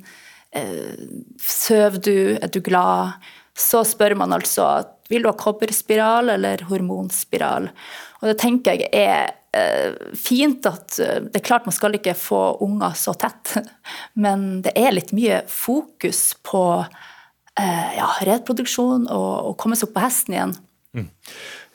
sover 1.45 2.01
du, 2.01 2.39
er 2.41 2.49
du 2.49 2.63
glad, 2.65 3.19
så 3.53 3.83
spør 3.85 4.15
man 4.17 4.33
altså 4.33 4.65
vil 5.13 5.25
du 5.25 5.29
ha 5.29 5.37
kobberspiral 5.37 6.33
eller 6.33 6.63
hormonspiral. 6.71 7.69
Og 8.21 8.31
det 8.31 8.39
tenker 8.41 8.81
jeg 8.81 8.89
er 8.97 9.35
fint 10.19 10.67
at 10.69 10.99
eh, 11.01 11.21
Det 11.29 11.41
er 11.41 11.47
klart 11.47 11.69
man 11.69 11.77
skal 11.77 11.97
ikke 11.97 12.17
få 12.19 12.59
unger 12.65 12.97
så 12.99 13.15
tett, 13.19 13.57
men 14.23 14.63
det 14.65 14.75
er 14.77 14.95
litt 14.97 15.15
mye 15.17 15.43
fokus 15.49 16.35
på 16.47 16.65
eh, 16.83 17.95
ja, 17.99 18.11
reproduksjon 18.29 19.09
og 19.09 19.53
å 19.53 19.55
komme 19.61 19.79
seg 19.79 19.89
opp 19.89 19.97
på 19.97 20.05
hesten 20.05 20.37
igjen. 20.37 20.59
Mm. 20.97 21.09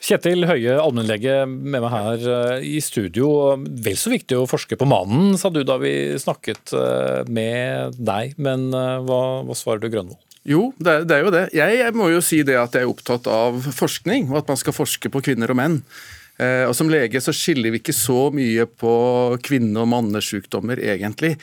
Kjetil 0.03 0.43
Høie, 0.49 0.75
allmennlege 0.83 1.43
med 1.47 1.79
meg 1.79 1.91
her 1.93 2.23
i 2.59 2.81
studio. 2.83 3.53
Vel 3.55 3.95
så 3.95 4.11
viktig 4.11 4.35
å 4.35 4.49
forske 4.49 4.75
på 4.75 4.87
mannen, 4.89 5.37
sa 5.39 5.47
du 5.47 5.61
da 5.63 5.77
vi 5.79 5.93
snakket 6.19 6.73
med 7.31 7.95
deg. 8.03 8.33
Men 8.35 8.65
hva, 8.73 9.21
hva 9.47 9.55
svarer 9.55 9.79
du 9.79 9.87
Grønvoll? 9.93 10.19
Jo, 10.43 10.73
det 10.75 10.91
er, 10.91 11.05
det 11.07 11.15
er, 11.15 11.23
jo 11.23 11.31
det. 11.31 11.43
Jeg 11.55 11.95
må 11.95 12.09
jo 12.11 12.19
si 12.19 12.41
det 12.43 12.57
at 12.59 12.75
jeg 12.75 12.83
er 12.83 12.91
opptatt 12.91 13.29
av 13.31 13.63
forskning, 13.79 14.27
og 14.33 14.41
at 14.41 14.51
man 14.51 14.59
skal 14.59 14.75
forske 14.75 15.07
på 15.13 15.23
kvinner 15.23 15.55
og 15.55 15.59
menn. 15.61 15.79
Eh, 16.43 16.65
og 16.67 16.75
Som 16.77 16.91
lege 16.91 17.21
så 17.23 17.33
skiller 17.35 17.73
vi 17.73 17.81
ikke 17.81 17.95
så 17.95 18.27
mye 18.33 18.65
på 18.67 18.93
kvinne- 19.45 19.83
og 19.83 19.89
mannesjukdommer, 19.91 20.79
egentlig. 20.81 21.35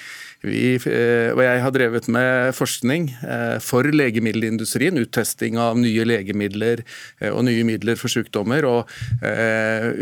Vi, 0.42 0.74
eh, 0.74 1.30
og 1.34 1.42
jeg 1.44 1.60
har 1.62 1.70
drevet 1.70 2.08
med 2.08 2.54
forskning 2.56 3.10
eh, 3.22 3.58
for 3.60 3.84
legemiddelindustrien, 3.84 4.98
uttesting 5.00 5.58
av 5.60 5.78
nye 5.78 6.04
legemidler 6.04 6.84
og 7.30 7.44
nye 7.44 7.64
midler 7.64 7.98
for 8.00 8.08
sykdommer. 8.08 8.64
Og 8.64 8.88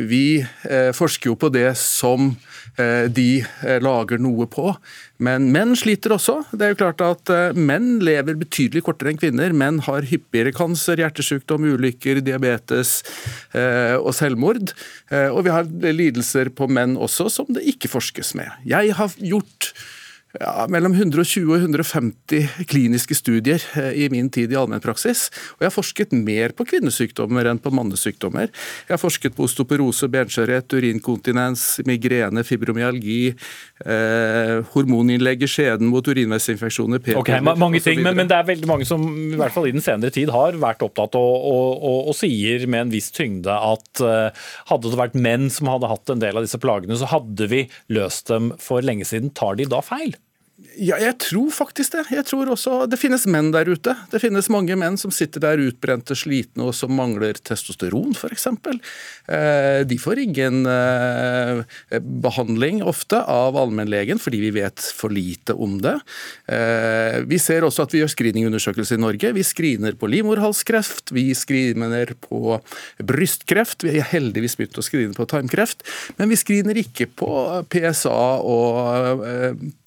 vi 0.09 0.45
forsker 0.95 1.31
jo 1.31 1.37
på 1.39 1.51
det 1.51 1.77
som 1.77 2.37
de 2.79 3.43
lager 3.83 4.21
noe 4.23 4.47
på. 4.47 4.71
Men 5.23 5.49
menn 5.55 5.75
sliter 5.79 6.15
også. 6.15 6.37
Det 6.55 6.65
er 6.65 6.73
jo 6.73 6.79
klart 6.79 7.03
at 7.03 7.33
eh, 7.35 7.57
Menn 7.59 7.99
lever 8.05 8.39
betydelig 8.39 8.85
kortere 8.87 9.13
enn 9.13 9.19
kvinner. 9.19 9.55
Menn 9.57 9.81
har 9.89 10.07
hyppigere 10.07 10.55
kanser, 10.55 11.01
hjertesykdom, 11.03 11.67
ulykker, 11.75 12.23
diabetes 12.25 13.01
eh, 13.51 13.97
og 13.99 14.13
selvmord. 14.17 14.75
Eh, 15.11 15.27
og 15.33 15.43
vi 15.49 15.55
har 15.55 15.67
lidelser 15.67 16.53
på 16.55 16.71
menn 16.71 16.95
også 16.99 17.29
som 17.35 17.51
det 17.51 17.67
ikke 17.75 17.91
forskes 17.91 18.37
med. 18.39 18.53
Jeg 18.69 18.95
har 18.99 19.17
gjort 19.19 19.73
ja, 20.37 20.67
mellom 20.69 20.93
120 20.93 21.49
og 21.49 21.63
150 21.63 22.67
kliniske 22.69 23.17
studier 23.17 23.63
eh, 23.81 23.95
i 24.05 24.09
min 24.13 24.29
tid 24.33 24.53
i 24.53 24.59
allmennpraksis. 24.61 25.29
Og 25.57 25.65
jeg 25.65 25.71
har 25.71 25.75
forsket 25.75 26.13
mer 26.13 26.53
på 26.57 26.67
kvinnesykdommer 26.69 27.49
enn 27.49 27.61
på 27.63 27.73
mannesykdommer. 27.75 28.51
Jeg 28.89 28.93
har 28.93 29.01
forsket 29.01 29.37
på 29.37 29.47
osteoporose, 29.49 30.11
benskjørhet, 30.13 30.77
urinkontinens, 30.77 31.65
migrene, 31.89 32.45
fibromyalgi, 32.45 33.33
eh, 33.87 34.55
hormoninnlegg 34.75 35.47
i 35.47 35.51
skjeden 35.51 35.89
mot 35.89 36.05
urinveisinfeksjoner, 36.05 37.01
Ok, 37.19 37.31
mange 37.41 37.81
ting, 37.83 38.03
men, 38.05 38.17
men, 38.19 38.29
det 38.29 38.37
er 38.37 38.47
veldig 38.47 38.69
mange 38.69 38.87
som 38.87 39.03
i 39.09 39.39
hvert 39.39 39.55
fall 39.55 39.69
i 39.69 39.73
den 39.73 39.83
senere 39.83 40.13
tid 40.15 40.31
har 40.35 40.57
vært 40.61 40.83
opptatt 40.85 41.17
og, 41.19 41.47
og, 41.49 41.83
og, 41.89 41.99
og 42.11 42.17
sier 42.17 42.67
med 42.69 42.85
en 42.85 42.93
viss 42.93 43.09
tyngde 43.15 43.55
at 43.55 44.03
uh, 44.05 44.29
hadde 44.69 44.93
det 44.93 45.01
vært 45.01 45.17
menn 45.19 45.49
som 45.53 45.71
hadde 45.73 45.91
hatt 45.91 46.13
en 46.13 46.23
del 46.23 46.39
av 46.39 46.45
disse 46.45 46.61
plagene, 46.61 46.99
så 46.99 47.09
hadde 47.11 47.49
vi 47.51 47.65
løst 47.95 48.29
dem 48.33 48.53
for 48.63 48.85
lenge 48.85 49.09
siden. 49.09 49.33
Tar 49.39 49.59
de 49.59 49.69
da 49.71 49.81
feil? 49.85 50.17
Ja, 50.79 50.95
jeg 51.03 51.17
tror 51.19 51.51
faktisk 51.51 51.97
det. 51.97 52.05
Jeg 52.15 52.25
tror 52.29 52.53
også 52.53 52.85
Det 52.91 52.99
finnes 53.01 53.25
menn 53.27 53.51
der 53.55 53.67
ute. 53.67 53.97
Det 54.13 54.21
finnes 54.23 54.47
mange 54.53 54.77
menn 54.79 54.99
som 55.01 55.11
sitter 55.15 55.43
der 55.43 55.63
utbrente, 55.63 56.15
slitne 56.15 56.69
og 56.69 56.75
som 56.77 56.93
mangler 56.95 57.35
testosteron, 57.35 58.15
f.eks. 58.15 58.47
Eh, 59.27 59.81
de 59.89 59.99
får 59.99 60.23
ingen 60.23 60.69
eh, 60.71 61.63
behandling 62.23 62.83
ofte 62.87 63.19
av 63.19 63.59
allmennlegen 63.59 64.21
fordi 64.23 64.41
vi 64.45 64.53
vet 64.61 64.83
for 64.95 65.15
lite 65.15 65.57
om 65.59 65.81
det. 65.83 65.97
Eh, 66.47 67.25
vi 67.27 67.41
ser 67.43 67.67
også 67.67 67.89
at 67.89 67.97
vi 67.97 68.05
gjør 68.05 68.13
screeningundersøkelser 68.15 69.01
i 69.01 69.03
Norge. 69.03 69.35
Vi 69.35 69.47
screener 69.47 69.99
på 69.99 70.11
livmorhalskreft, 70.13 71.11
vi 71.17 71.27
screener 71.39 72.15
på 72.29 72.61
brystkreft. 73.03 73.83
Vi 73.87 73.97
har 73.99 74.13
heldigvis 74.13 74.59
begynt 74.61 74.79
å 74.79 74.87
screene 74.87 75.17
på 75.17 75.27
tarmkreft, 75.29 75.83
men 76.21 76.31
vi 76.31 76.39
screener 76.39 76.79
ikke 76.85 77.11
på 77.19 77.33
PSA 77.73 78.23
og 78.47 79.27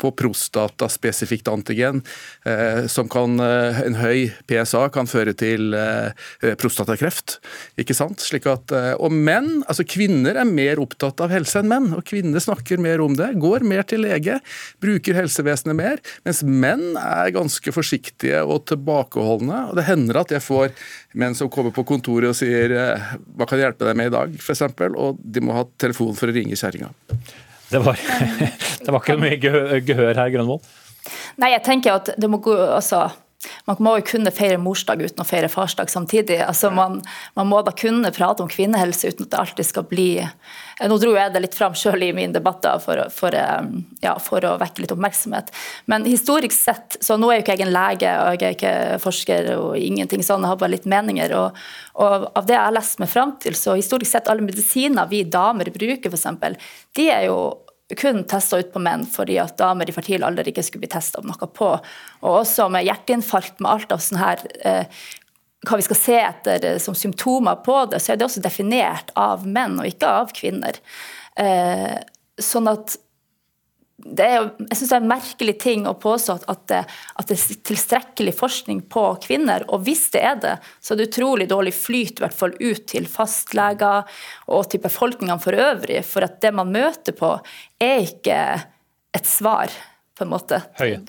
på 0.01 0.11
prostat 0.19 0.80
spesifikt 0.89 1.49
antigen, 1.51 2.01
eh, 2.45 2.87
som 2.87 3.09
kan, 3.09 3.39
eh, 3.39 3.81
en 3.85 3.97
høy 3.99 4.31
PSA 4.47 4.89
kan 4.89 5.05
føre 5.05 5.33
til 5.37 5.73
eh, 5.73 6.11
prostatakreft. 6.57 7.39
ikke 7.77 7.95
sant? 7.95 8.19
Slik 8.19 8.47
at, 8.49 8.71
og 8.99 9.11
menn, 9.11 9.63
altså 9.67 9.85
Kvinner 9.91 10.37
er 10.39 10.47
mer 10.47 10.79
opptatt 10.79 11.19
av 11.21 11.29
helse 11.33 11.59
enn 11.59 11.69
menn, 11.69 11.89
og 11.93 12.05
kvinner 12.07 12.39
snakker 12.39 12.79
mer 12.79 13.01
om 13.01 13.15
det. 13.17 13.33
Går 13.41 13.65
mer 13.67 13.83
til 13.83 14.05
lege, 14.05 14.39
bruker 14.81 15.17
helsevesenet 15.17 15.75
mer, 15.75 16.01
mens 16.25 16.41
menn 16.43 16.95
er 16.97 17.33
ganske 17.35 17.73
forsiktige 17.75 18.41
og 18.45 18.65
tilbakeholdne. 18.71 19.69
og 19.69 19.75
Det 19.75 19.87
hender 19.89 20.21
at 20.21 20.31
jeg 20.31 20.45
får 20.45 20.71
menn 21.13 21.35
som 21.35 21.49
kommer 21.51 21.73
på 21.75 21.85
kontoret 21.85 22.29
og 22.31 22.35
sier 22.35 22.71
'hva 22.71 23.47
kan 23.47 23.59
jeg 23.59 23.67
hjelpe 23.67 23.85
deg 23.85 23.97
med 23.97 24.07
i 24.07 24.15
dag', 24.15 24.35
f.eks., 24.39 24.61
og 24.95 25.19
de 25.19 25.41
må 25.41 25.53
ha 25.53 25.65
telefon 25.77 26.15
for 26.15 26.27
å 26.27 26.35
ringe 26.35 26.55
kjerringa. 26.55 26.91
Det 27.71 27.79
var, 27.85 27.99
det 28.85 28.91
var 28.91 29.01
ikke 29.01 29.17
mye 29.21 29.37
gehør 29.39 30.17
her, 30.17 30.31
Grønvoll? 30.33 30.61
Nei, 31.41 31.53
jeg 31.53 31.63
tenker 31.65 31.97
at 31.97 32.11
det 32.19 32.29
må 32.29 32.41
gå 32.43 32.53
altså, 32.53 33.05
man 33.65 33.79
må 33.79 33.95
jo 33.99 34.05
kunne 34.11 34.31
feire 34.33 34.59
morsdag 34.61 35.01
uten 35.01 35.23
å 35.23 35.27
feire 35.27 35.49
farsdag 35.51 35.89
samtidig. 35.91 36.39
Altså 36.45 36.71
man, 36.73 36.99
man, 37.37 37.49
må 37.49 37.61
da 37.65 37.73
kunne 37.75 38.13
prate 38.13 38.43
om 38.43 38.49
kvinnehelse 38.51 39.11
uten 39.11 39.27
at 39.27 39.33
det 39.33 39.39
alltid 39.41 39.69
skal 39.71 39.87
bli 39.89 40.09
Nå 40.81 40.95
dro 40.97 41.11
jeg 41.13 41.29
det 41.29 41.43
litt 41.43 41.53
fram 41.53 41.75
sjøl 41.77 42.01
i 42.01 42.13
mine 42.15 42.33
debatter 42.33 42.79
for, 42.81 43.03
for, 43.13 43.35
ja, 44.01 44.13
for, 44.17 44.41
å 44.49 44.55
vekke 44.57 44.81
litt 44.81 44.93
oppmerksomhet. 44.95 45.51
Men 45.85 46.07
historisk 46.09 46.55
sett, 46.57 46.97
så 47.05 47.19
nå 47.21 47.29
er 47.29 47.37
jo 47.37 47.43
ikke 47.43 47.53
jeg 47.53 47.67
en 47.67 47.73
lege 47.75 48.13
og 48.17 48.41
jeg 48.41 48.47
er 48.47 48.55
ikke 48.55 49.01
forsker 49.03 49.51
og 49.59 49.75
ingenting 49.77 50.25
sånn, 50.25 50.41
jeg 50.41 50.55
har 50.55 50.57
bare 50.63 50.73
litt 50.73 50.89
meninger. 50.89 51.35
Og, 51.37 51.59
og 52.01 52.25
av 52.33 52.49
det 52.49 52.57
jeg 52.57 52.65
har 52.65 52.73
lest 52.73 53.03
meg 53.03 53.11
fram 53.13 53.35
til, 53.43 53.53
så 53.59 53.77
historisk 53.77 54.09
sett 54.09 54.31
alle 54.31 54.47
medisiner 54.47 55.11
vi 55.11 55.21
damer 55.21 55.69
bruker, 55.75 56.09
f.eks., 56.09 56.73
de 56.97 57.07
er 57.13 57.27
jo 57.29 57.37
kun 57.99 58.23
testa 58.29 58.59
ut 58.61 58.71
på 58.73 58.81
menn 58.83 59.05
fordi 59.09 59.37
at 59.41 59.57
damer 59.59 59.89
i 59.89 59.95
fertil 59.95 60.25
alder 60.27 60.47
ikke 60.47 60.63
skulle 60.65 60.85
bli 60.85 60.91
testa 60.91 61.23
noe 61.25 61.49
på. 61.51 61.71
Og 62.21 62.37
også 62.43 62.69
med 62.71 62.85
hjerteinfarkt, 62.87 63.59
med 63.59 63.71
alt 63.71 63.95
av 63.95 64.03
sånn 64.03 64.21
her 64.21 64.45
eh, 64.65 65.01
hva 65.67 65.77
vi 65.77 65.85
skal 65.85 65.99
se 65.99 66.17
etter 66.17 66.65
eh, 66.65 66.79
som 66.81 66.97
symptomer 66.97 67.61
på 67.65 67.77
det, 67.91 68.01
så 68.01 68.13
er 68.13 68.19
det 68.19 68.27
også 68.27 68.43
definert 68.43 69.13
av 69.19 69.45
menn 69.45 69.79
og 69.81 69.89
ikke 69.89 70.09
av 70.21 70.33
kvinner. 70.37 70.79
Eh, 71.39 71.97
sånn 72.41 72.69
at 72.71 72.97
er, 74.17 74.49
jeg 74.69 74.77
synes 74.77 74.89
det 74.89 74.97
er 74.97 75.03
en 75.03 75.11
merkelig 75.11 75.55
ting 75.61 75.87
å 75.89 75.95
påstå 75.99 76.37
at 76.51 76.63
det, 76.71 76.81
at 77.21 77.31
det, 77.31 77.37
er 77.37 77.61
tilstrekkelig 77.69 78.33
forskning 78.37 78.83
på 78.91 79.05
kvinner. 79.23 79.65
Og 79.71 79.85
hvis 79.87 80.07
det 80.13 80.23
er 80.27 80.37
det, 80.41 80.53
så 80.81 80.93
er 80.93 81.01
det 81.01 81.09
utrolig 81.11 81.49
dårlig 81.51 81.73
flyt 81.77 82.19
i 82.19 82.25
hvert 82.25 82.37
fall 82.37 82.55
ut 82.59 82.85
til 82.91 83.09
fastleger 83.11 84.21
og 84.51 84.69
til 84.71 84.83
befolkninga 84.83 85.39
for 85.41 85.57
øvrig. 85.57 86.03
For 86.07 86.27
at 86.27 86.39
det 86.43 86.53
man 86.57 86.73
møter 86.73 87.15
på, 87.17 87.33
er 87.81 88.05
ikke 88.07 88.39
et 89.15 89.27
svar, 89.27 89.73
på 90.17 90.25
en 90.25 90.33
måte. 90.33 90.61
Høye. 90.79 91.01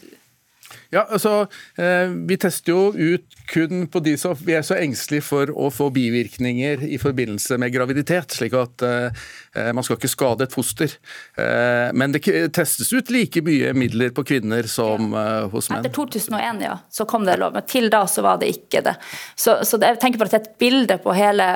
Ja, 0.92 1.06
altså, 1.08 1.46
eh, 1.76 2.10
Vi 2.28 2.36
tester 2.36 2.72
jo 2.72 2.92
ut 2.92 3.24
kun 3.52 3.86
på 3.86 4.00
de 4.04 4.16
som 4.20 4.36
vi 4.38 4.54
er 4.56 4.64
så 4.64 4.76
engstelige 4.78 5.24
for 5.26 5.50
å 5.50 5.68
få 5.72 5.90
bivirkninger 5.92 6.84
i 6.88 6.98
forbindelse 7.00 7.58
med 7.60 7.72
graviditet. 7.74 8.32
slik 8.32 8.54
at 8.56 8.82
eh, 8.82 9.72
man 9.72 9.84
skal 9.84 9.98
ikke 9.98 10.10
skade 10.12 10.46
et 10.46 10.54
foster. 10.54 10.92
Eh, 11.36 11.92
men 11.92 12.12
det 12.12 12.22
testes 12.52 12.92
ut 12.92 13.10
like 13.10 13.42
mye 13.44 13.72
midler 13.76 14.12
på 14.14 14.24
kvinner 14.24 14.68
som 14.70 15.12
hos 15.52 15.70
menn. 15.70 15.82
Etter 15.82 15.94
2001 15.96 16.62
ja, 16.64 16.78
så 16.90 17.06
kom 17.08 17.26
det 17.28 17.38
lov, 17.40 17.54
men 17.56 17.66
til 17.68 17.90
da 17.92 18.04
så 18.06 18.24
var 18.24 18.40
det 18.40 18.52
ikke 18.52 18.84
det. 18.84 18.96
Så, 19.34 19.60
så 19.64 19.80
det, 19.80 19.94
jeg 19.94 20.02
tenker 20.04 20.22
bare 20.22 20.32
at 20.32 20.36
det 20.36 20.40
er 20.42 20.50
et 20.50 20.60
bilde 20.62 20.98
på 21.02 21.16
hele 21.16 21.48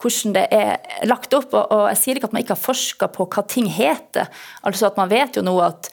hvordan 0.00 0.34
det 0.36 0.46
er 0.52 1.06
lagt 1.08 1.34
opp. 1.36 1.52
Og, 1.54 1.70
og 1.72 1.86
jeg 1.92 2.00
sier 2.00 2.18
ikke 2.18 2.30
at 2.30 2.36
man 2.36 2.44
ikke 2.44 2.56
har 2.56 2.64
forska 2.64 3.10
på 3.14 3.28
hva 3.30 3.44
ting 3.48 3.68
heter. 3.70 4.30
Altså 4.66 4.88
at 4.90 4.98
Man 5.00 5.10
vet 5.10 5.36
jo 5.36 5.44
nå 5.44 5.54
at 5.64 5.90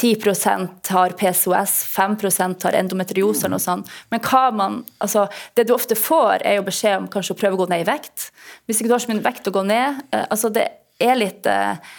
10% 0.00 0.90
har 0.90 1.14
PCOS, 1.18 1.74
5% 1.94 2.66
har 2.66 2.76
endometriose 2.78 3.44
eller 3.44 3.54
noe 3.54 3.62
sånt. 3.62 3.90
Men 4.10 4.22
hva 4.26 4.44
man, 4.50 4.80
altså, 4.98 5.28
det 5.54 5.68
du 5.68 5.74
ofte 5.76 5.98
får, 5.98 6.42
er 6.42 6.58
jo 6.58 6.66
beskjed 6.66 6.98
om 6.98 7.10
kanskje 7.10 7.36
å 7.36 7.38
prøve 7.38 7.58
å 7.58 7.62
gå 7.62 7.68
ned 7.70 7.84
i 7.84 7.90
vekt. 7.92 8.30
Hvis 8.66 8.80
ikke 8.80 8.90
du 8.90 8.96
har 8.96 9.04
så 9.04 9.12
mye 9.12 9.24
vekt 9.24 9.46
å 9.50 9.54
gå 9.54 9.62
ned, 9.68 10.02
eh, 10.10 10.26
altså 10.26 10.50
det 10.54 10.66
er 11.02 11.20
litt 11.20 11.46
eh, 11.50 11.94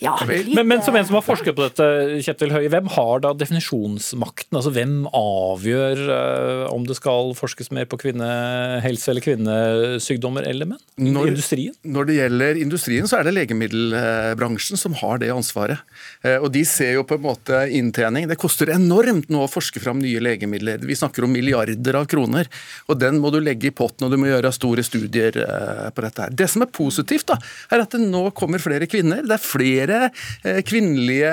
ja, 0.00 0.14
men, 0.24 0.64
men, 0.64 0.80
som 0.80 0.96
en 0.96 1.04
som 1.04 1.18
har 1.18 1.24
forsket 1.24 1.52
på 1.56 1.64
dette, 1.66 1.86
Kjetil 2.24 2.54
Høie, 2.54 2.70
hvem 2.72 2.86
har 2.94 3.20
da 3.20 3.34
definisjonsmakten? 3.36 4.56
Altså 4.56 4.72
Hvem 4.72 4.94
avgjør 5.12 6.00
uh, 6.08 6.62
om 6.72 6.86
det 6.88 6.96
skal 6.96 7.34
forskes 7.36 7.68
mer 7.76 7.84
på 7.90 7.98
kvinnehelse 8.00 9.10
eller 9.12 9.24
kvinnesykdommer 9.26 10.46
eller 10.48 10.70
menn? 10.70 10.80
Når, 10.96 11.34
industrien? 11.34 11.74
Når 11.84 12.08
det 12.08 12.16
gjelder 12.16 12.60
industrien, 12.62 13.10
så 13.10 13.18
er 13.18 13.28
det 13.28 13.34
legemiddelbransjen 13.36 14.80
som 14.80 14.96
har 15.02 15.20
det 15.20 15.28
ansvaret. 15.34 15.84
Uh, 16.24 16.38
og 16.38 16.48
de 16.54 16.64
ser 16.68 16.94
jo 16.96 17.04
på 17.04 17.20
en 17.20 17.26
måte 17.26 17.60
inntjening. 17.76 18.30
Det 18.30 18.40
koster 18.40 18.72
enormt 18.72 19.28
nå 19.28 19.44
å 19.44 19.52
forske 19.52 19.84
fram 19.84 20.00
nye 20.00 20.24
legemidler. 20.24 20.80
Vi 20.80 20.96
snakker 20.96 21.28
om 21.28 21.36
milliarder 21.36 22.00
av 22.00 22.08
kroner. 22.08 22.48
Og 22.88 22.96
den 23.02 23.20
må 23.20 23.34
du 23.34 23.40
legge 23.44 23.68
i 23.68 23.74
potten, 23.76 24.08
og 24.08 24.16
du 24.16 24.20
må 24.20 24.32
gjøre 24.32 24.54
store 24.56 24.86
studier 24.86 25.42
uh, 25.44 25.92
på 25.92 26.08
dette 26.08 26.24
her. 26.24 26.32
Det 26.40 26.48
som 26.48 26.64
er 26.64 26.72
positivt, 26.72 27.28
da, 27.34 27.36
er 27.68 27.84
at 27.84 27.92
det 27.92 28.00
nå 28.06 28.30
kommer 28.32 28.64
flere 28.64 28.88
kvinner. 28.88 29.26
Det 29.28 29.36
er 29.36 29.44
flere 29.44 29.89
flere 29.90 30.10
eh, 30.44 30.60
kvinnelige 30.66 31.32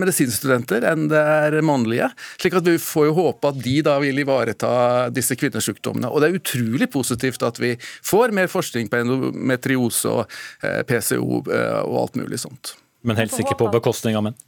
medisinstudenter 0.00 0.86
enn 0.90 1.08
det 1.12 1.20
er 1.20 1.58
mannlige. 1.64 2.10
slik 2.40 2.56
at 2.58 2.66
vi 2.66 2.78
får 2.82 3.08
jo 3.08 3.16
håpe 3.20 3.52
at 3.52 3.60
de 3.62 3.76
da 3.86 3.98
vil 4.02 4.22
ivareta 4.22 5.08
disse 5.14 5.36
kvinnesykdommene. 5.38 6.10
Og 6.10 6.20
det 6.20 6.30
er 6.30 6.38
utrolig 6.40 6.90
positivt 6.90 7.42
at 7.42 7.60
vi 7.62 7.76
får 7.80 8.34
mer 8.34 8.50
forskning 8.50 8.90
på 8.90 9.02
endometriose 9.02 10.08
og 10.10 10.24
eh, 10.62 10.82
PCO 10.88 11.42
eh, 11.46 11.82
og 11.82 12.00
alt 12.06 12.22
mulig 12.22 12.42
sånt. 12.42 12.76
Men 13.02 13.18
helst 13.18 13.40
ikke 13.40 13.58
på 13.58 13.70
bekostning 13.72 14.16
av 14.18 14.26
menn? 14.28 14.38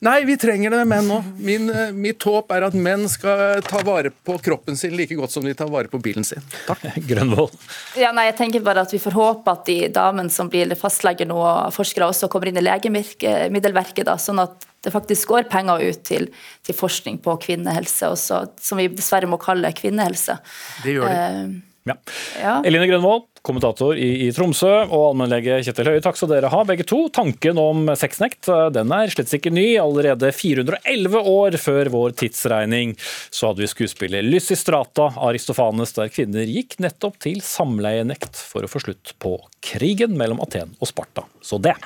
Nei, 0.00 0.24
vi 0.24 0.36
trenger 0.40 0.72
det 0.72 0.78
med 0.80 0.88
menn 0.88 1.10
òg. 1.12 1.26
Eh, 1.44 1.90
mitt 1.92 2.24
håp 2.24 2.52
er 2.56 2.64
at 2.70 2.76
menn 2.76 3.02
skal 3.12 3.60
ta 3.66 3.82
vare 3.84 4.08
på 4.10 4.38
kroppen 4.40 4.78
sin 4.80 4.94
like 4.96 5.16
godt 5.18 5.34
som 5.34 5.44
de 5.44 5.52
tar 5.56 5.68
vare 5.68 5.92
på 5.92 6.00
bilen 6.00 6.24
sin. 6.24 6.40
Takk. 6.64 6.86
Grønvoll. 7.10 7.50
Ja, 8.00 8.08
nei, 8.16 8.30
jeg 8.30 8.38
tenker 8.38 8.64
bare 8.64 8.86
at 8.86 8.94
Vi 8.94 9.02
får 9.02 9.18
håpe 9.18 9.52
at 9.52 9.68
de 9.68 9.90
damene 9.92 10.32
som 10.32 10.48
blir 10.48 10.72
fastleger 10.80 11.28
nå, 11.28 11.36
og 11.36 11.76
forskere 11.76 12.08
også 12.08 12.30
kommer 12.32 12.48
inn 12.48 12.60
i 12.62 12.64
legemiddelverket, 12.64 14.06
da, 14.08 14.16
sånn 14.16 14.40
at 14.40 14.64
det 14.80 14.94
faktisk 14.94 15.34
går 15.34 15.50
penger 15.52 15.84
ut 15.84 16.04
til, 16.08 16.30
til 16.64 16.76
forskning 16.76 17.20
på 17.20 17.36
kvinnehelse, 17.44 18.08
også, 18.08 18.46
som 18.56 18.80
vi 18.80 18.88
dessverre 18.88 19.28
må 19.28 19.36
kalle 19.42 19.68
kvinnehelse. 19.76 20.38
Det 20.80 20.96
gjør 20.96 21.12
det. 21.12 21.18
Uh, 21.20 21.58
ja. 21.90 21.96
ja. 22.40 22.54
Eline 22.64 22.88
Grønvold, 22.88 23.28
kommentator 23.46 23.98
i, 23.98 24.26
i, 24.26 24.30
Tromsø, 24.34 24.70
og 24.88 25.10
allmennlege 25.10 25.60
Kjetil 25.66 25.90
Høie, 25.92 26.02
takk 26.04 26.18
skal 26.18 26.32
dere 26.32 26.50
ha, 26.52 26.62
begge 26.68 26.86
to. 26.88 27.02
Tanken 27.14 27.60
om 27.60 27.90
sexnekt 27.98 28.50
den 28.74 28.94
er 28.94 29.12
slett 29.12 29.32
ikke 29.36 29.52
ny. 29.54 29.66
Allerede 29.80 30.32
411 30.36 31.30
år 31.34 31.58
før 31.60 31.92
vår 31.94 32.16
tidsregning 32.20 32.96
så 33.30 33.50
hadde 33.50 33.64
vi 33.64 33.70
skuespiller 33.70 34.26
Lysistrata 34.26 35.10
Aristofanes, 35.28 35.94
der 35.96 36.12
kvinner 36.12 36.48
gikk 36.48 36.78
nettopp 36.82 37.20
til 37.22 37.40
samleienekt 37.44 38.40
for 38.40 38.66
å 38.66 38.70
få 38.70 38.82
slutt 38.84 39.14
på 39.22 39.36
krigen 39.64 40.16
mellom 40.18 40.42
Aten 40.44 40.76
og 40.78 40.90
Sparta. 40.90 41.26
Så 41.44 41.60
det. 41.62 41.76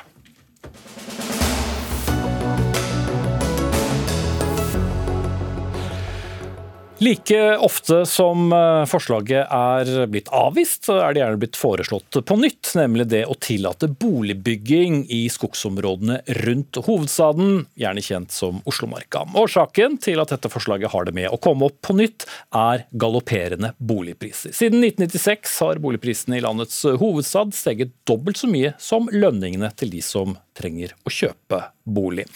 Like 7.05 7.57
ofte 7.59 8.07
som 8.07 8.52
eh, 8.52 8.84
forslaget 8.88 9.50
er 9.52 10.07
blitt 10.09 10.30
avvist, 10.32 10.86
er 10.88 11.12
det 11.12 11.20
gjerne 11.20 11.40
blitt 11.42 11.59
foreslått 11.59 12.16
på 12.24 12.36
nytt, 12.38 12.70
nemlig 12.78 13.05
det 13.11 13.24
å 13.28 13.34
tillate 13.36 13.90
boligbygging 13.90 15.02
i 15.12 15.24
skogsområdene 15.32 16.22
rundt 16.46 16.78
hovedstaden, 16.86 17.66
gjerne 17.76 18.05
kjent 18.05 18.32
som 18.32 18.62
Oslomarka. 18.70 19.26
Årsaken 19.36 19.98
til 20.00 20.22
at 20.22 20.32
dette 20.32 20.48
forslaget 20.48 20.94
har 20.94 21.05
det 21.05 21.16
med 21.18 21.28
å 21.28 21.40
komme 21.44 21.68
opp 21.68 21.82
på 21.84 21.98
nytt, 21.98 22.24
er 22.57 22.86
galopperende 22.96 23.74
boligpriser. 23.76 24.55
Siden 24.57 24.80
1996 24.86 25.59
har 25.66 25.82
boligprisene 25.84 26.38
i 26.38 26.44
landets 26.46 26.80
hovedstad 26.88 27.52
steget 27.59 27.92
dobbelt 28.09 28.40
så 28.40 28.48
mye 28.48 28.72
som 28.80 29.12
lønningene 29.12 29.74
til 29.76 29.92
de 29.92 30.00
som 30.05 30.38
trenger 30.57 30.94
å 31.05 31.12
kjøpe 31.12 31.61
bolig. 31.84 32.26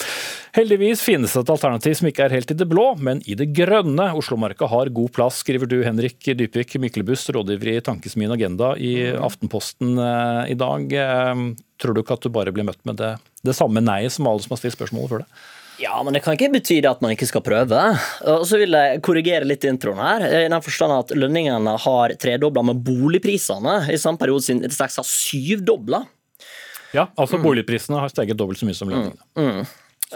Heldigvis 0.57 1.03
finnes 1.05 1.35
det 1.35 1.43
et 1.45 1.53
alternativ 1.53 1.99
som 1.99 2.09
ikke 2.11 2.25
er 2.27 2.35
helt 2.35 2.51
i 2.51 2.57
det 2.59 2.67
blå, 2.69 2.87
men 3.05 3.21
i 3.31 3.37
det 3.39 3.51
grønne. 3.57 4.11
Oslomarka 4.19 4.69
har 4.71 4.91
god 4.95 5.13
plass, 5.15 5.43
skriver 5.45 5.71
du 5.71 5.79
Henrik 5.87 6.19
Dypvik 6.39 6.79
Myklebust, 6.83 7.31
rådgiver 7.37 7.75
i 7.75 7.85
Tankesmien 7.85 8.35
Agenda 8.35 8.73
i 8.77 8.95
Aftenposten 9.15 9.95
eh, 10.03 10.43
i 10.55 10.59
dag. 10.59 10.91
Eh, 10.93 11.45
tror 11.79 11.95
du 11.95 12.03
ikke 12.03 12.19
at 12.19 12.27
du 12.27 12.35
bare 12.35 12.55
blir 12.55 12.67
møtt 12.67 12.83
med 12.89 12.99
det, 13.01 13.15
det 13.47 13.57
samme 13.57 13.85
nei 13.85 14.05
som 14.13 14.27
alle 14.31 14.43
som 14.45 14.57
har 14.57 14.63
stilt 14.63 14.79
spørsmålet 14.79 15.15
før 15.15 15.25
det? 15.25 15.31
Ja, 15.79 16.01
men 16.03 16.11
det 16.15 16.25
kan 16.25 16.35
ikke 16.35 16.51
bety 16.57 16.81
at 16.89 17.03
man 17.05 17.13
ikke 17.15 17.29
skal 17.31 17.43
prøve. 17.47 17.83
Og 18.27 18.45
så 18.51 18.59
vil 18.59 18.75
jeg 18.75 19.03
korrigere 19.07 19.47
litt 19.47 19.63
introen 19.69 20.01
her. 20.03 20.25
I 20.27 20.49
den 20.51 20.65
forstand 20.65 20.95
at 20.97 21.15
lønningene 21.15 21.77
har 21.85 22.15
tredobla 22.19 22.65
med 22.67 22.81
boligprisene 22.87 23.85
i 23.95 23.99
samme 24.01 24.19
periode 24.19 24.43
siden 24.43 24.65
det 24.65 24.75
har 24.75 25.07
syvdobla. 25.07 26.03
Ja, 26.97 27.09
altså 27.15 27.39
mm. 27.39 27.45
boligprisene 27.45 28.01
har 28.01 28.13
steget 28.13 28.39
dobbelt 28.39 28.61
så 28.61 28.69
mye 28.69 28.79
som 28.79 28.91
lønningene. 28.93 29.25
Mm. 29.37 29.61
Mm. 29.61 29.67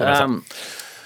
Um, 0.01 0.39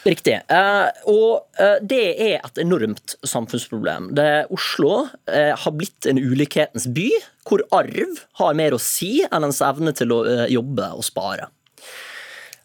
riktig. 0.07 0.37
Uh, 0.51 0.89
og 1.11 1.59
uh, 1.59 1.79
det 1.83 2.05
er 2.29 2.39
et 2.39 2.63
enormt 2.63 3.17
samfunnsproblem. 3.27 4.13
Det, 4.17 4.29
Oslo 4.55 4.93
uh, 5.09 5.55
har 5.59 5.75
blitt 5.75 6.07
en 6.07 6.21
ulikhetens 6.23 6.89
by, 6.95 7.09
hvor 7.49 7.65
arv 7.75 8.23
har 8.41 8.57
mer 8.59 8.77
å 8.77 8.83
si 8.83 9.19
enn 9.27 9.47
ens 9.49 9.63
evne 9.65 9.95
til 9.97 10.15
å 10.15 10.23
jobbe 10.51 10.91
og 10.95 11.07
spare. 11.07 11.51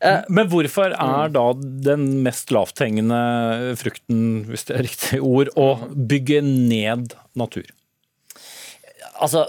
Men 0.01 0.47
hvorfor 0.49 0.95
er 0.97 1.27
da 1.29 1.43
den 1.85 2.23
mest 2.25 2.49
lavthengende 2.49 3.75
frukten, 3.77 4.47
hvis 4.49 4.65
det 4.65 4.73
er 4.73 4.87
riktig 4.87 5.19
ord, 5.21 5.51
å 5.53 5.75
bygge 5.93 6.39
ned 6.41 7.13
natur? 7.37 7.67
Altså, 9.21 9.45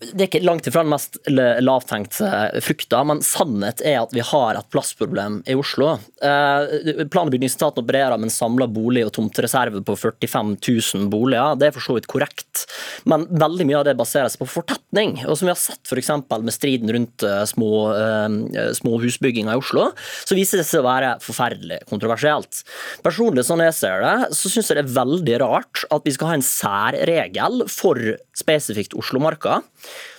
Det 0.00 0.16
er 0.16 0.28
ikke 0.28 0.42
langt 0.44 0.66
ifra 0.68 0.82
den 0.84 0.92
mest 0.92 1.18
lavtenkte 1.30 2.30
frukta, 2.64 3.02
men 3.06 3.22
sannhet 3.24 3.82
er 3.86 4.00
at 4.02 4.14
vi 4.16 4.24
har 4.24 4.58
et 4.58 4.70
plassproblem 4.72 5.40
i 5.50 5.56
Oslo. 5.58 5.92
Eh, 6.22 7.04
plan- 7.12 7.28
og 7.28 7.34
bygningsetaten 7.34 7.84
opererer 7.84 8.16
med 8.18 8.30
en 8.30 8.34
samla 8.34 8.66
bolig- 8.70 9.04
og 9.06 9.12
tomtereserve 9.16 9.82
på 9.84 9.96
45 9.96 10.56
000 10.56 11.10
boliger. 11.12 11.58
Det 11.58 11.68
er 11.68 11.76
for 11.76 11.84
så 11.84 11.96
vidt 11.98 12.08
korrekt, 12.10 12.64
men 13.04 13.26
veldig 13.30 13.68
mye 13.68 13.80
av 13.80 13.86
det 13.88 13.96
baserer 13.98 14.32
seg 14.32 14.42
på 14.42 14.50
fortetning. 14.50 15.18
Og 15.26 15.36
som 15.38 15.48
vi 15.48 15.54
har 15.54 15.60
sett 15.60 15.84
f.eks. 15.84 16.10
med 16.30 16.54
striden 16.54 16.92
rundt 16.96 17.26
eh, 17.26 17.44
små, 17.48 17.72
uh, 17.92 18.72
små 18.76 18.96
husbygginger 19.02 19.54
i 19.54 19.60
Oslo, 19.60 19.90
så 20.24 20.38
viser 20.38 20.60
det 20.60 20.68
seg 20.68 20.82
å 20.82 20.88
være 20.88 21.16
forferdelig 21.24 21.82
kontroversielt. 21.90 22.64
Personlig, 23.04 23.44
sånn 23.46 23.64
jeg 23.64 23.76
ser 23.76 24.04
det, 24.04 24.16
så 24.36 24.50
syns 24.50 24.70
jeg 24.70 24.80
det 24.80 24.86
er 24.86 24.96
veldig 24.96 25.38
rart 25.44 25.84
at 25.90 26.06
vi 26.06 26.14
skal 26.14 26.32
ha 26.32 26.38
en 26.38 26.46
særregel 26.46 27.64
for 27.70 27.98
spesifikt 28.38 28.96
Oslo 28.98 29.09
Oslomarka, 29.10 29.60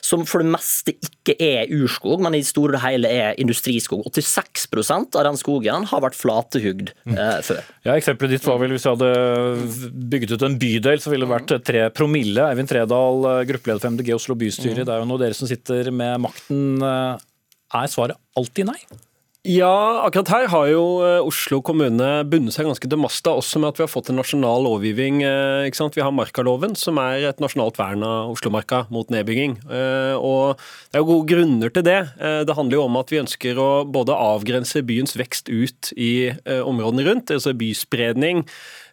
som 0.01 0.25
for 0.27 0.43
det 0.43 0.51
meste 0.51 0.93
ikke 0.99 1.35
er 1.39 1.71
urskog, 1.71 2.21
men 2.23 2.35
i 2.35 2.43
store 2.43 2.75
og 2.75 2.83
hele 2.83 3.07
er 3.07 3.39
industriskog. 3.39 4.03
86% 4.11 5.15
av 5.15 5.27
den 5.29 5.39
skogen 5.39 5.87
har 5.87 6.03
vært 6.03 6.17
flatehugd 6.19 6.91
mm. 7.05 7.15
eh, 7.15 7.37
før. 7.45 7.61
Ja, 7.87 7.95
Eksempelet 7.95 8.35
ditt 8.35 8.47
var 8.47 8.59
vel 8.61 8.75
hvis 8.75 8.87
vi 8.87 8.91
hadde 8.91 9.91
bygget 10.11 10.35
ut 10.35 10.47
en 10.47 10.59
bydel, 10.61 10.99
så 11.01 11.13
ville 11.13 11.27
det 11.27 11.35
vært 11.35 11.55
tre 11.67 11.85
promille. 11.95 12.49
Eivind 12.49 12.71
Tredal, 12.71 13.29
eh, 13.31 13.45
gruppeleder 13.53 13.83
for 13.83 13.95
MDG 13.95 14.11
Oslo 14.17 14.35
bystyre, 14.39 14.81
mm. 14.81 14.83
det 14.83 14.95
er 14.95 15.05
jo 15.05 15.07
nå 15.11 15.21
dere 15.21 15.37
som 15.37 15.49
sitter 15.49 15.93
med 15.95 16.19
makten. 16.27 16.83
Eh, 16.83 17.29
er 17.81 17.87
svaret 17.91 18.19
alltid 18.35 18.67
nei? 18.67 18.79
Ja, 19.41 20.05
akkurat 20.05 20.29
her 20.29 20.43
har 20.53 20.67
jo 20.69 20.81
eh, 21.01 21.25
Oslo 21.25 21.63
kommune 21.65 22.05
bundet 22.29 22.53
seg 22.53 22.67
ganske 22.67 22.85
til 22.85 22.99
masta, 23.01 23.31
også 23.33 23.57
med 23.57 23.71
at 23.71 23.79
vi 23.79 23.81
har 23.81 23.89
fått 23.89 24.11
en 24.11 24.19
nasjonal 24.21 24.67
lovgivning. 24.67 25.23
Eh, 25.25 25.65
ikke 25.65 25.79
sant? 25.79 25.97
Vi 25.97 26.03
har 26.05 26.13
markaloven, 26.13 26.75
som 26.77 26.99
er 27.01 27.25
et 27.25 27.41
nasjonalt 27.41 27.79
vern 27.81 28.05
av 28.05 28.35
Oslomarka 28.35 28.83
mot 28.93 29.09
nedbygging. 29.09 29.55
Eh, 29.65 30.13
og 30.13 30.61
Det 30.91 30.99
er 30.99 31.01
jo 31.01 31.09
gode 31.09 31.31
grunner 31.33 31.73
til 31.73 31.87
det. 31.87 31.99
Det 32.19 32.53
handler 32.53 32.77
jo 32.77 32.83
om 32.85 32.99
at 32.99 33.09
vi 33.09 33.21
ønsker 33.21 33.57
å 33.57 33.69
både 33.89 34.13
avgrense 34.13 34.83
byens 34.85 35.17
vekst 35.17 35.49
ut 35.49 35.89
i 35.95 36.29
områdene 36.45 37.07
rundt, 37.07 37.31
altså 37.33 37.55
byspredning 37.57 38.43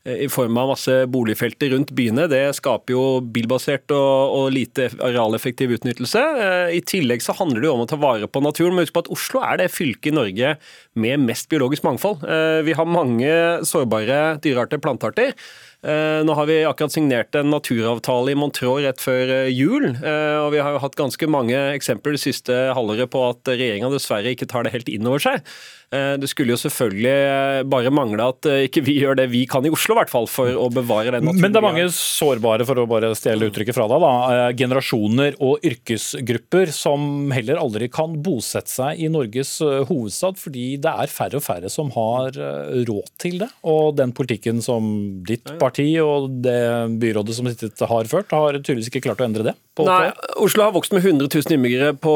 i 0.08 0.28
form 0.32 0.56
av 0.60 0.70
masse 0.72 0.94
boligfelter 1.10 1.72
rundt 1.74 1.92
byene. 1.96 2.26
Det 2.30 2.42
skaper 2.56 2.94
jo 2.94 3.04
bilbasert 3.34 3.92
og, 3.94 4.34
og 4.38 4.48
lite 4.54 4.88
arealeffektiv 5.04 5.74
utnyttelse. 5.76 6.22
Eh, 6.44 6.74
I 6.78 6.82
tillegg 6.86 7.24
så 7.24 7.36
handler 7.38 7.62
det 7.62 7.70
jo 7.70 7.76
om 7.76 7.84
å 7.84 7.88
ta 7.90 7.98
vare 8.00 8.28
på 8.30 8.42
naturen. 8.44 8.76
Men 8.76 8.86
husk 8.86 8.96
på 8.96 9.04
at 9.04 9.12
Oslo 9.14 9.42
er 9.44 9.60
det 9.60 9.70
fylket 9.74 10.12
i 10.12 10.16
Norge 10.16 10.52
med 10.98 11.24
mest 11.28 11.50
biologisk 11.52 11.86
mangfold. 11.86 12.24
Eh, 12.24 12.60
vi 12.66 12.76
har 12.78 12.88
mange 12.88 13.32
sårbare 13.68 14.38
dyrearter, 14.44 14.80
plantearter. 14.82 15.34
Eh, 15.78 16.20
nå 16.26 16.34
har 16.34 16.48
vi 16.50 16.60
akkurat 16.66 16.94
signert 16.94 17.36
en 17.38 17.52
naturavtale 17.52 18.34
i 18.34 18.38
Montreux 18.38 18.82
rett 18.82 19.02
før 19.02 19.34
jul. 19.52 19.90
og 19.92 20.52
Vi 20.54 20.62
har 20.62 20.74
jo 20.74 20.82
hatt 20.82 20.98
ganske 20.98 21.30
mange 21.30 21.58
eksempler 21.76 22.16
det 22.16 22.24
siste 22.24 22.54
halvåret 22.74 23.12
på 23.12 23.22
at 23.28 23.52
regjeringa 23.52 23.92
dessverre 23.92 24.34
ikke 24.34 24.48
tar 24.50 24.66
det 24.66 24.74
helt 24.74 24.90
inn 24.90 25.06
over 25.06 25.22
seg. 25.22 25.44
Eh, 25.88 26.14
det 26.20 26.28
skulle 26.28 26.52
jo 26.52 26.60
selvfølgelig 26.60 27.12
eh, 27.14 27.62
bare 27.68 27.92
mangle 27.94 28.26
at 28.34 28.44
eh, 28.48 28.66
ikke 28.66 28.82
vi 28.84 28.98
gjør 29.00 29.16
det 29.22 29.28
vi 29.32 29.46
kan 29.48 29.64
i 29.64 29.72
Oslo, 29.72 29.94
i 29.94 29.98
hvert 30.02 30.12
fall, 30.12 30.26
for 30.28 30.52
å 30.60 30.66
bevare 30.72 31.14
den 31.14 31.24
naturen. 31.24 31.40
Men 31.40 31.54
det 31.54 31.60
er 31.60 31.64
mange 31.64 31.86
sårbare, 31.96 32.66
for 32.68 32.82
å 32.82 32.84
bare 32.90 33.14
stjele 33.16 33.48
uttrykket 33.48 33.76
fra 33.76 33.86
deg, 33.88 34.04
da, 34.04 34.50
generasjoner 34.58 35.38
og 35.44 35.64
yrkesgrupper 35.64 36.74
som 36.76 37.32
heller 37.32 37.60
aldri 37.62 37.88
kan 37.92 38.18
bosette 38.24 38.68
seg 38.68 39.00
i 39.00 39.08
Norges 39.12 39.54
hovedstad, 39.88 40.36
fordi 40.40 40.66
det 40.84 40.92
er 40.92 41.12
færre 41.12 41.40
og 41.40 41.46
færre 41.46 41.72
som 41.72 41.88
har 41.96 42.36
råd 42.36 43.08
til 43.20 43.38
det. 43.40 43.48
Og 43.68 43.96
den 43.96 44.12
politikken 44.16 44.60
som 44.64 44.90
ditt 45.24 45.54
parti 45.60 45.88
og 46.02 46.28
det 46.44 46.60
byrådet 47.00 47.38
som 47.38 47.48
sittet 47.48 47.80
har 47.88 48.12
ført, 48.12 48.34
har 48.34 48.60
tydeligvis 48.60 48.92
ikke 48.92 49.06
klart 49.08 49.24
å 49.24 49.28
endre 49.28 49.48
det. 49.50 49.56
Nei, 49.86 50.10
Oslo 50.42 50.64
har 50.64 50.74
vokst 50.74 50.92
med 50.94 51.04
100 51.04 51.28
000 51.30 51.54
innbyggere 51.54 51.92
på, 52.02 52.14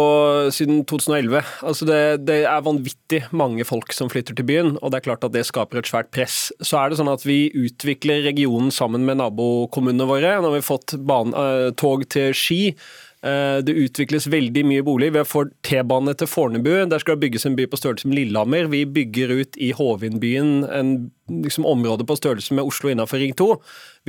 siden 0.54 0.82
2011. 0.88 1.42
Altså 1.68 1.86
det, 1.86 2.00
det 2.26 2.40
er 2.48 2.64
vanvittig 2.64 3.22
mange 3.30 3.61
mange 3.62 3.68
folk 3.68 3.92
som 3.92 4.10
flytter 4.10 4.34
til 4.34 4.46
byen, 4.46 4.78
og 4.82 4.90
det 4.90 5.00
er 5.00 5.06
klart 5.06 5.24
at 5.24 5.32
det 5.32 5.46
skaper 5.46 5.78
et 5.78 5.88
svært 5.88 6.10
press. 6.12 6.52
Så 6.60 6.78
er 6.78 6.90
det 6.90 6.98
sånn 6.98 7.10
at 7.12 7.24
vi 7.24 7.50
utvikler 7.54 8.24
regionen 8.26 8.70
sammen 8.70 9.04
med 9.06 9.18
nabokommunene 9.20 10.06
våre. 10.06 10.40
Nå 10.40 10.50
har 10.50 10.58
vi 10.58 10.64
fått 10.64 10.96
uh, 10.98 11.70
tog 11.76 12.06
til 12.08 12.32
Ski. 12.34 12.74
Eh, 13.22 13.58
det 13.62 13.76
utvikles 13.78 14.26
veldig 14.26 14.64
mye 14.66 14.82
bolig. 14.82 15.12
Vi 15.14 15.22
fått 15.28 15.52
T-bane 15.62 16.10
til 16.18 16.26
Fornebu. 16.26 16.72
Der 16.90 16.98
skal 16.98 17.14
det 17.14 17.28
bygges 17.28 17.46
en 17.46 17.54
by 17.54 17.68
på 17.70 17.78
størrelse 17.78 18.08
med 18.10 18.18
Lillehammer. 18.18 18.66
Vi 18.72 18.82
bygger 18.82 19.30
ut 19.38 19.58
i 19.62 19.70
Hovindbyen 19.78 20.64
en 20.66 20.90
liksom, 21.30 21.66
område 21.68 22.02
på 22.08 22.16
størrelse 22.18 22.56
med 22.58 22.66
Oslo 22.66 22.90
innenfor 22.90 23.22
Ring 23.22 23.36
2. 23.38 23.46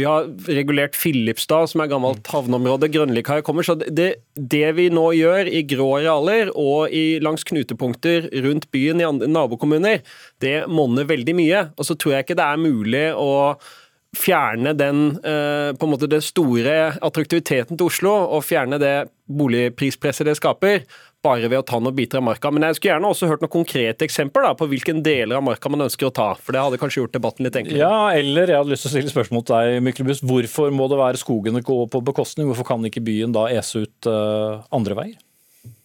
Vi 0.01 0.07
har 0.09 0.26
regulert 0.49 0.97
Filipstad, 0.97 1.70
som 1.70 1.84
er 1.84 1.91
gammelt 1.91 2.26
havneområde. 2.34 2.89
Grønlikai 2.89 3.43
kommer. 3.45 3.61
Så 3.68 3.78
det, 3.78 4.09
det, 4.34 4.66
vi 4.80 4.89
nå 4.89 5.05
gjør 5.14 5.45
i 5.45 5.61
grå 5.70 5.91
arealer 5.99 6.49
og 6.57 6.89
i, 6.89 7.20
langs 7.22 7.45
knutepunkter 7.45 8.32
rundt 8.47 8.72
byen 8.74 8.97
i 8.97 9.30
nabokommuner, 9.30 10.01
det 10.41 10.57
monner 10.66 11.05
veldig 11.05 11.38
mye. 11.38 11.64
Og 11.78 11.86
så 11.86 11.93
tror 11.93 12.18
jeg 12.18 12.26
ikke 12.26 12.41
det 12.41 12.49
er 12.49 12.66
mulig 12.66 13.07
å 13.14 13.32
fjerne 14.14 14.76
den, 14.78 15.18
eh, 15.18 15.74
på 15.74 15.88
en 15.88 15.93
måte 15.93 16.09
det 16.09 16.22
store 16.24 16.93
attraktiviteten 17.01 17.78
til 17.78 17.88
Oslo, 17.88 18.14
og 18.36 18.45
fjerne 18.45 18.80
det 18.80 19.09
boligprispresset 19.30 20.28
det 20.28 20.38
skaper, 20.38 20.84
bare 21.24 21.47
ved 21.47 21.61
å 21.61 21.66
ta 21.66 21.80
noen 21.80 21.95
biter 21.95 22.20
av 22.20 22.26
marka. 22.28 22.51
Men 22.51 22.68
jeg 22.68 22.78
skulle 22.78 22.93
gjerne 22.93 23.09
også 23.09 23.30
hørt 23.32 23.43
noen 23.43 23.53
konkrete 23.53 24.05
eksempler 24.05 24.49
da, 24.49 24.53
på 24.59 24.68
hvilken 24.68 25.01
deler 25.05 25.39
av 25.39 25.45
marka 25.47 25.72
man 25.72 25.86
ønsker 25.88 26.09
å 26.09 26.14
ta. 26.14 26.34
For 26.36 26.55
det 26.55 26.61
hadde 26.61 26.80
kanskje 26.82 27.01
gjort 27.01 27.16
debatten 27.16 27.47
litt 27.47 27.57
enklere. 27.59 27.80
Ja, 27.80 28.11
eller 28.11 28.51
jeg 28.51 28.59
hadde 28.59 28.76
lyst 28.76 28.86
til 28.86 28.91
å 28.91 28.95
stille 28.97 29.14
spørsmål 29.14 29.45
til 29.47 29.55
deg, 29.55 29.84
Myklebust. 29.88 30.28
Hvorfor 30.28 30.74
må 30.76 30.89
det 30.91 30.99
være 30.99 31.22
skogene 31.22 31.64
gå 31.64 31.80
på 31.88 32.03
bekostning? 32.03 32.49
Hvorfor 32.51 32.68
kan 32.74 32.84
ikke 32.89 33.05
byen 33.05 33.36
da 33.36 33.47
ese 33.55 33.86
ut 33.88 34.11
uh, 34.11 34.66
andre 34.76 34.99
veier? 34.99 35.22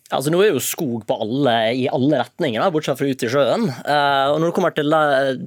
Altså, 0.09 0.31
nå 0.33 0.39
er 0.41 0.55
jo 0.55 0.61
skog 0.65 1.03
på 1.05 1.17
alle, 1.21 1.55
i 1.77 1.85
alle 1.93 2.23
retninger, 2.23 2.63
bortsett 2.73 2.97
fra 2.97 3.09
ut 3.11 3.25
i 3.25 3.29
sjøen. 3.29 3.67
Uh, 3.85 4.33
og 4.33 4.39
Når 4.41 4.47
det 4.47 4.55
kommer 4.57 4.73
til, 4.73 4.95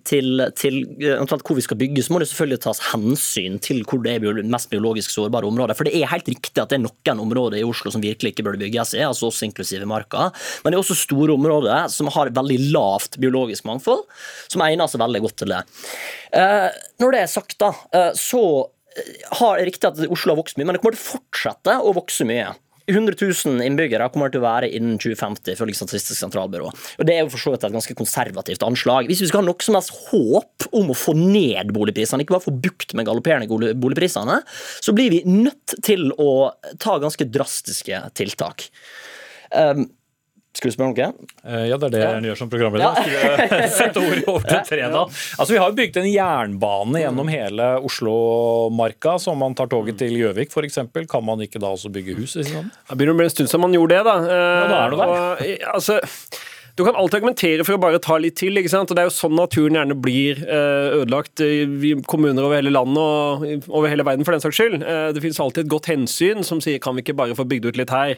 til, 0.05 0.43
til 0.59 0.77
hvor 1.31 1.57
vi 1.57 1.63
skal 1.65 1.79
bygge, 1.79 2.03
så 2.05 2.13
må 2.13 2.21
det 2.21 2.27
selvfølgelig 2.29 2.61
tas 2.67 2.83
hensyn 2.91 3.57
til 3.63 3.81
hvor 3.89 4.03
det 4.05 4.19
er 4.19 4.41
mest 4.45 4.69
biologisk 4.69 5.15
sårbare 5.15 5.49
områder. 5.49 5.77
For 5.77 5.89
det 5.89 5.95
er 5.97 6.11
helt 6.13 6.29
riktig 6.29 6.61
at 6.61 6.69
det 6.69 6.77
er 6.77 6.85
noen 6.85 7.23
områder 7.25 7.57
i 7.57 7.65
Oslo 7.65 7.89
som 7.93 8.05
virkelig 8.05 8.35
ikke 8.35 8.45
burde 8.45 8.61
bygges 8.61 8.93
i, 8.99 9.01
altså 9.07 9.31
oss 9.31 9.41
inklusive 9.47 9.89
Marka. 9.89 10.29
Men 10.61 10.71
det 10.71 10.77
er 10.77 10.83
også 10.83 10.99
store 10.99 11.33
områder 11.39 11.89
som 11.89 12.11
har 12.13 12.33
veldig 12.37 12.59
lavt 12.69 13.17
biologisk 13.21 13.65
mangfold, 13.65 14.05
som 14.45 14.61
egner 14.67 14.91
seg 14.91 15.01
veldig 15.01 15.25
godt 15.25 15.39
til 15.41 15.55
det. 15.55 15.63
Uh, 16.37 16.69
når 17.01 17.17
det 17.17 17.25
er 17.25 17.33
sagt, 17.33 17.57
da, 17.65 17.73
uh, 17.97 18.11
så 18.13 18.43
har 19.39 19.61
riktig 19.65 19.87
at 19.89 20.05
Oslo 20.11 20.35
har 20.35 20.43
vokst 20.43 20.59
mye, 20.59 20.67
men 20.67 20.77
det 20.77 20.83
kommer 20.83 20.93
til 20.93 21.01
å 21.01 21.15
fortsette 21.15 21.81
å 21.81 21.95
vokse 21.97 22.27
mye. 22.27 22.51
100 22.89 23.15
000 23.19 23.61
innbyggere 23.65 24.09
kommer 24.13 24.31
til 24.31 24.41
å 24.41 24.45
være 24.45 24.69
innen 24.73 24.97
2050, 25.01 25.53
ifølge 25.55 25.77
Statistisk 25.77 26.17
sentralbyrå. 26.19 26.71
Og 26.71 27.07
Det 27.07 27.15
er 27.15 27.23
jo 27.23 27.31
for 27.33 27.43
så 27.43 27.53
vidt 27.53 27.65
et 27.67 27.75
ganske 27.75 27.97
konservativt 27.97 28.65
anslag. 28.65 29.09
Hvis 29.09 29.23
vi 29.23 29.29
skal 29.29 29.43
ha 29.43 29.49
noe 29.49 29.65
som 29.65 29.77
helst 29.77 29.95
håp 30.09 30.67
om 30.77 30.91
å 30.91 30.97
få 30.97 31.15
ned 31.17 31.73
boligprisene, 31.75 32.25
ikke 32.25 32.37
bare 32.37 32.47
få 32.47 32.57
bukt 32.65 32.95
med 32.97 33.07
galopperende 33.09 33.73
boligprisene, 33.81 34.41
så 34.81 34.95
blir 34.97 35.13
vi 35.13 35.23
nødt 35.27 35.77
til 35.85 36.09
å 36.17 36.51
ta 36.81 36.97
ganske 37.01 37.27
drastiske 37.29 38.03
tiltak. 38.17 38.69
Um, 39.51 39.89
skulle 40.51 40.73
du 40.73 40.75
spørre 40.75 40.91
noe? 40.91 41.27
Eh, 41.47 41.65
ja, 41.69 41.77
det 41.79 41.87
er 41.87 41.93
det 41.93 42.01
jeg 42.03 42.23
gjør 42.29 42.39
som 42.41 42.51
programleder. 42.51 43.07
Ja. 43.07 43.67
Sette 43.77 44.03
ordet 44.03 44.25
over 44.27 44.45
til 44.45 44.61
Tredal. 44.67 45.07
Altså, 45.07 45.49
vi 45.53 45.59
har 45.61 45.71
jo 45.71 45.77
bygd 45.79 45.99
en 46.01 46.09
jernbane 46.11 47.03
gjennom 47.05 47.31
hele 47.31 47.69
Oslo-marka, 47.87 49.17
så 49.21 49.31
om 49.31 49.41
man 49.45 49.55
tar 49.57 49.71
toget 49.71 49.99
til 50.01 50.17
Gjøvik 50.19 50.51
f.eks., 50.51 50.81
kan 51.11 51.27
man 51.27 51.43
ikke 51.45 51.61
da 51.61 51.71
også 51.71 51.91
bygge 51.93 52.17
hus 52.19 52.35
ved 52.37 52.49
siden 52.49 52.59
av 52.59 52.67
den? 52.67 52.73
Det 52.91 52.99
begynner 52.99 53.15
å 53.15 53.21
bli 53.21 53.29
en 53.29 53.35
stund 53.35 53.51
siden 53.51 53.65
man 53.65 53.77
gjorde 53.79 53.97
det, 53.97 54.03
da. 54.07 54.17
Ja, 54.27 54.65
da 54.67 54.81
er 54.81 54.93
det 54.93 55.01
der. 55.01 55.13
Og, 55.13 55.45
altså, 55.75 55.99
du 56.81 56.85
kan 56.87 56.97
alltid 56.97 57.19
argumentere 57.19 57.65
for 57.65 57.77
å 57.77 57.81
bare 57.81 57.99
ta 58.01 58.15
litt 58.17 58.39
til. 58.41 58.57
ikke 58.57 58.71
sant? 58.71 58.89
Og 58.89 58.97
Det 58.97 59.03
er 59.03 59.09
jo 59.09 59.13
sånn 59.13 59.35
naturen 59.37 59.77
gjerne 59.77 59.97
blir 60.01 60.39
eh, 60.41 60.95
ødelagt 60.97 61.43
i 61.45 61.93
kommuner 62.09 62.47
over 62.47 62.57
hele 62.57 62.73
landet 62.73 62.97
og 62.97 63.69
over 63.69 63.91
hele 63.91 64.05
verden, 64.07 64.25
for 64.25 64.33
den 64.33 64.41
saks 64.41 64.57
skyld. 64.57 64.81
Eh, 64.81 65.11
det 65.13 65.21
finnes 65.21 65.41
alltid 65.43 65.65
et 65.65 65.73
godt 65.73 65.91
hensyn 65.91 66.41
som 66.47 66.61
sier 66.63 66.81
kan 66.81 66.97
vi 66.97 67.05
ikke 67.05 67.17
bare 67.19 67.37
få 67.37 67.45
bygd 67.45 67.69
ut 67.69 67.79
litt 67.83 67.93
her. 67.93 68.15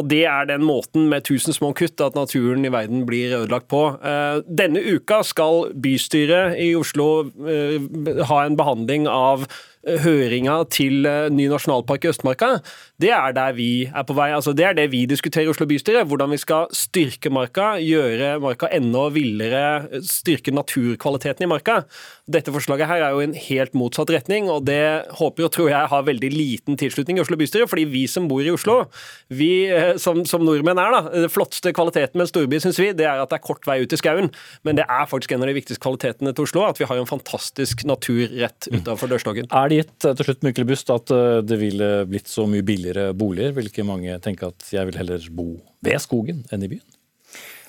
Og 0.00 0.08
det 0.08 0.22
er 0.30 0.48
den 0.48 0.64
måten 0.64 1.10
med 1.12 1.26
tusen 1.28 1.56
små 1.56 1.74
kutt 1.76 2.00
at 2.04 2.16
naturen 2.16 2.64
i 2.64 2.72
verden 2.72 3.04
blir 3.08 3.36
ødelagt 3.42 3.68
på. 3.72 3.84
Eh, 4.00 4.40
denne 4.48 4.80
uka 4.80 5.20
skal 5.26 5.74
bystyret 5.76 6.56
i 6.62 6.72
Oslo 6.78 7.08
ha 7.26 8.42
en 8.44 8.56
behandling 8.56 9.04
av 9.10 9.44
høringa 9.86 10.58
til 10.72 11.06
ny 11.30 11.46
nasjonalpark 11.50 12.06
i 12.06 12.10
Østmarka, 12.10 12.48
det 13.00 13.12
er 13.14 13.34
der 13.36 13.54
vi 13.56 13.86
er 13.86 14.06
på 14.06 14.16
vei. 14.16 14.30
Altså, 14.34 14.54
det 14.56 14.66
er 14.66 14.76
det 14.76 14.88
vi 14.92 15.04
diskuterer 15.06 15.46
i 15.46 15.52
Oslo 15.52 15.66
bystyre. 15.68 16.04
Hvordan 16.08 16.32
vi 16.34 16.40
skal 16.42 16.66
styrke 16.74 17.30
marka, 17.30 17.76
gjøre 17.82 18.36
marka 18.42 18.70
enda 18.74 19.06
villere, 19.14 20.00
styrke 20.02 20.54
naturkvaliteten 20.54 21.46
i 21.46 21.50
marka. 21.50 21.82
Dette 22.26 22.50
forslaget 22.50 22.88
her 22.90 23.04
er 23.06 23.12
jo 23.14 23.20
en 23.22 23.36
helt 23.38 23.74
motsatt 23.78 24.10
retning, 24.10 24.48
og 24.50 24.64
det 24.66 25.06
håper 25.14 25.44
og 25.46 25.52
tror 25.54 25.68
jeg 25.70 25.90
har 25.92 26.06
veldig 26.08 26.30
liten 26.32 26.78
tilslutning 26.78 27.20
i 27.20 27.22
Oslo 27.22 27.38
bystyre. 27.38 27.68
fordi 27.70 27.84
vi 27.86 28.02
som 28.10 28.26
bor 28.26 28.42
i 28.42 28.50
Oslo, 28.50 28.88
vi 29.30 29.68
eh, 29.70 29.94
som, 30.02 30.24
som 30.26 30.42
nordmenn 30.42 30.80
er, 30.82 30.90
da, 30.90 31.22
det 31.22 31.30
flotteste 31.30 31.70
kvaliteten 31.76 32.18
med 32.18 32.26
en 32.26 32.32
storby, 32.32 32.58
syns 32.64 32.80
vi, 32.82 32.90
det 32.98 33.06
er 33.06 33.22
at 33.22 33.30
det 33.30 33.38
er 33.38 33.44
kort 33.46 33.62
vei 33.70 33.78
ut 33.84 33.94
i 33.94 34.00
skauen. 34.00 34.32
Men 34.66 34.80
det 34.80 34.88
er 34.90 35.06
faktisk 35.06 35.36
en 35.36 35.46
av 35.46 35.52
de 35.52 35.54
viktigste 35.60 35.84
kvalitetene 35.86 36.34
til 36.34 36.48
Oslo, 36.48 36.66
at 36.66 36.82
vi 36.82 36.90
har 36.90 36.98
en 36.98 37.06
fantastisk 37.06 37.86
natur 37.86 38.26
rett 38.42 38.70
mm. 38.72 38.80
utenfor 38.80 39.14
dørstokken. 39.14 39.46
Er 39.54 39.70
det 39.70 39.80
gitt 39.84 40.10
eh, 40.10 40.18
til 40.18 40.30
slutt, 40.32 40.42
Myklebust, 40.50 40.90
at 40.98 41.14
eh, 41.14 41.38
det 41.46 41.62
ville 41.62 41.92
blitt 42.10 42.32
så 42.32 42.50
mye 42.50 42.66
billigere 42.66 43.12
boliger? 43.14 43.54
Vil 43.54 43.70
ikke 43.70 43.86
mange 43.86 44.18
tenke 44.26 44.50
at 44.50 44.74
jeg 44.74 44.90
vil 44.90 44.98
heller 44.98 45.30
bo 45.30 45.52
ved 45.86 46.02
skogen 46.02 46.42
enn 46.50 46.66
i 46.66 46.74
byen? 46.74 46.95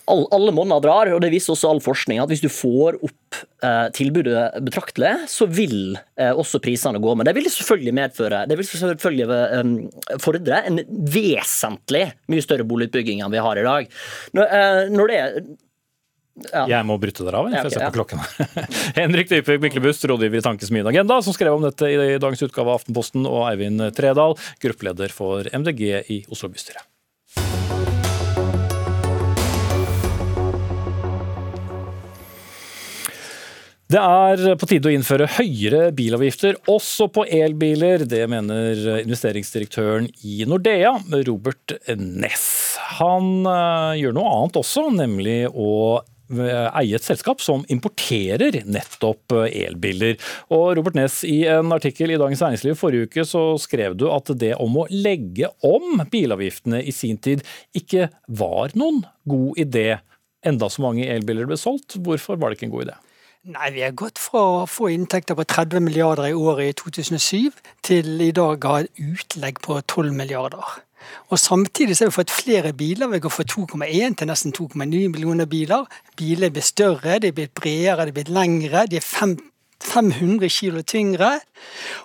Alle 0.07 0.53
monner 0.55 0.81
drar, 0.83 1.09
og 1.11 1.21
det 1.23 1.31
viser 1.33 1.53
også 1.53 1.71
all 1.71 1.81
forskning, 1.83 2.21
at 2.23 2.31
hvis 2.31 2.43
du 2.43 2.49
får 2.51 2.97
opp 3.03 3.39
eh, 3.65 3.87
tilbudet 3.97 4.45
betraktelig, 4.63 5.13
så 5.31 5.47
vil 5.51 5.97
eh, 6.19 6.31
også 6.31 6.61
prisene 6.63 7.01
gå. 7.03 7.15
Men 7.17 7.27
det 7.27 7.35
vil 7.37 7.49
selvfølgelig 7.51 7.95
medføre 7.97 8.41
Det 8.47 8.57
vil 8.59 8.69
selvfølgelig 8.69 9.27
um, 9.59 9.77
fordre 10.23 10.63
en 10.69 10.81
vesentlig 10.87 12.05
mye 12.31 12.45
større 12.45 12.67
boligutbygging 12.67 13.23
enn 13.23 13.33
vi 13.33 13.43
har 13.43 13.59
i 13.59 13.67
dag. 13.67 13.95
Når, 14.37 14.59
eh, 14.59 14.83
når 14.95 15.13
det 15.13 15.21
ja. 16.51 16.67
Jeg 16.69 16.85
må 16.85 16.99
bryte 17.01 17.25
dere 17.25 17.39
av, 17.39 17.47
for 17.49 17.55
jeg 17.55 17.73
ser 17.73 17.87
på 17.87 17.95
klokken. 17.97 18.19
Henrik 18.99 19.31
Dybvik 19.31 19.63
Myklebust, 19.63 20.05
rådgiver 20.05 20.37
i 20.37 20.45
Tankesmien 20.45 20.85
Agenda, 20.85 21.17
som 21.25 21.33
skrev 21.33 21.57
om 21.57 21.65
dette 21.65 21.89
i 21.89 22.19
dagens 22.21 22.45
utgave 22.45 22.69
av 22.69 22.83
Aftenposten, 22.83 23.25
og 23.25 23.47
Eivind 23.49 23.81
Tredal, 23.97 24.37
gruppeleder 24.61 25.13
for 25.13 25.49
MDG 25.49 25.89
i 26.13 26.21
Oslo 26.29 26.51
bystyre. 26.53 26.85
Det 33.87 33.99
er 34.03 34.57
på 34.59 34.67
tide 34.67 34.89
å 34.89 34.91
innføre 34.91 35.29
høyere 35.37 35.93
bilavgifter, 35.95 36.57
også 36.67 37.05
på 37.15 37.23
elbiler. 37.37 38.01
Det 38.03 38.25
mener 38.27 38.81
investeringsdirektøren 38.99 40.09
i 40.27 40.41
Nordea, 40.43 40.97
Robert 41.29 41.71
Ness. 41.95 42.75
Han 42.97 43.47
eh, 43.47 44.01
gjør 44.01 44.17
noe 44.17 44.33
annet 44.33 44.59
også, 44.59 44.89
nemlig 44.91 45.37
å 45.47 46.01
eie 46.27 46.97
et 46.97 47.05
selskap 47.07 47.39
som 47.39 47.63
importerer 47.71 48.59
nettopp 48.67 49.31
elbiler. 49.47 50.17
Og 50.51 50.73
Robert 50.75 50.99
Ness, 50.99 51.21
i 51.23 51.45
en 51.47 51.71
artikkel 51.71 52.11
i 52.11 52.19
Dagens 52.19 52.43
Næringsliv 52.43 52.75
forrige 52.75 53.07
uke 53.07 53.23
så 53.23 53.45
skrev 53.55 53.95
du 53.95 54.09
at 54.11 54.35
det 54.35 54.57
om 54.59 54.81
å 54.83 54.87
legge 54.91 55.47
om 55.63 56.03
bilavgiftene 56.11 56.83
i 56.83 56.91
sin 56.91 57.15
tid 57.23 57.47
ikke 57.71 58.09
var 58.27 58.75
noen 58.75 59.05
god 59.23 59.63
idé, 59.63 59.89
enda 60.43 60.67
så 60.67 60.83
mange 60.83 61.07
elbiler 61.07 61.47
ble 61.47 61.55
solgt. 61.55 61.95
Hvorfor 62.03 62.35
var 62.35 62.51
det 62.51 62.59
ikke 62.59 62.73
en 62.73 62.75
god 62.75 62.89
idé? 62.89 63.03
Nei, 63.47 63.69
Vi 63.71 63.79
har 63.79 63.93
gått 63.95 64.19
fra 64.19 64.41
å 64.43 64.63
få 64.67 64.89
inntekter 64.91 65.35
på 65.39 65.45
30 65.47 65.79
milliarder 65.79 66.25
i 66.27 66.33
året 66.35 66.67
i 66.67 66.73
2007 66.75 67.53
til 67.87 68.19
i 68.25 68.33
dag 68.35 68.65
å 68.67 68.73
ha 68.73 68.81
utlegg 68.83 69.61
på 69.63 69.77
12 69.87 70.11
milliarder. 70.11 70.73
Og 71.31 71.39
Samtidig 71.39 71.95
så 71.95 72.03
har 72.03 72.11
vi 72.11 72.17
fått 72.17 72.33
flere 72.35 72.73
biler. 72.75 73.07
Vi 73.07 73.21
går 73.23 73.31
fra 73.31 73.45
2,1 73.47 74.17
til 74.19 74.27
nesten 74.27 74.51
2,9 74.51 75.07
millioner 75.13 75.47
biler. 75.47 75.87
Biler 76.19 76.51
blir 76.51 76.65
større, 76.65 77.21
de 77.23 77.31
blitt 77.31 77.53
bredere, 77.55 78.09
de 78.09 78.17
blitt 78.17 78.33
lengre. 78.35 78.83
De 78.91 78.99
er 78.99 79.07
50 79.07 79.39
500 79.87 80.49
kg 80.51 80.81
tyngre, 80.87 81.29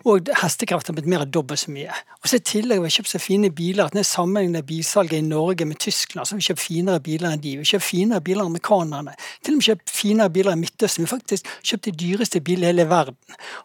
og 0.08 0.30
hestekraften 0.40 0.92
har 0.92 0.98
blitt 0.98 1.10
mer 1.10 1.24
enn 1.24 1.32
dobbelt 1.34 1.60
så 1.60 1.72
mye. 1.74 1.92
Og 2.22 2.30
så 2.30 2.38
I 2.38 2.44
tillegg 2.46 2.80
har 2.80 2.86
vi 2.86 2.94
kjøpt 2.96 3.10
så 3.12 3.20
fine 3.22 3.50
biler 3.52 3.84
at 3.86 3.96
når 3.96 4.04
jeg 4.04 4.10
sammenligner 4.12 4.64
bilsalget 4.66 5.18
i 5.18 5.26
Norge 5.26 5.66
med 5.68 5.80
Tyskland, 5.82 6.26
så 6.26 6.34
har 6.34 6.40
vi 6.40 6.46
kjøpt 6.48 6.62
finere 6.62 7.02
biler 7.04 7.28
enn 7.30 7.42
de. 7.42 7.56
Vi 7.58 7.64
har 7.64 7.70
kjøpt 7.74 7.86
finere 7.88 8.24
biler 8.24 8.44
enn 8.44 8.52
amerikanerne. 8.52 9.16
Til 9.42 9.54
og 9.54 9.60
med 9.60 9.68
kjøpt 9.68 9.94
finere 9.94 10.34
biler 10.36 10.56
i 10.56 10.60
Midtøsten. 10.62 11.04
Vi 11.04 11.10
har 11.10 11.16
faktisk 11.16 11.50
kjøpt 11.70 11.88
de 11.88 11.94
dyreste 12.04 12.42
bilene 12.44 12.68
i 12.68 12.72
hele 12.72 12.88
verden. 12.90 13.18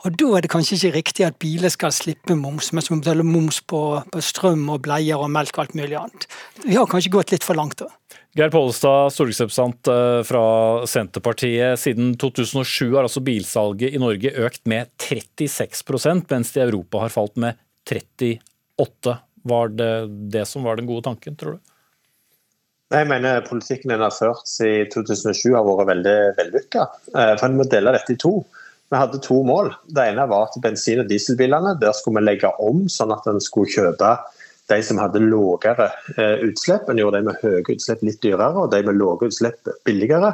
Og 0.03 0.17
Da 0.17 0.31
er 0.37 0.45
det 0.45 0.51
kanskje 0.51 0.79
ikke 0.79 0.95
riktig 0.97 1.27
at 1.27 1.39
biler 1.39 1.69
skal 1.73 1.93
slippe 1.93 2.35
moms, 2.35 2.73
mens 2.73 2.91
vi 2.91 2.99
betaler 2.99 3.27
moms 3.27 3.61
på, 3.61 3.83
på 4.11 4.21
strøm 4.21 4.67
og 4.73 4.81
bleier 4.87 5.21
og 5.21 5.31
melk 5.31 5.57
og 5.57 5.67
alt 5.67 5.77
mulig 5.77 5.97
annet. 5.99 6.27
Vi 6.65 6.75
har 6.75 6.89
kanskje 6.89 7.13
gått 7.13 7.31
litt 7.31 7.45
for 7.45 7.57
langt 7.57 7.79
da. 7.79 7.91
Geir 8.37 8.51
Pollestad, 8.53 9.09
stortingsrepresentant 9.13 9.87
eh, 9.87 10.23
fra 10.23 10.41
Senterpartiet. 10.85 11.79
Siden 11.79 12.11
2007 12.21 12.91
har 12.93 13.07
altså 13.07 13.23
bilsalget 13.25 13.95
i 13.97 14.01
Norge 14.01 14.29
økt 14.45 14.61
med 14.69 14.91
36% 15.01 16.29
mens 16.29 16.51
det 16.53 16.61
i 16.61 16.67
Europa 16.67 17.01
har 17.01 17.15
falt 17.15 17.33
med 17.41 17.57
38 17.89 19.15
Var 19.49 19.73
det 19.73 19.89
det 20.35 20.45
som 20.45 20.69
var 20.69 20.77
den 20.77 20.85
gode 20.85 21.07
tanken, 21.09 21.33
tror 21.33 21.57
du? 21.57 21.73
Jeg 22.93 23.09
mener 23.09 23.41
Politikken 23.49 23.95
en 23.95 24.05
har 24.05 24.13
ført 24.13 24.45
siden 24.45 24.93
2007 24.93 25.55
har 25.55 25.65
vært 25.65 25.89
veldig 25.95 26.17
vellykka. 26.37 26.87
Eh, 27.17 27.33
for 27.39 27.49
En 27.49 27.57
må 27.57 27.65
dele 27.65 27.95
dette 27.97 28.13
i 28.13 28.21
to. 28.21 28.35
Vi 28.93 29.01
hadde 29.01 29.23
to 29.25 29.41
mål. 29.49 29.73
Det 29.89 30.11
ene 30.11 30.29
var 30.29 30.45
at 30.51 30.61
bensin- 30.61 31.01
og 31.01 31.09
dieselbilene 31.09 31.73
der 31.81 31.97
skulle 31.97 32.21
vi 32.21 32.29
legge 32.29 32.53
om, 32.61 32.85
sånn 32.85 33.17
at 33.17 33.25
en 33.33 33.41
skulle 33.41 33.73
kjøpe 33.73 34.13
de 34.71 34.77
som 34.83 34.99
hadde 34.99 35.23
lavere 35.23 35.89
eh, 36.17 36.43
utslipp, 36.47 36.89
en 36.89 36.99
gjorde 36.99 37.21
de 37.21 37.29
med 37.29 37.41
høye 37.43 37.63
utslipp 37.75 38.03
litt 38.05 38.21
dyrere, 38.23 38.53
og 38.63 38.71
de 38.73 38.83
med 38.87 38.99
lave 38.99 39.29
utslipp 39.29 39.69
billigere. 39.87 40.33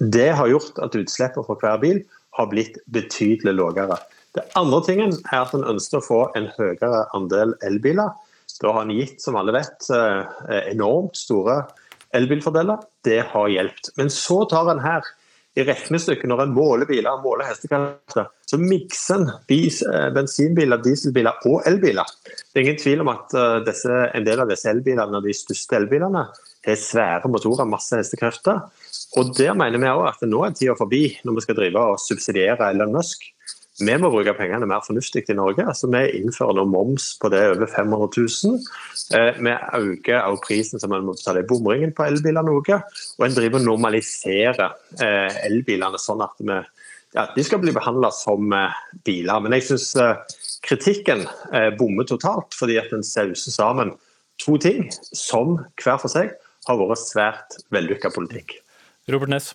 Det 0.00 0.30
har 0.38 0.50
gjort 0.50 0.78
at 0.84 0.96
utslippene 0.96 1.46
fra 1.46 1.58
hver 1.62 1.80
bil 1.82 2.02
har 2.36 2.48
blitt 2.52 2.78
betydelig 2.92 3.56
lavere. 3.56 3.98
Det 4.36 4.44
andre 4.58 4.82
tingen 4.84 5.14
er 5.32 5.42
at 5.42 5.54
en 5.56 5.64
ønsker 5.64 6.00
å 6.00 6.04
få 6.04 6.22
en 6.36 6.48
høyere 6.56 7.06
andel 7.16 7.54
elbiler. 7.64 8.12
Da 8.60 8.72
har 8.72 8.86
en 8.86 8.96
gitt, 8.96 9.20
som 9.20 9.36
alle 9.36 9.52
vet, 9.56 9.88
eh, 9.92 10.62
enormt 10.72 11.16
store 11.16 11.62
elbilfordeler. 12.16 12.80
Det 13.04 13.22
har 13.32 13.48
hjulpet. 13.52 13.92
Men 13.96 14.12
så 14.12 14.44
tar 14.48 14.70
en 14.72 14.80
her 14.80 15.04
i 15.56 15.64
regnestykket, 15.64 16.28
når 16.28 16.42
en 16.44 16.54
måler 16.56 16.88
biler 16.88 17.08
og 17.16 17.22
måler 17.24 17.48
hestekrefter, 17.48 18.28
så 18.46 18.58
mikser 18.60 19.22
en 19.22 19.30
eh, 19.32 20.08
bensinbiler, 20.12 20.82
dieselbiler 20.84 21.46
og 21.48 21.62
elbiler. 21.68 22.10
Det 22.26 22.60
er 22.60 22.66
ingen 22.66 22.82
tvil 22.82 23.04
om 23.04 23.12
at 23.14 23.32
eh, 23.32 23.60
disse, 23.64 24.00
en 24.12 24.26
del 24.26 24.42
av 24.44 24.52
disse 24.52 24.68
elbilene, 24.70 25.22
de 25.24 25.36
største 25.36 25.78
elbilene, 25.80 26.26
har 26.66 26.80
svære 26.82 27.30
motorer, 27.32 27.68
masse 27.70 27.96
hestekrefter. 27.96 28.66
Og 29.16 29.32
Der 29.38 29.56
mener 29.56 29.80
vi 29.80 29.88
også 29.88 30.26
at 30.26 30.28
nå 30.28 30.42
er 30.44 30.56
tida 30.56 30.76
forbi, 30.76 31.04
når 31.24 31.38
vi 31.38 31.46
skal 31.46 31.58
drive 31.60 31.88
og 31.92 32.00
subsidiere 32.02 32.70
Elon 32.74 32.92
Musk. 32.92 33.24
Vi 33.76 33.96
må 34.00 34.08
bruke 34.08 34.32
pengene 34.38 34.64
mer 34.68 34.80
fornuftig 34.86 35.26
i 35.28 35.36
Norge. 35.36 35.66
Altså, 35.68 35.90
vi 35.92 36.00
innfører 36.16 36.56
nå 36.56 36.64
moms 36.72 37.10
på 37.20 37.28
det 37.32 37.42
over 37.50 37.68
500 37.68 38.08
000. 38.16 38.62
Eh, 39.18 39.36
vi 39.36 39.52
øker 39.52 40.22
også 40.22 40.44
prisen 40.46 40.80
som 40.80 40.94
man 40.94 41.04
må 41.04 41.12
betale 41.16 41.42
i 41.44 41.48
bomringen 41.48 41.92
på 41.96 42.06
elbiler 42.08 42.46
noe. 42.46 42.78
Og 43.18 43.26
en 43.26 43.36
driver 43.36 43.60
og 43.60 43.66
normaliserer 43.66 44.64
eh, 44.96 45.36
elbilene 45.50 46.00
sånn 46.00 46.24
at 46.24 46.40
vi, 46.40 46.56
ja, 47.18 47.26
de 47.36 47.44
skal 47.44 47.60
bli 47.60 47.76
behandla 47.76 48.12
som 48.16 48.48
eh, 48.56 48.80
biler. 49.04 49.44
Men 49.44 49.58
jeg 49.58 49.68
syns 49.68 49.92
kritikken 50.66 51.26
bommer 51.76 52.08
totalt, 52.08 52.56
fordi 52.56 52.80
at 52.80 52.96
en 52.96 53.04
sauser 53.06 53.54
sammen 53.54 53.92
to 54.40 54.56
ting 54.62 54.88
som 55.12 55.58
hver 55.76 56.00
for 56.00 56.12
seg 56.12 56.32
har 56.66 56.80
vært 56.80 57.04
svært 57.04 57.60
vellykka 57.76 58.10
politikk. 58.16 58.56
Robert 59.12 59.30
Ness. 59.30 59.52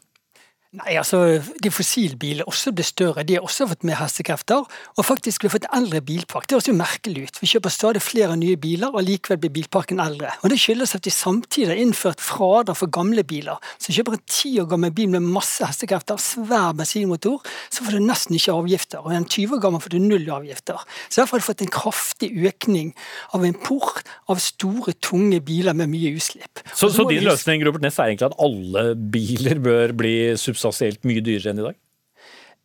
Nei, 0.71 0.93
altså, 0.95 1.41
De 1.59 1.67
fossilbiler 1.67 2.47
også 2.47 2.71
blir 2.71 2.85
større, 2.87 3.25
de 3.27 3.35
har 3.35 3.43
også 3.43 3.65
fått 3.67 3.81
mer 3.83 3.97
hestekrefter. 3.99 4.63
Og 4.95 5.03
faktisk 5.03 5.43
vi 5.43 5.49
har 5.49 5.55
fått 5.57 5.65
eldre 5.75 5.99
bilpark. 6.07 6.45
Det 6.47 6.55
høres 6.55 6.69
jo 6.69 6.75
merkelig 6.77 7.25
ut. 7.27 7.39
Vi 7.41 7.49
kjøper 7.51 7.73
stadig 7.75 8.01
flere 8.05 8.37
nye 8.39 8.55
biler, 8.55 8.95
og 8.95 9.03
likevel 9.03 9.41
blir 9.43 9.51
bilparken 9.57 9.99
eldre. 9.99 10.31
Og 10.39 10.53
Det 10.53 10.59
skyldes 10.61 10.95
at 10.95 11.03
de 11.03 11.11
samtidig 11.11 11.73
har 11.73 11.81
innført 11.81 12.23
fradrag 12.23 12.79
for 12.79 12.87
gamle 12.87 13.25
biler. 13.27 13.59
Så 13.83 13.91
kjøper 13.91 14.15
en 14.15 14.23
ti 14.31 14.53
år 14.63 14.69
gammel 14.71 14.93
bil 14.95 15.09
med 15.11 15.27
masse 15.27 15.59
hestekrefter, 15.59 16.21
svær 16.23 16.71
bensinmotor, 16.79 17.43
så 17.67 17.83
får 17.83 17.99
du 17.99 18.07
nesten 18.07 18.39
ikke 18.39 18.55
avgifter. 18.55 19.03
Og 19.03 19.11
en 19.11 19.27
20 19.27 19.57
år 19.57 19.63
gammel 19.67 19.83
får 19.83 19.91
du 19.91 19.99
null 19.99 20.31
avgifter. 20.31 20.79
Så 21.09 21.19
Derfor 21.19 21.35
har 21.35 21.43
du 21.43 21.47
fått 21.49 21.65
en 21.67 21.73
kraftig 21.81 22.31
økning 22.47 22.95
av 23.35 23.43
import 23.43 24.07
av 24.31 24.39
store, 24.39 24.95
tunge 25.03 25.43
biler 25.43 25.75
med 25.75 25.91
mye 25.91 26.15
utslipp. 26.15 26.63
Så, 26.71 26.87
så, 26.87 26.93
så 27.01 27.09
din 27.11 27.27
løsning 27.27 27.67
Robert 27.67 27.83
Ness, 27.83 27.99
er 27.99 28.13
egentlig 28.13 28.31
at 28.31 28.39
alle 28.39 28.87
biler 28.95 29.59
bør 29.59 29.97
bli 29.99 30.15
subsidiert 30.39 30.60
substansielt 30.61 31.07
mye 31.07 31.23
dyrere 31.25 31.53
enn 31.53 31.63
i 31.63 31.71
dag? 31.71 31.79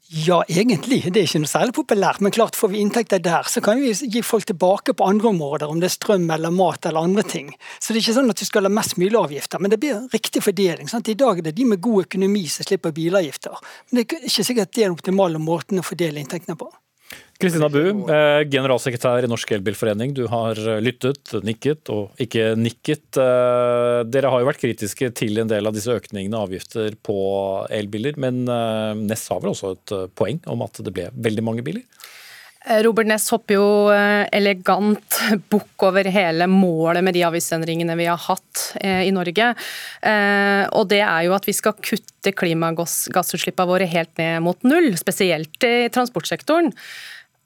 Ja, 0.09 0.45
egentlig. 0.47 1.01
Det 1.11 1.19
er 1.19 1.27
ikke 1.27 1.41
noe 1.43 1.51
særlig 1.51 1.75
populært. 1.75 2.21
Men 2.23 2.35
klart 2.35 2.55
får 2.55 2.71
vi 2.71 2.79
inntekter 2.79 3.19
der, 3.23 3.49
så 3.51 3.59
kan 3.65 3.81
vi 3.83 3.91
gi 3.91 4.23
folk 4.23 4.47
tilbake 4.47 4.95
på 4.95 5.07
andre 5.07 5.33
områder, 5.33 5.67
om 5.67 5.81
det 5.83 5.89
er 5.89 5.97
strøm 5.97 6.29
eller 6.31 6.55
mat 6.55 6.87
eller 6.87 7.09
andre 7.09 7.25
ting. 7.27 7.51
Så 7.81 7.91
det 7.91 7.99
er 7.99 8.05
ikke 8.05 8.17
sånn 8.21 8.31
at 8.31 8.39
du 8.39 8.47
skal 8.47 8.69
ha 8.69 8.71
mest 8.71 8.95
mulig 9.03 9.19
avgifter, 9.19 9.59
men 9.59 9.73
det 9.73 9.81
blir 9.83 10.07
riktig 10.15 10.45
fordeling. 10.47 10.87
Sant? 10.93 11.11
I 11.11 11.19
dag 11.19 11.41
er 11.41 11.49
det 11.49 11.57
de 11.59 11.67
med 11.67 11.83
god 11.83 12.07
økonomi 12.07 12.45
som 12.53 12.69
slipper 12.69 12.95
bilavgifter. 12.95 13.59
Men 13.91 13.99
det 13.99 14.07
er 14.07 14.31
ikke 14.31 14.47
sikkert 14.47 14.75
det 14.77 14.85
er 14.85 14.93
den 14.93 14.99
optimale 15.01 15.43
måten 15.43 15.83
å 15.83 15.87
fordele 15.87 16.23
inntektene 16.23 16.59
på. 16.61 16.71
Kristina 17.37 17.69
Bu, 17.69 17.83
eh, 18.09 18.43
generalsekretær 18.49 19.27
i 19.27 19.29
Norsk 19.29 19.51
Elbilforening. 19.59 20.15
Du 20.17 20.25
har 20.33 20.57
eh, 20.57 20.79
lyttet, 20.81 21.35
nikket 21.45 21.91
og 21.93 22.17
ikke 22.23 22.55
nikket. 22.57 23.19
Eh, 23.21 24.01
dere 24.09 24.31
har 24.33 24.41
jo 24.41 24.49
vært 24.49 24.63
kritiske 24.63 25.11
til 25.21 25.43
en 25.43 25.51
del 25.51 25.69
av 25.69 25.77
disse 25.77 25.93
økningene 25.93 26.39
av 26.39 26.49
avgifter 26.49 26.97
på 27.05 27.19
elbiler, 27.77 28.17
men 28.17 28.45
Ness 28.47 29.27
har 29.33 29.43
vel 29.43 29.53
også 29.53 29.75
et 29.75 29.95
poeng 30.17 30.39
om 30.49 30.63
at 30.65 30.81
det 30.81 30.93
ble 30.95 31.11
veldig 31.13 31.45
mange 31.45 31.65
biler? 31.67 31.85
Robert 32.83 33.07
Ness 33.07 33.29
hopper 33.31 33.59
jo 33.59 33.67
elegant 34.35 35.19
bukk 35.53 35.85
over 35.87 36.09
hele 36.11 36.49
målet 36.51 37.05
med 37.07 37.15
de 37.15 37.23
avgiftsendringene 37.27 37.95
vi 37.99 38.09
har 38.11 38.19
hatt 38.25 38.63
i 38.83 39.13
Norge. 39.15 39.53
Og 40.75 40.89
det 40.91 40.99
er 41.05 41.29
jo 41.29 41.37
at 41.37 41.47
vi 41.47 41.55
skal 41.55 41.77
kutte 41.79 42.35
klimagassutslippene 42.35 43.71
våre 43.71 43.87
helt 43.87 44.11
ned 44.19 44.43
mot 44.43 44.67
null, 44.67 44.91
spesielt 44.99 45.63
i 45.69 45.77
transportsektoren. 45.95 46.73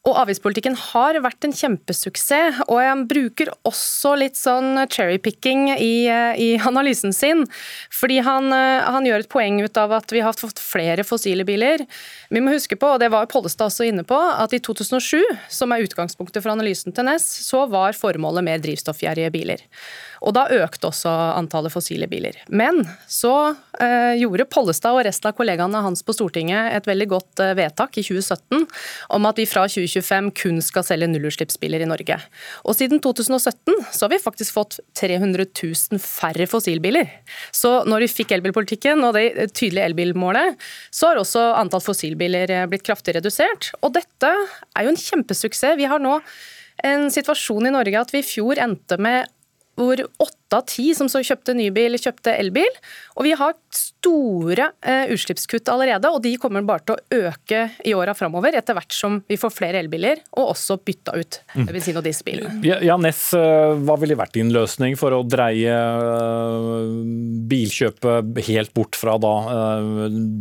Og 0.09 0.17
avgiftspolitikken 0.17 0.79
har 0.81 1.19
vært 1.21 1.45
en 1.45 1.53
kjempesuksess, 1.53 2.63
og 2.71 2.79
han 2.81 3.03
bruker 3.09 3.51
også 3.69 4.15
litt 4.17 4.39
sånn 4.39 4.87
cherrypicking 4.89 5.67
i, 5.75 6.09
i 6.41 6.49
analysen 6.57 7.13
sin. 7.13 7.45
Fordi 7.93 8.21
han, 8.25 8.49
han, 8.49 9.05
gjør 9.05 9.27
et 9.27 9.31
poeng 9.33 9.61
ut 9.61 9.81
av 9.81 9.93
at 9.99 10.15
vi 10.15 10.23
har 10.25 10.37
fått 10.39 10.63
flere 10.63 11.05
fossile 11.05 11.45
biler. 11.45 11.85
Vi 12.33 12.41
må 12.41 12.55
huske 12.55 12.79
på, 12.81 12.95
og 12.95 13.03
det 13.03 13.11
var 13.13 13.29
Pollestad 13.29 13.69
også 13.69 13.91
inne 13.91 14.07
på, 14.09 14.17
at 14.17 14.57
i 14.57 14.63
2007, 14.65 15.21
som 15.53 15.77
er 15.77 15.85
utgangspunktet 15.85 16.41
for 16.41 16.55
analysen 16.55 16.97
til 16.97 17.05
Ness, 17.05 17.29
så 17.45 17.67
var 17.69 17.99
formålet 17.99 18.47
mer 18.47 18.65
drivstoffgjerrige 18.65 19.35
biler. 19.37 19.69
Og 20.21 20.35
da 20.37 20.47
økte 20.53 20.91
også 20.91 21.11
antallet 21.37 21.73
fossile 21.73 22.09
biler. 22.11 22.37
Men 22.53 22.83
så 23.09 23.55
eh, 23.81 24.17
gjorde 24.21 24.49
Pollestad 24.53 24.97
og 24.97 25.05
resten 25.07 25.31
av 25.31 25.37
kollegaene 25.39 25.81
hans 25.85 26.05
på 26.05 26.15
Stortinget 26.17 26.75
et 26.77 26.89
veldig 26.89 27.09
godt 27.15 27.43
eh, 27.45 27.55
vedtak 27.57 27.97
i 27.97 28.05
2017 28.05 28.67
om 29.17 29.29
at 29.31 29.41
vi 29.41 29.49
fra 29.49 29.65
2025 29.91 30.31
kun 30.39 30.61
skal 30.65 30.87
selge 30.87 31.09
nullutslippsbiler 31.11 31.83
i 31.85 31.89
Norge. 31.91 32.19
Og 32.65 32.77
siden 32.79 33.03
2017 33.03 33.75
så 33.91 34.05
har 34.07 34.13
vi 34.13 34.21
faktisk 34.23 34.55
fått 34.57 34.79
300 34.99 35.49
000 35.51 36.03
færre 36.03 36.47
fossilbiler. 36.51 37.11
Så 37.53 37.81
når 37.91 38.07
vi 38.07 38.13
fikk 38.21 38.37
elbilpolitikken 38.37 39.03
og 39.07 39.19
det 39.19 39.51
tydelige 39.53 39.91
elbilmålet, 39.91 40.61
så 40.95 41.11
har 41.11 41.21
også 41.21 41.43
antall 41.59 41.85
fossilbiler 41.85 42.55
eh, 42.55 42.69
blitt 42.71 42.87
kraftig 42.87 43.17
redusert. 43.19 43.73
Og 43.83 43.95
dette 43.99 44.31
er 44.31 44.87
jo 44.87 44.95
en 44.95 45.03
kjempesuksess. 45.05 45.79
Vi 45.81 45.91
har 45.91 46.03
nå 46.03 46.21
en 46.87 47.11
situasjon 47.13 47.69
i 47.69 47.75
Norge 47.75 48.01
at 48.01 48.15
vi 48.15 48.23
i 48.23 48.27
fjor 48.27 48.61
endte 48.63 48.97
med 49.01 49.29
hvor 49.81 50.03
åtte 50.23 50.57
av 50.57 50.67
ti 50.69 50.91
som 50.97 51.09
så 51.11 51.23
kjøpte 51.25 51.55
ny 51.57 51.69
bil, 51.75 51.97
kjøpte 52.01 52.35
elbil. 52.37 52.69
Og 53.17 53.27
vi 53.27 53.33
har 53.39 53.55
store 53.75 54.71
eh, 54.83 55.13
utslippskutt 55.15 55.71
allerede, 55.73 56.11
og 56.11 56.23
de 56.25 56.35
kommer 56.41 56.65
bare 56.67 56.85
til 56.87 56.97
å 56.97 57.27
øke 57.31 57.63
i 57.87 57.95
åra 57.97 58.15
framover 58.19 58.57
etter 58.59 58.77
hvert 58.77 58.95
som 58.95 59.21
vi 59.31 59.39
får 59.41 59.55
flere 59.55 59.83
elbiler, 59.83 60.23
og 60.37 60.53
også 60.55 60.81
bytta 60.85 61.17
ut 61.17 61.41
mm. 61.55 61.67
bensin- 61.71 62.01
og 62.01 62.07
dieselbilene. 62.07 62.61
Ja, 62.67 62.99
Ness, 63.01 63.29
eh, 63.37 63.75
hva 63.87 63.99
ville 64.01 64.19
vært 64.19 64.37
din 64.37 64.53
løsning 64.55 64.99
for 65.01 65.17
å 65.17 65.25
dreie 65.27 65.75
eh, 65.75 66.87
bilkjøpet 67.51 68.45
helt 68.51 68.75
bort 68.77 68.99
fra 68.99 69.17
da, 69.21 69.35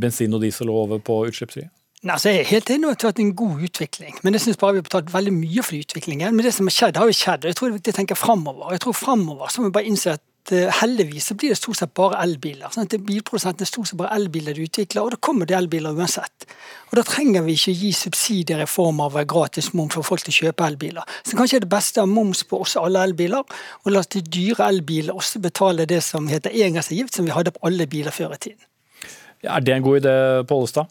bensin 0.02 0.34
og 0.36 0.44
diesel 0.46 0.72
og 0.74 0.86
over 0.86 1.04
på 1.04 1.24
utslippsfrie? 1.30 1.70
Nei, 2.00 2.14
altså 2.16 2.32
jeg 2.32 2.46
er 2.46 2.48
helt 2.54 2.70
enig 2.72 2.88
i 2.88 2.92
at 2.94 3.02
det 3.02 3.04
har 3.04 3.12
vært 3.12 3.18
en 3.26 3.36
god 3.36 3.64
utvikling, 3.68 4.20
men 4.24 4.36
jeg 4.36 4.46
synes 4.46 4.58
bare 4.60 4.78
vi 4.78 4.80
har 4.80 4.86
betalt 4.88 5.10
veldig 5.12 5.34
mye 5.36 5.64
for 5.68 5.76
utviklingen. 5.76 6.32
Men 6.32 6.46
det 6.48 6.54
som 6.56 6.70
har 6.70 6.72
skjedd, 6.72 6.96
har 6.96 7.10
jo 7.10 7.16
skjedd. 7.18 7.44
og 7.44 7.50
Jeg 7.50 7.58
tror 7.60 7.74
det 7.76 7.94
tenker 7.98 8.16
framover. 8.16 8.70
Jeg 8.72 8.84
tror 8.86 8.94
framover 8.96 9.50
så 9.52 9.60
må 9.60 9.68
vi 9.68 9.74
bare 9.76 9.90
innse 9.90 10.14
at 10.16 10.54
uh, 10.54 10.70
heldigvis 10.80 11.26
så 11.28 11.36
blir 11.36 11.52
det 11.52 11.58
stort 11.60 11.76
sett 11.76 11.92
bare 12.00 12.22
elbiler. 12.24 12.72
Sånn 12.72 12.88
at 12.88 12.96
Bilprodusentene 13.04 13.68
stort 13.68 13.90
sett 13.90 14.00
bare 14.00 14.16
elbiler 14.16 14.56
de 14.56 14.70
utvikler, 14.70 15.02
og 15.04 15.12
da 15.12 15.20
kommer 15.28 15.50
det 15.50 15.58
elbiler 15.58 16.00
uansett. 16.00 16.48
Og 16.88 16.94
Da 17.02 17.04
trenger 17.04 17.44
vi 17.44 17.58
ikke 17.60 17.74
gi 17.82 17.90
subsidier 17.98 18.64
i 18.64 18.68
form 18.72 19.02
av 19.04 19.18
gratis 19.34 19.74
moms 19.76 19.98
for 19.98 20.08
folk 20.08 20.24
til 20.24 20.32
å 20.32 20.38
kjøpe 20.38 20.70
elbiler. 20.72 21.18
Så 21.28 21.36
kanskje 21.36 21.60
er 21.60 21.66
det 21.66 21.72
beste 21.74 22.00
av 22.00 22.08
moms 22.08 22.46
på 22.48 22.62
også 22.64 22.86
alle 22.86 23.02
elbiler, 23.10 23.44
og 23.84 23.92
la 23.92 24.00
oss 24.00 24.14
de 24.16 24.24
dyre 24.24 24.70
elbiler 24.72 25.20
også 25.20 25.44
betale 25.44 25.84
det 25.84 26.00
som 26.08 26.32
heter 26.32 26.56
engangsavgift, 26.56 27.20
som 27.20 27.28
vi 27.28 27.36
hadde 27.36 27.52
på 27.58 27.68
alle 27.68 27.92
biler 27.92 28.16
før 28.16 28.38
i 28.38 28.42
tiden. 28.48 28.64
Ja, 29.44 29.58
er 29.58 29.68
det 29.68 29.76
en 29.76 29.84
god 29.84 30.00
idé, 30.00 30.16
Pollestad? 30.48 30.88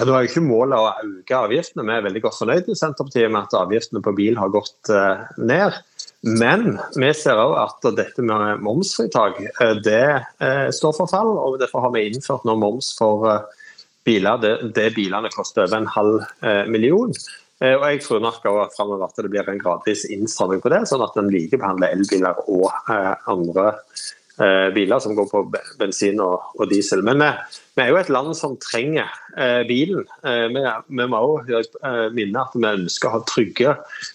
Ja, 0.00 0.06
Nå 0.08 0.14
er 0.16 0.22
jo 0.24 0.30
ikke 0.30 0.40
målet 0.40 0.80
å 0.80 0.92
øke 1.04 1.34
avgiftene. 1.36 1.84
Vi 1.84 1.92
er 1.92 2.04
veldig 2.06 2.20
godt 2.24 2.38
fornøyd 2.38 2.68
i 2.72 2.76
Senterpartiet 2.78 3.28
med 3.28 3.42
at 3.42 3.56
avgiftene 3.58 4.00
på 4.00 4.14
bil 4.16 4.38
har 4.40 4.52
gått 4.54 4.88
uh, 4.88 5.26
ned. 5.36 5.74
Men 6.24 6.78
vi 6.94 7.10
ser 7.18 7.36
òg 7.36 7.52
at 7.60 7.84
dette 7.98 8.24
med 8.24 8.62
momsfritak 8.64 9.42
uh, 9.58 9.74
det 9.84 10.22
uh, 10.40 10.70
står 10.72 10.94
for 10.96 11.10
fall. 11.10 11.34
og 11.36 11.58
Derfor 11.60 11.84
har 11.84 11.92
vi 11.92 12.06
innført 12.08 12.46
nå 12.48 12.54
moms 12.62 12.94
for 12.96 13.28
biler 14.08 14.40
det, 14.40 14.54
det, 14.72 14.86
bilene 14.96 15.28
koster 15.34 15.66
over 15.66 15.82
en 15.82 15.90
halv 15.92 16.24
million. 16.72 17.12
Og 17.60 17.82
Jeg 17.84 18.00
tror 18.00 18.22
nok 18.24 18.46
også 18.48 18.86
at 19.04 19.20
det 19.20 19.28
blir 19.34 19.50
en 19.52 19.60
gradvis 19.60 20.06
innstramming 20.08 20.62
på 20.64 20.72
det, 20.72 20.80
sånn 20.88 21.04
at 21.04 21.18
en 21.20 21.28
likebehandler 21.28 21.92
elbiler 21.92 22.40
og 22.48 22.72
andre 23.28 23.74
Eh, 23.76 24.19
biler 24.74 25.00
som 25.02 25.14
går 25.16 25.26
på 25.30 25.42
bensin 25.80 26.20
og, 26.24 26.62
diesel. 26.70 27.02
Men 27.06 27.20
vi, 27.20 27.28
vi, 27.76 27.82
er 27.84 27.90
jo 27.92 27.98
et 28.00 28.12
land 28.12 28.32
som 28.38 28.56
trenger 28.62 29.08
eh, 29.36 29.62
bilen. 29.68 30.06
Eh, 30.26 30.46
vi, 30.52 31.06
må 31.10 31.22
eh, 31.44 32.06
minne 32.16 32.44
at 32.44 32.56
vi 32.56 32.68
ønsker 32.70 33.08
å 33.10 33.14
ha 33.18 33.22
trygge 33.28 33.74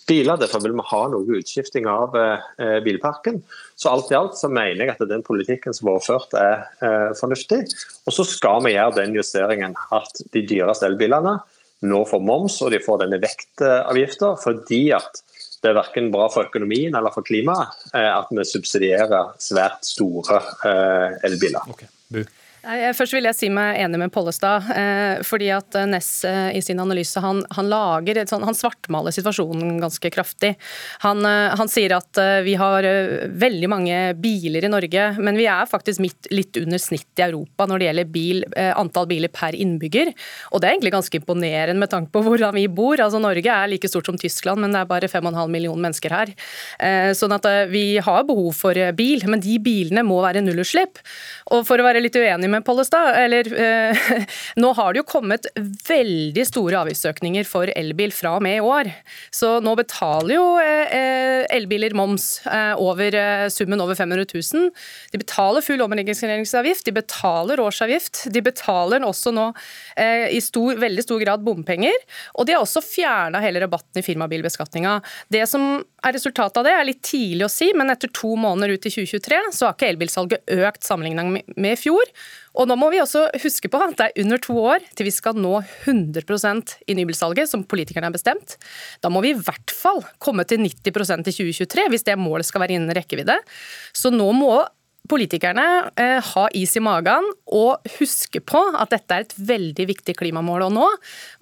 biler. 0.10 0.40
Derfor 0.42 0.64
vil 0.66 0.76
vi 0.78 0.88
ha 0.92 1.02
noe 1.14 1.40
utskifting 1.40 1.90
av 1.92 2.18
eh, 2.20 2.80
bilparken. 2.86 3.42
Så 3.76 3.92
alt 3.92 4.14
i 4.14 4.18
alt 4.18 4.38
så 4.40 4.50
mener 4.52 4.86
jeg 4.86 4.96
at 4.96 5.04
den 5.10 5.26
politikken 5.26 5.76
som 5.76 5.92
har 5.92 6.00
vært 6.00 6.10
ført 6.10 6.38
er 6.40 6.66
eh, 6.80 7.12
fornuftig. 7.20 7.66
Og 8.06 8.18
så 8.18 8.28
skal 8.28 8.64
vi 8.66 8.76
gjøre 8.76 9.02
den 9.02 9.18
justeringen 9.18 9.78
at 9.96 10.26
de 10.34 10.46
dyreste 10.48 10.90
elbilene 10.90 11.40
nå 11.86 12.02
får 12.08 12.22
moms 12.24 12.58
og 12.64 12.72
de 12.74 12.82
får 12.84 13.04
denne 13.04 13.20
vektavgifta 13.22 14.34
fordi 14.42 14.88
at 14.96 15.22
det 15.66 15.72
er 15.74 15.80
verken 15.80 16.12
bra 16.14 16.30
for 16.32 16.46
økonomien 16.46 16.94
eller 16.94 17.14
for 17.14 17.26
klimaet 17.26 17.88
eh, 17.92 18.12
at 18.12 18.30
vi 18.30 18.46
subsidierer 18.46 19.34
svært 19.42 19.86
store 19.88 20.42
eh, 20.70 21.16
elbiler. 21.26 21.72
Okay. 21.74 21.90
Først 22.66 23.14
vil 23.14 23.28
jeg 23.28 23.38
si 23.38 23.48
meg 23.54 23.78
enig 23.84 24.00
med 24.02 24.12
Pollestad. 24.14 24.66
Eh, 24.74 25.22
fordi 25.26 25.52
at 25.54 25.76
eh, 25.78 25.86
Ness 25.90 26.10
eh, 26.26 26.56
i 26.58 26.62
sin 26.66 26.80
analyse 26.82 27.22
han, 27.22 27.44
han 27.54 27.70
lager 27.70 28.18
et 28.18 28.32
sånn, 28.32 28.46
han 28.48 28.58
svartmaler 28.58 29.14
situasjonen 29.14 29.78
ganske 29.84 30.10
kraftig. 30.14 30.56
Han, 31.06 31.22
han, 31.26 31.70
sier 31.70 31.96
at 31.98 32.18
vi 32.46 32.54
har 32.58 32.86
veldig 33.42 33.70
mange 33.70 33.98
biler 34.22 34.66
i 34.66 34.72
Norge, 34.72 35.06
men 35.20 35.38
vi 35.38 35.48
er 35.50 35.68
faktisk 35.70 36.02
midt, 36.02 36.30
litt 36.34 36.58
under 36.62 36.82
snittet 36.82 37.22
i 37.22 37.26
Europa 37.28 37.68
når 37.70 37.82
det 37.82 37.88
gjelder 37.90 38.12
bil, 38.14 38.44
antall 38.78 39.08
biler 39.10 39.32
per 39.34 39.58
innbygger. 39.58 40.12
Og 40.54 40.62
det 40.62 40.70
er 40.70 40.76
egentlig 40.76 40.94
ganske 40.96 41.20
imponerende 41.20 41.82
med 41.82 41.92
tanke 41.92 42.14
på 42.14 42.24
hvordan 42.26 42.56
vi 42.56 42.66
bor. 42.72 43.02
Altså 43.02 43.20
Norge 43.22 43.52
er 43.52 43.72
like 43.72 43.90
stort 43.92 44.10
som 44.10 44.20
Tyskland, 44.22 44.62
men 44.64 44.74
det 44.74 44.82
er 44.82 44.90
bare 44.90 45.10
5,5 45.12 45.52
millioner 45.52 45.88
mennesker 45.88 46.16
her. 46.16 46.34
Sånn 47.18 47.36
at 47.36 47.50
vi 47.74 47.86
har 48.06 48.28
behov 48.30 48.54
for 48.58 48.80
bil, 48.98 49.26
men 49.30 49.44
de 49.44 49.58
bilene 49.64 50.06
må 50.08 50.22
være 50.24 50.44
nullutslipp. 50.46 51.02
Og 51.52 51.66
for 51.68 51.82
å 51.82 51.88
være 51.88 52.04
litt 52.06 52.16
uenig 52.16 52.52
med 52.52 52.55
med 52.56 52.66
Pollestad, 52.66 53.16
eller 53.20 53.50
eh, 53.54 54.06
Nå 54.62 54.72
har 54.78 54.94
det 54.94 55.02
jo 55.02 55.08
kommet 55.10 55.48
veldig 55.88 56.46
store 56.48 56.82
avgiftsøkninger 56.84 57.48
for 57.48 57.70
elbil 57.76 58.14
fra 58.16 58.36
og 58.38 58.46
med 58.46 58.60
i 58.60 58.64
år. 58.64 58.90
Så 59.34 59.58
nå 59.64 59.76
betaler 59.80 60.36
jo 60.38 60.46
eh, 60.64 60.96
eh 60.96 61.24
elbiler 61.56 61.94
moms 61.96 62.40
eh, 62.50 62.74
over 62.82 63.16
eh, 63.16 63.46
summen 63.54 63.82
over 63.84 63.96
500 63.96 64.26
000. 64.32 64.70
De 65.14 65.22
betaler 65.22 65.64
full 65.66 65.84
omregistreringsavgift, 65.86 66.86
de 66.88 66.96
betaler 66.96 67.62
årsavgift. 67.62 68.26
De 68.34 68.42
betaler 68.46 69.06
også 69.06 69.34
nå 69.36 69.50
eh, 70.00 70.32
i 70.36 70.42
stor, 70.44 70.80
veldig 70.82 71.06
stor 71.06 71.22
grad 71.22 71.46
bompenger. 71.46 71.96
Og 72.36 72.48
de 72.48 72.56
har 72.56 72.66
også 72.66 72.84
fjerna 72.86 73.44
hele 73.44 73.62
rabatten 73.64 74.02
i 74.02 74.06
firmabilbeskatninga. 74.06 74.98
Det 75.32 75.46
som 75.50 75.84
er 76.06 76.16
resultatet 76.16 76.60
av 76.60 76.66
det, 76.68 76.74
er 76.76 76.88
litt 76.88 77.02
tidlig 77.06 77.46
å 77.48 77.52
si, 77.52 77.72
men 77.78 77.92
etter 77.94 78.12
to 78.14 78.36
måneder 78.40 78.76
ut 78.76 78.88
i 78.88 78.92
2023 78.94 79.40
så 79.56 79.68
har 79.68 79.76
ikke 79.76 79.90
elbilsalget 79.94 80.54
økt 80.56 80.86
sammenlignet 80.86 81.56
med 81.56 81.74
i 81.74 81.80
fjor. 81.80 82.12
Og 82.56 82.70
nå 82.70 82.78
må 82.80 82.92
vi 82.94 83.02
også 83.04 83.26
huske 83.44 83.72
på 83.72 83.82
at 83.84 83.98
det 84.00 84.08
er 84.08 84.24
under 84.24 84.42
to 84.44 84.56
år 84.62 84.86
til 84.96 85.10
vi 85.10 85.16
skal 85.16 85.40
nå 85.40 85.58
100% 85.90 86.76
i 86.88 86.96
nybilsalget, 87.00 87.52
som 87.52 87.66
politikerne 87.68 88.10
har 88.10 88.16
bestemt. 88.16 88.56
Da 89.04 89.12
må 89.12 89.24
vi 89.26 89.34
i 89.34 89.40
hvert 89.40 89.74
fall 89.76 90.04
komme 90.24 90.46
til 90.48 90.64
90% 90.64 91.28
i 91.32 91.36
2023, 91.36 91.90
hvis 91.92 92.08
det 92.08 92.20
målet 92.22 92.48
skal 92.48 92.64
være 92.64 92.78
innen 92.78 92.96
rekkevidde. 92.96 93.38
Så 93.96 94.14
nå 94.14 94.30
må 94.38 94.54
politikerne 95.10 95.66
eh, 96.00 96.18
ha 96.24 96.46
is 96.58 96.76
i 96.78 96.84
magen 96.84 97.28
og 97.54 97.90
huske 98.00 98.42
på 98.42 98.62
at 98.76 98.92
dette 98.94 99.16
er 99.16 99.26
et 99.26 99.36
veldig 99.50 99.88
viktig 99.92 100.16
klimamål 100.20 100.68
å 100.68 100.72
nå. 100.74 100.88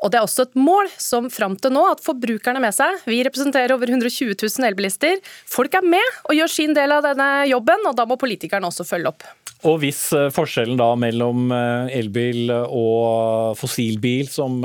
Og 0.03 0.11
det 0.11 0.20
er 0.20 0.28
også 0.28 0.47
et 0.47 0.57
mål 0.59 0.91
som 1.01 1.30
fram 1.34 1.55
til 1.59 1.74
nå 1.76 1.86
at 1.91 2.03
forbrukerne 2.03 2.61
er 2.61 2.66
med 2.66 2.76
seg. 2.76 2.99
Vi 3.09 3.22
representerer 3.26 3.76
over 3.76 3.89
120 3.91 4.36
000 4.36 4.68
elbilister. 4.70 5.22
Folk 5.49 5.76
er 5.80 5.88
med 5.88 6.20
og 6.28 6.38
gjør 6.38 6.51
sin 6.51 6.76
del 6.78 6.95
av 6.95 7.05
denne 7.05 7.30
jobben, 7.49 7.88
og 7.89 7.97
da 7.97 8.07
må 8.09 8.20
politikerne 8.22 8.70
også 8.70 8.88
følge 8.88 9.14
opp. 9.14 9.26
Og 9.64 9.80
hvis 9.80 10.05
eh, 10.18 10.30
forskjellen 10.36 10.80
da 10.80 10.91
mellom 10.99 11.51
eh, 11.55 11.97
elbil 11.99 12.51
og 12.53 13.55
fossilbil, 13.59 14.28
som 14.32 14.59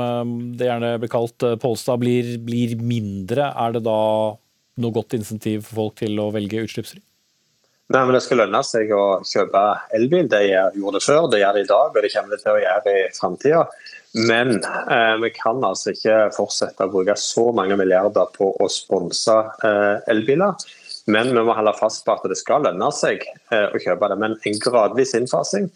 det 0.59 0.67
gjerne 0.67 0.95
blir 0.99 1.11
kalt, 1.11 1.49
Polstad, 1.63 2.01
blir, 2.03 2.35
blir 2.43 2.75
mindre, 2.83 3.51
er 3.55 3.77
det 3.77 3.85
da 3.87 3.99
noe 4.79 4.95
godt 4.95 5.15
insentiv 5.17 5.65
for 5.67 5.85
folk 5.85 6.01
til 6.03 6.19
å 6.23 6.31
velge 6.35 6.63
utslippsfri? 6.65 7.03
Nei, 7.89 8.01
men 8.05 8.13
Det 8.13 8.21
skal 8.21 8.43
lønne 8.43 8.59
seg 8.65 8.91
å 8.93 9.05
kjøpe 9.25 9.61
elbil. 9.97 10.27
Det 10.29 10.43
gjorde 10.45 10.99
det 10.99 11.05
før, 11.05 11.23
det 11.31 11.39
gjør 11.41 11.55
det 11.57 11.63
i 11.63 11.69
dag 11.71 11.95
og 11.95 12.03
det 12.05 12.11
kommer 12.13 12.35
det 12.35 12.43
til 12.43 12.51
å 12.53 12.59
gjøre 12.61 12.93
i 12.93 13.07
framtida. 13.15 13.63
Men 14.29 14.55
eh, 14.61 15.15
vi 15.21 15.31
kan 15.33 15.63
altså 15.65 15.93
ikke 15.93 16.19
fortsette 16.35 16.85
å 16.85 16.91
bruke 16.93 17.15
så 17.17 17.47
mange 17.53 17.77
milliarder 17.77 18.29
på 18.35 18.51
å 18.57 18.69
sponse 18.73 19.35
eh, 19.65 19.97
elbiler. 20.13 20.53
Men 21.09 21.31
vi 21.33 21.41
må 21.45 21.55
holde 21.57 21.73
fast 21.79 22.03
på 22.05 22.13
at 22.13 22.25
det 22.29 22.37
skal 22.37 22.65
lønne 22.67 22.91
seg 22.93 23.23
eh, 23.25 23.67
å 23.73 23.81
kjøpe 23.81 24.11
det. 24.11 24.19
Men 24.21 24.37
en 24.37 24.61
gradvis 24.61 25.15
innfasing, 25.17 25.69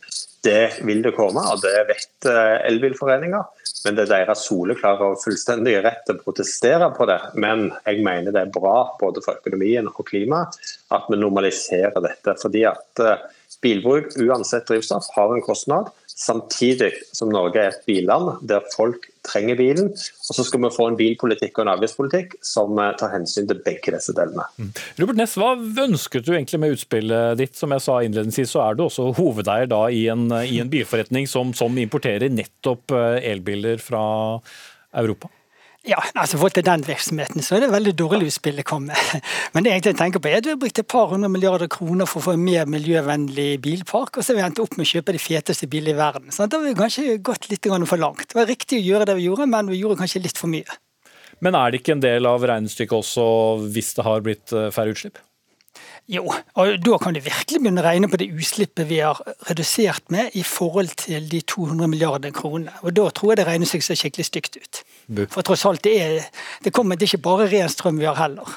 det 0.45 0.83
vil 0.85 1.01
det 1.05 1.15
komme, 1.17 1.41
og 1.49 1.63
det 1.65 1.87
vet 1.89 2.29
eh, 2.29 2.57
elbilforeninger. 2.69 3.62
Men 3.85 3.97
det 3.97 4.05
er 4.05 4.11
deres 4.13 4.45
soleklare 4.47 5.11
og 5.11 5.21
fullstendige 5.21 5.81
rett 5.83 6.03
til 6.07 6.17
å 6.17 6.23
protestere 6.23 6.89
på 6.95 7.07
det. 7.09 7.19
Men 7.35 7.67
jeg 7.83 8.03
mener 8.05 8.31
det 8.31 8.45
er 8.45 8.53
bra 8.53 8.77
både 8.99 9.23
for 9.25 9.41
økonomien 9.41 9.89
og 9.91 10.05
klimaet 10.07 10.55
at 10.93 11.09
vi 11.11 11.19
normaliserer 11.19 11.99
dette. 12.03 12.37
fordi 12.41 12.63
at 12.69 13.03
eh, 13.03 13.25
bilbruk, 13.61 14.15
uansett 14.21 14.67
drivstoff, 14.69 15.09
har 15.15 15.35
en 15.35 15.43
kostnad. 15.45 15.91
Samtidig 16.13 16.91
som 17.11 17.31
Norge 17.33 17.57
er 17.57 17.71
et 17.73 17.85
billand 17.87 18.43
der 18.47 18.61
folk 18.75 19.07
trenger 19.25 19.57
bilen. 19.57 19.89
Og 19.93 20.37
så 20.37 20.45
skal 20.45 20.61
vi 20.61 20.71
få 20.75 20.87
en 20.91 20.97
bilpolitikk 20.99 21.57
og 21.57 21.65
en 21.65 21.73
avgiftspolitikk 21.73 22.35
som 22.45 22.77
eh, 22.77 22.91
tar 22.99 23.13
hensyn 23.15 23.49
til 23.49 23.61
begge 23.65 23.95
disse 23.95 24.13
delene. 24.15 24.45
Mm. 24.61 24.71
Robert 25.01 25.19
Ness, 25.19 25.35
hva 25.39 25.53
ønsket 25.85 26.27
du 26.27 26.33
egentlig 26.35 26.61
med 26.61 26.77
utspillet 26.77 27.39
ditt? 27.41 27.57
Som 27.57 27.73
jeg 27.75 27.85
sa 27.85 27.99
innledningsvis, 28.03 28.53
så 28.53 28.65
er 28.67 28.77
du 28.77 28.85
også 28.87 29.09
hovedeier 29.17 29.69
da 29.71 29.85
i 29.89 30.05
en, 30.13 30.27
i 30.43 30.59
en 30.61 30.71
bilforretning 30.71 31.29
som, 31.29 31.55
som 31.57 31.81
importerer 31.81 32.33
nettopp 32.33 32.93
eh, 32.93 33.21
elbiler 33.33 33.81
fra 33.81 34.03
Europa? 34.93 35.31
Ja, 35.83 35.99
altså 36.15 36.37
forhold 36.37 36.53
til 36.55 36.63
den 36.63 36.83
virksomheten 36.87 37.43
så 37.43 37.57
er 37.57 37.65
det 37.65 37.73
veldig 37.73 37.91
dårlig 37.99 38.29
utspill 38.29 38.55
det 38.55 38.63
kommer. 38.63 38.95
Men 39.53 39.65
det 39.65 39.73
jeg 39.73 39.81
egentlig 39.81 39.99
tenker 39.99 40.21
på 40.23 40.29
er 40.29 40.37
at 40.39 40.45
vi 40.47 40.53
har 40.53 40.61
brukt 40.61 40.79
et 40.79 40.87
par 40.87 41.09
hundre 41.11 41.27
milliarder 41.31 41.67
kroner 41.67 42.07
for 42.07 42.21
å 42.21 42.25
få 42.29 42.35
en 42.37 42.45
mer 42.45 42.69
miljøvennlig 42.71 43.57
bilpark, 43.65 44.15
og 44.15 44.23
så 44.23 44.31
har 44.31 44.39
vi 44.39 44.45
endt 44.45 44.61
opp 44.63 44.77
med 44.77 44.87
å 44.87 44.91
kjøpe 44.93 45.17
de 45.17 45.19
feteste 45.19 45.67
bilene 45.67 45.91
i 45.91 45.99
verden. 45.99 46.31
Så 46.31 46.47
da 46.47 46.61
har 46.61 46.69
vi 46.69 46.77
kanskje 46.79 47.17
gått 47.19 47.49
litt 47.51 47.67
for 47.67 47.99
langt. 47.99 48.29
Det 48.29 48.39
var 48.39 48.47
riktig 48.47 48.79
å 48.79 48.85
gjøre 48.87 49.09
det 49.11 49.17
vi 49.19 49.27
gjorde, 49.27 49.49
men 49.51 49.71
vi 49.73 49.81
gjorde 49.81 49.99
kanskje 49.99 50.23
litt 50.23 50.39
for 50.39 50.47
mye. 50.55 50.79
Men 51.43 51.59
er 51.59 51.71
det 51.71 51.81
ikke 51.81 51.97
en 51.97 52.05
del 52.07 52.31
av 52.31 52.47
regnestykket 52.47 52.95
også 53.01 53.27
hvis 53.75 53.91
det 53.97 54.07
har 54.07 54.23
blitt 54.23 54.55
eh, 54.55 54.71
færre 54.71 54.95
utslipp? 54.95 55.19
Jo, 56.11 56.25
og 56.59 56.71
da 56.83 56.97
kan 56.99 57.15
du 57.15 57.21
virkelig 57.23 57.61
begynne 57.61 57.79
å 57.79 57.85
regne 57.85 58.09
på 58.11 58.17
det 58.19 58.27
utslippet 58.35 58.89
vi 58.89 58.97
har 58.99 59.21
redusert 59.47 60.11
med 60.11 60.35
i 60.35 60.41
forhold 60.43 60.91
til 60.99 61.29
de 61.31 61.39
200 61.47 61.87
milliarder 61.87 62.33
kronene. 62.35 62.73
Og 62.83 62.91
da 62.97 63.05
tror 63.15 63.31
jeg 63.31 63.45
det 63.47 63.69
seg 63.71 63.85
så 63.85 63.95
skikkelig 63.95 64.25
stygt 64.27 64.57
ut. 64.59 64.81
For 65.31 65.47
tross 65.47 65.63
alt, 65.69 65.83
det, 65.87 65.93
er, 66.03 66.27
det 66.65 66.73
kommer 66.75 66.99
det 66.99 67.07
er 67.07 67.13
ikke 67.13 67.29
bare 67.29 67.47
ren 67.47 67.71
strøm 67.71 68.01
vi 68.01 68.09
har 68.09 68.19
heller. 68.19 68.51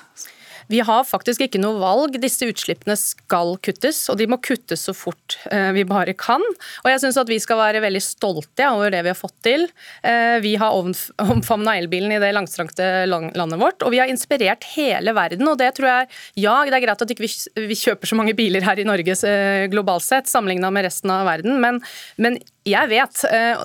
Vi 0.72 0.80
har 0.86 1.06
faktisk 1.06 1.44
ikke 1.46 1.60
noe 1.62 1.78
valg. 1.80 2.16
Disse 2.22 2.48
utslippene 2.48 2.96
skal 2.98 3.54
kuttes, 3.64 4.02
og 4.12 4.18
de 4.20 4.28
må 4.30 4.38
kuttes 4.42 4.86
så 4.88 4.94
fort 4.96 5.38
eh, 5.50 5.70
vi 5.76 5.86
bare 5.88 6.14
kan. 6.18 6.42
Og 6.84 6.90
jeg 6.90 7.02
syns 7.02 7.20
at 7.20 7.30
vi 7.30 7.38
skal 7.42 7.60
være 7.60 7.82
veldig 7.84 8.02
stolte 8.02 8.68
over 8.72 8.92
det 8.94 9.04
vi 9.06 9.12
har 9.12 9.18
fått 9.18 9.36
til. 9.46 9.68
Eh, 10.06 10.38
vi 10.44 10.56
har 10.60 10.74
omfavna 10.76 11.76
elbilen 11.80 12.16
i 12.16 12.20
det 12.22 12.32
langstrakte 12.36 13.06
landet 13.06 13.60
vårt, 13.60 13.84
og 13.86 13.94
vi 13.94 14.02
har 14.02 14.10
inspirert 14.10 14.66
hele 14.74 15.14
verden. 15.16 15.46
og 15.48 15.58
det 15.60 15.72
tror 15.78 15.90
jeg, 15.92 16.10
Ja, 16.46 16.58
det 16.66 16.76
er 16.76 16.86
greit 16.86 17.02
at 17.02 17.14
ikke 17.14 17.26
vi 17.26 17.30
ikke 17.30 17.82
kjøper 17.86 18.10
så 18.10 18.18
mange 18.18 18.34
biler 18.36 18.64
her 18.66 18.78
i 18.80 18.86
Norge 18.88 19.16
eh, 19.28 19.66
globalt 19.72 20.04
sett, 20.06 20.30
sammenligna 20.30 20.72
med 20.74 20.86
resten 20.88 21.12
av 21.12 21.26
verden, 21.28 21.60
men, 21.62 21.80
men 22.20 22.38
jeg 22.66 22.90
vet 22.90 23.20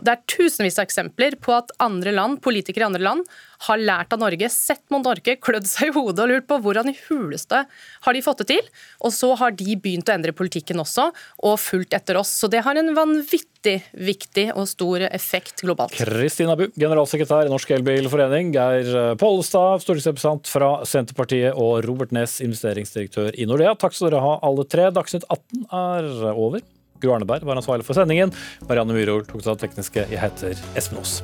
det 0.06 0.14
er 0.14 0.26
tusenvis 0.30 0.78
av 0.80 0.86
eksempler 0.86 1.38
på 1.42 1.56
at 1.56 1.74
andre 1.82 2.14
land, 2.16 2.42
politikere 2.44 2.86
i 2.86 2.90
andre 2.92 3.06
land 3.06 3.26
har 3.68 3.82
lært 3.82 4.14
av 4.16 4.22
Norge, 4.22 4.50
sett 4.50 4.82
mot 4.94 5.04
Norge, 5.06 5.36
klødd 5.42 5.68
seg 5.70 5.92
i 5.92 5.94
hodet 5.94 6.24
og 6.24 6.32
lurt 6.32 6.48
på 6.50 6.58
hvordan 6.64 6.90
i 6.90 6.96
huleste 7.08 7.64
har 8.06 8.18
de 8.18 8.24
fått 8.26 8.42
det 8.42 8.48
til. 8.56 8.70
Og 9.06 9.14
så 9.14 9.32
har 9.38 9.54
de 9.58 9.76
begynt 9.78 10.10
å 10.10 10.16
endre 10.16 10.34
politikken 10.34 10.82
også, 10.82 11.10
og 11.46 11.60
fulgt 11.62 11.94
etter 11.98 12.18
oss. 12.22 12.34
Så 12.42 12.50
det 12.52 12.64
har 12.66 12.80
en 12.80 12.94
vanvittig 12.98 13.78
viktig 13.94 14.48
og 14.56 14.66
stor 14.70 15.06
effekt 15.12 15.62
globalt. 15.66 15.94
Kristina 15.94 16.58
Bu, 16.58 16.68
generalsekretær 16.74 17.46
i 17.46 17.54
Norsk 17.54 17.76
Elbilforening, 17.78 18.54
Geir 18.56 19.16
Pollestad, 19.22 19.86
stortingsrepresentant 19.86 20.50
fra 20.50 20.74
Senterpartiet, 20.90 21.54
og 21.54 21.86
Robert 21.86 22.14
Nes, 22.16 22.40
investeringsdirektør 22.42 23.38
i 23.38 23.50
Nordea. 23.50 23.78
Takk 23.78 23.98
skal 23.98 24.10
dere 24.10 24.26
ha 24.26 24.38
alle 24.48 24.66
tre. 24.70 24.90
Dagsnytt 24.96 25.28
18 25.30 25.68
er 25.70 26.14
over. 26.34 26.66
Gro 27.02 27.16
Arneberg 27.16 27.46
var 27.48 27.60
ansvarlig 27.60 27.88
for 27.88 27.98
sendingen. 27.98 28.34
Marianne 28.70 28.96
Myhrol 28.96 29.26
tok 29.28 29.44
seg 29.44 29.56
av 29.56 29.62
tekniske. 29.64 30.06
Jeg 30.12 30.22
heter 30.22 30.60
Espen 30.80 31.02
Aas. 31.02 31.20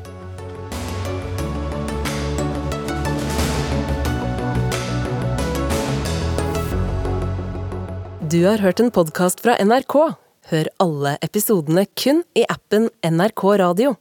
Du 8.28 8.41
har 8.43 8.59
hørt 8.59 8.82
en 8.84 8.91
podkast 8.91 9.39
fra 9.39 9.55
NRK. 9.63 9.95
Hør 10.51 10.67
alle 10.84 11.13
episodene 11.23 11.86
kun 11.95 12.25
i 12.36 12.43
appen 12.51 12.89
NRK 13.05 13.43
Radio. 13.61 13.95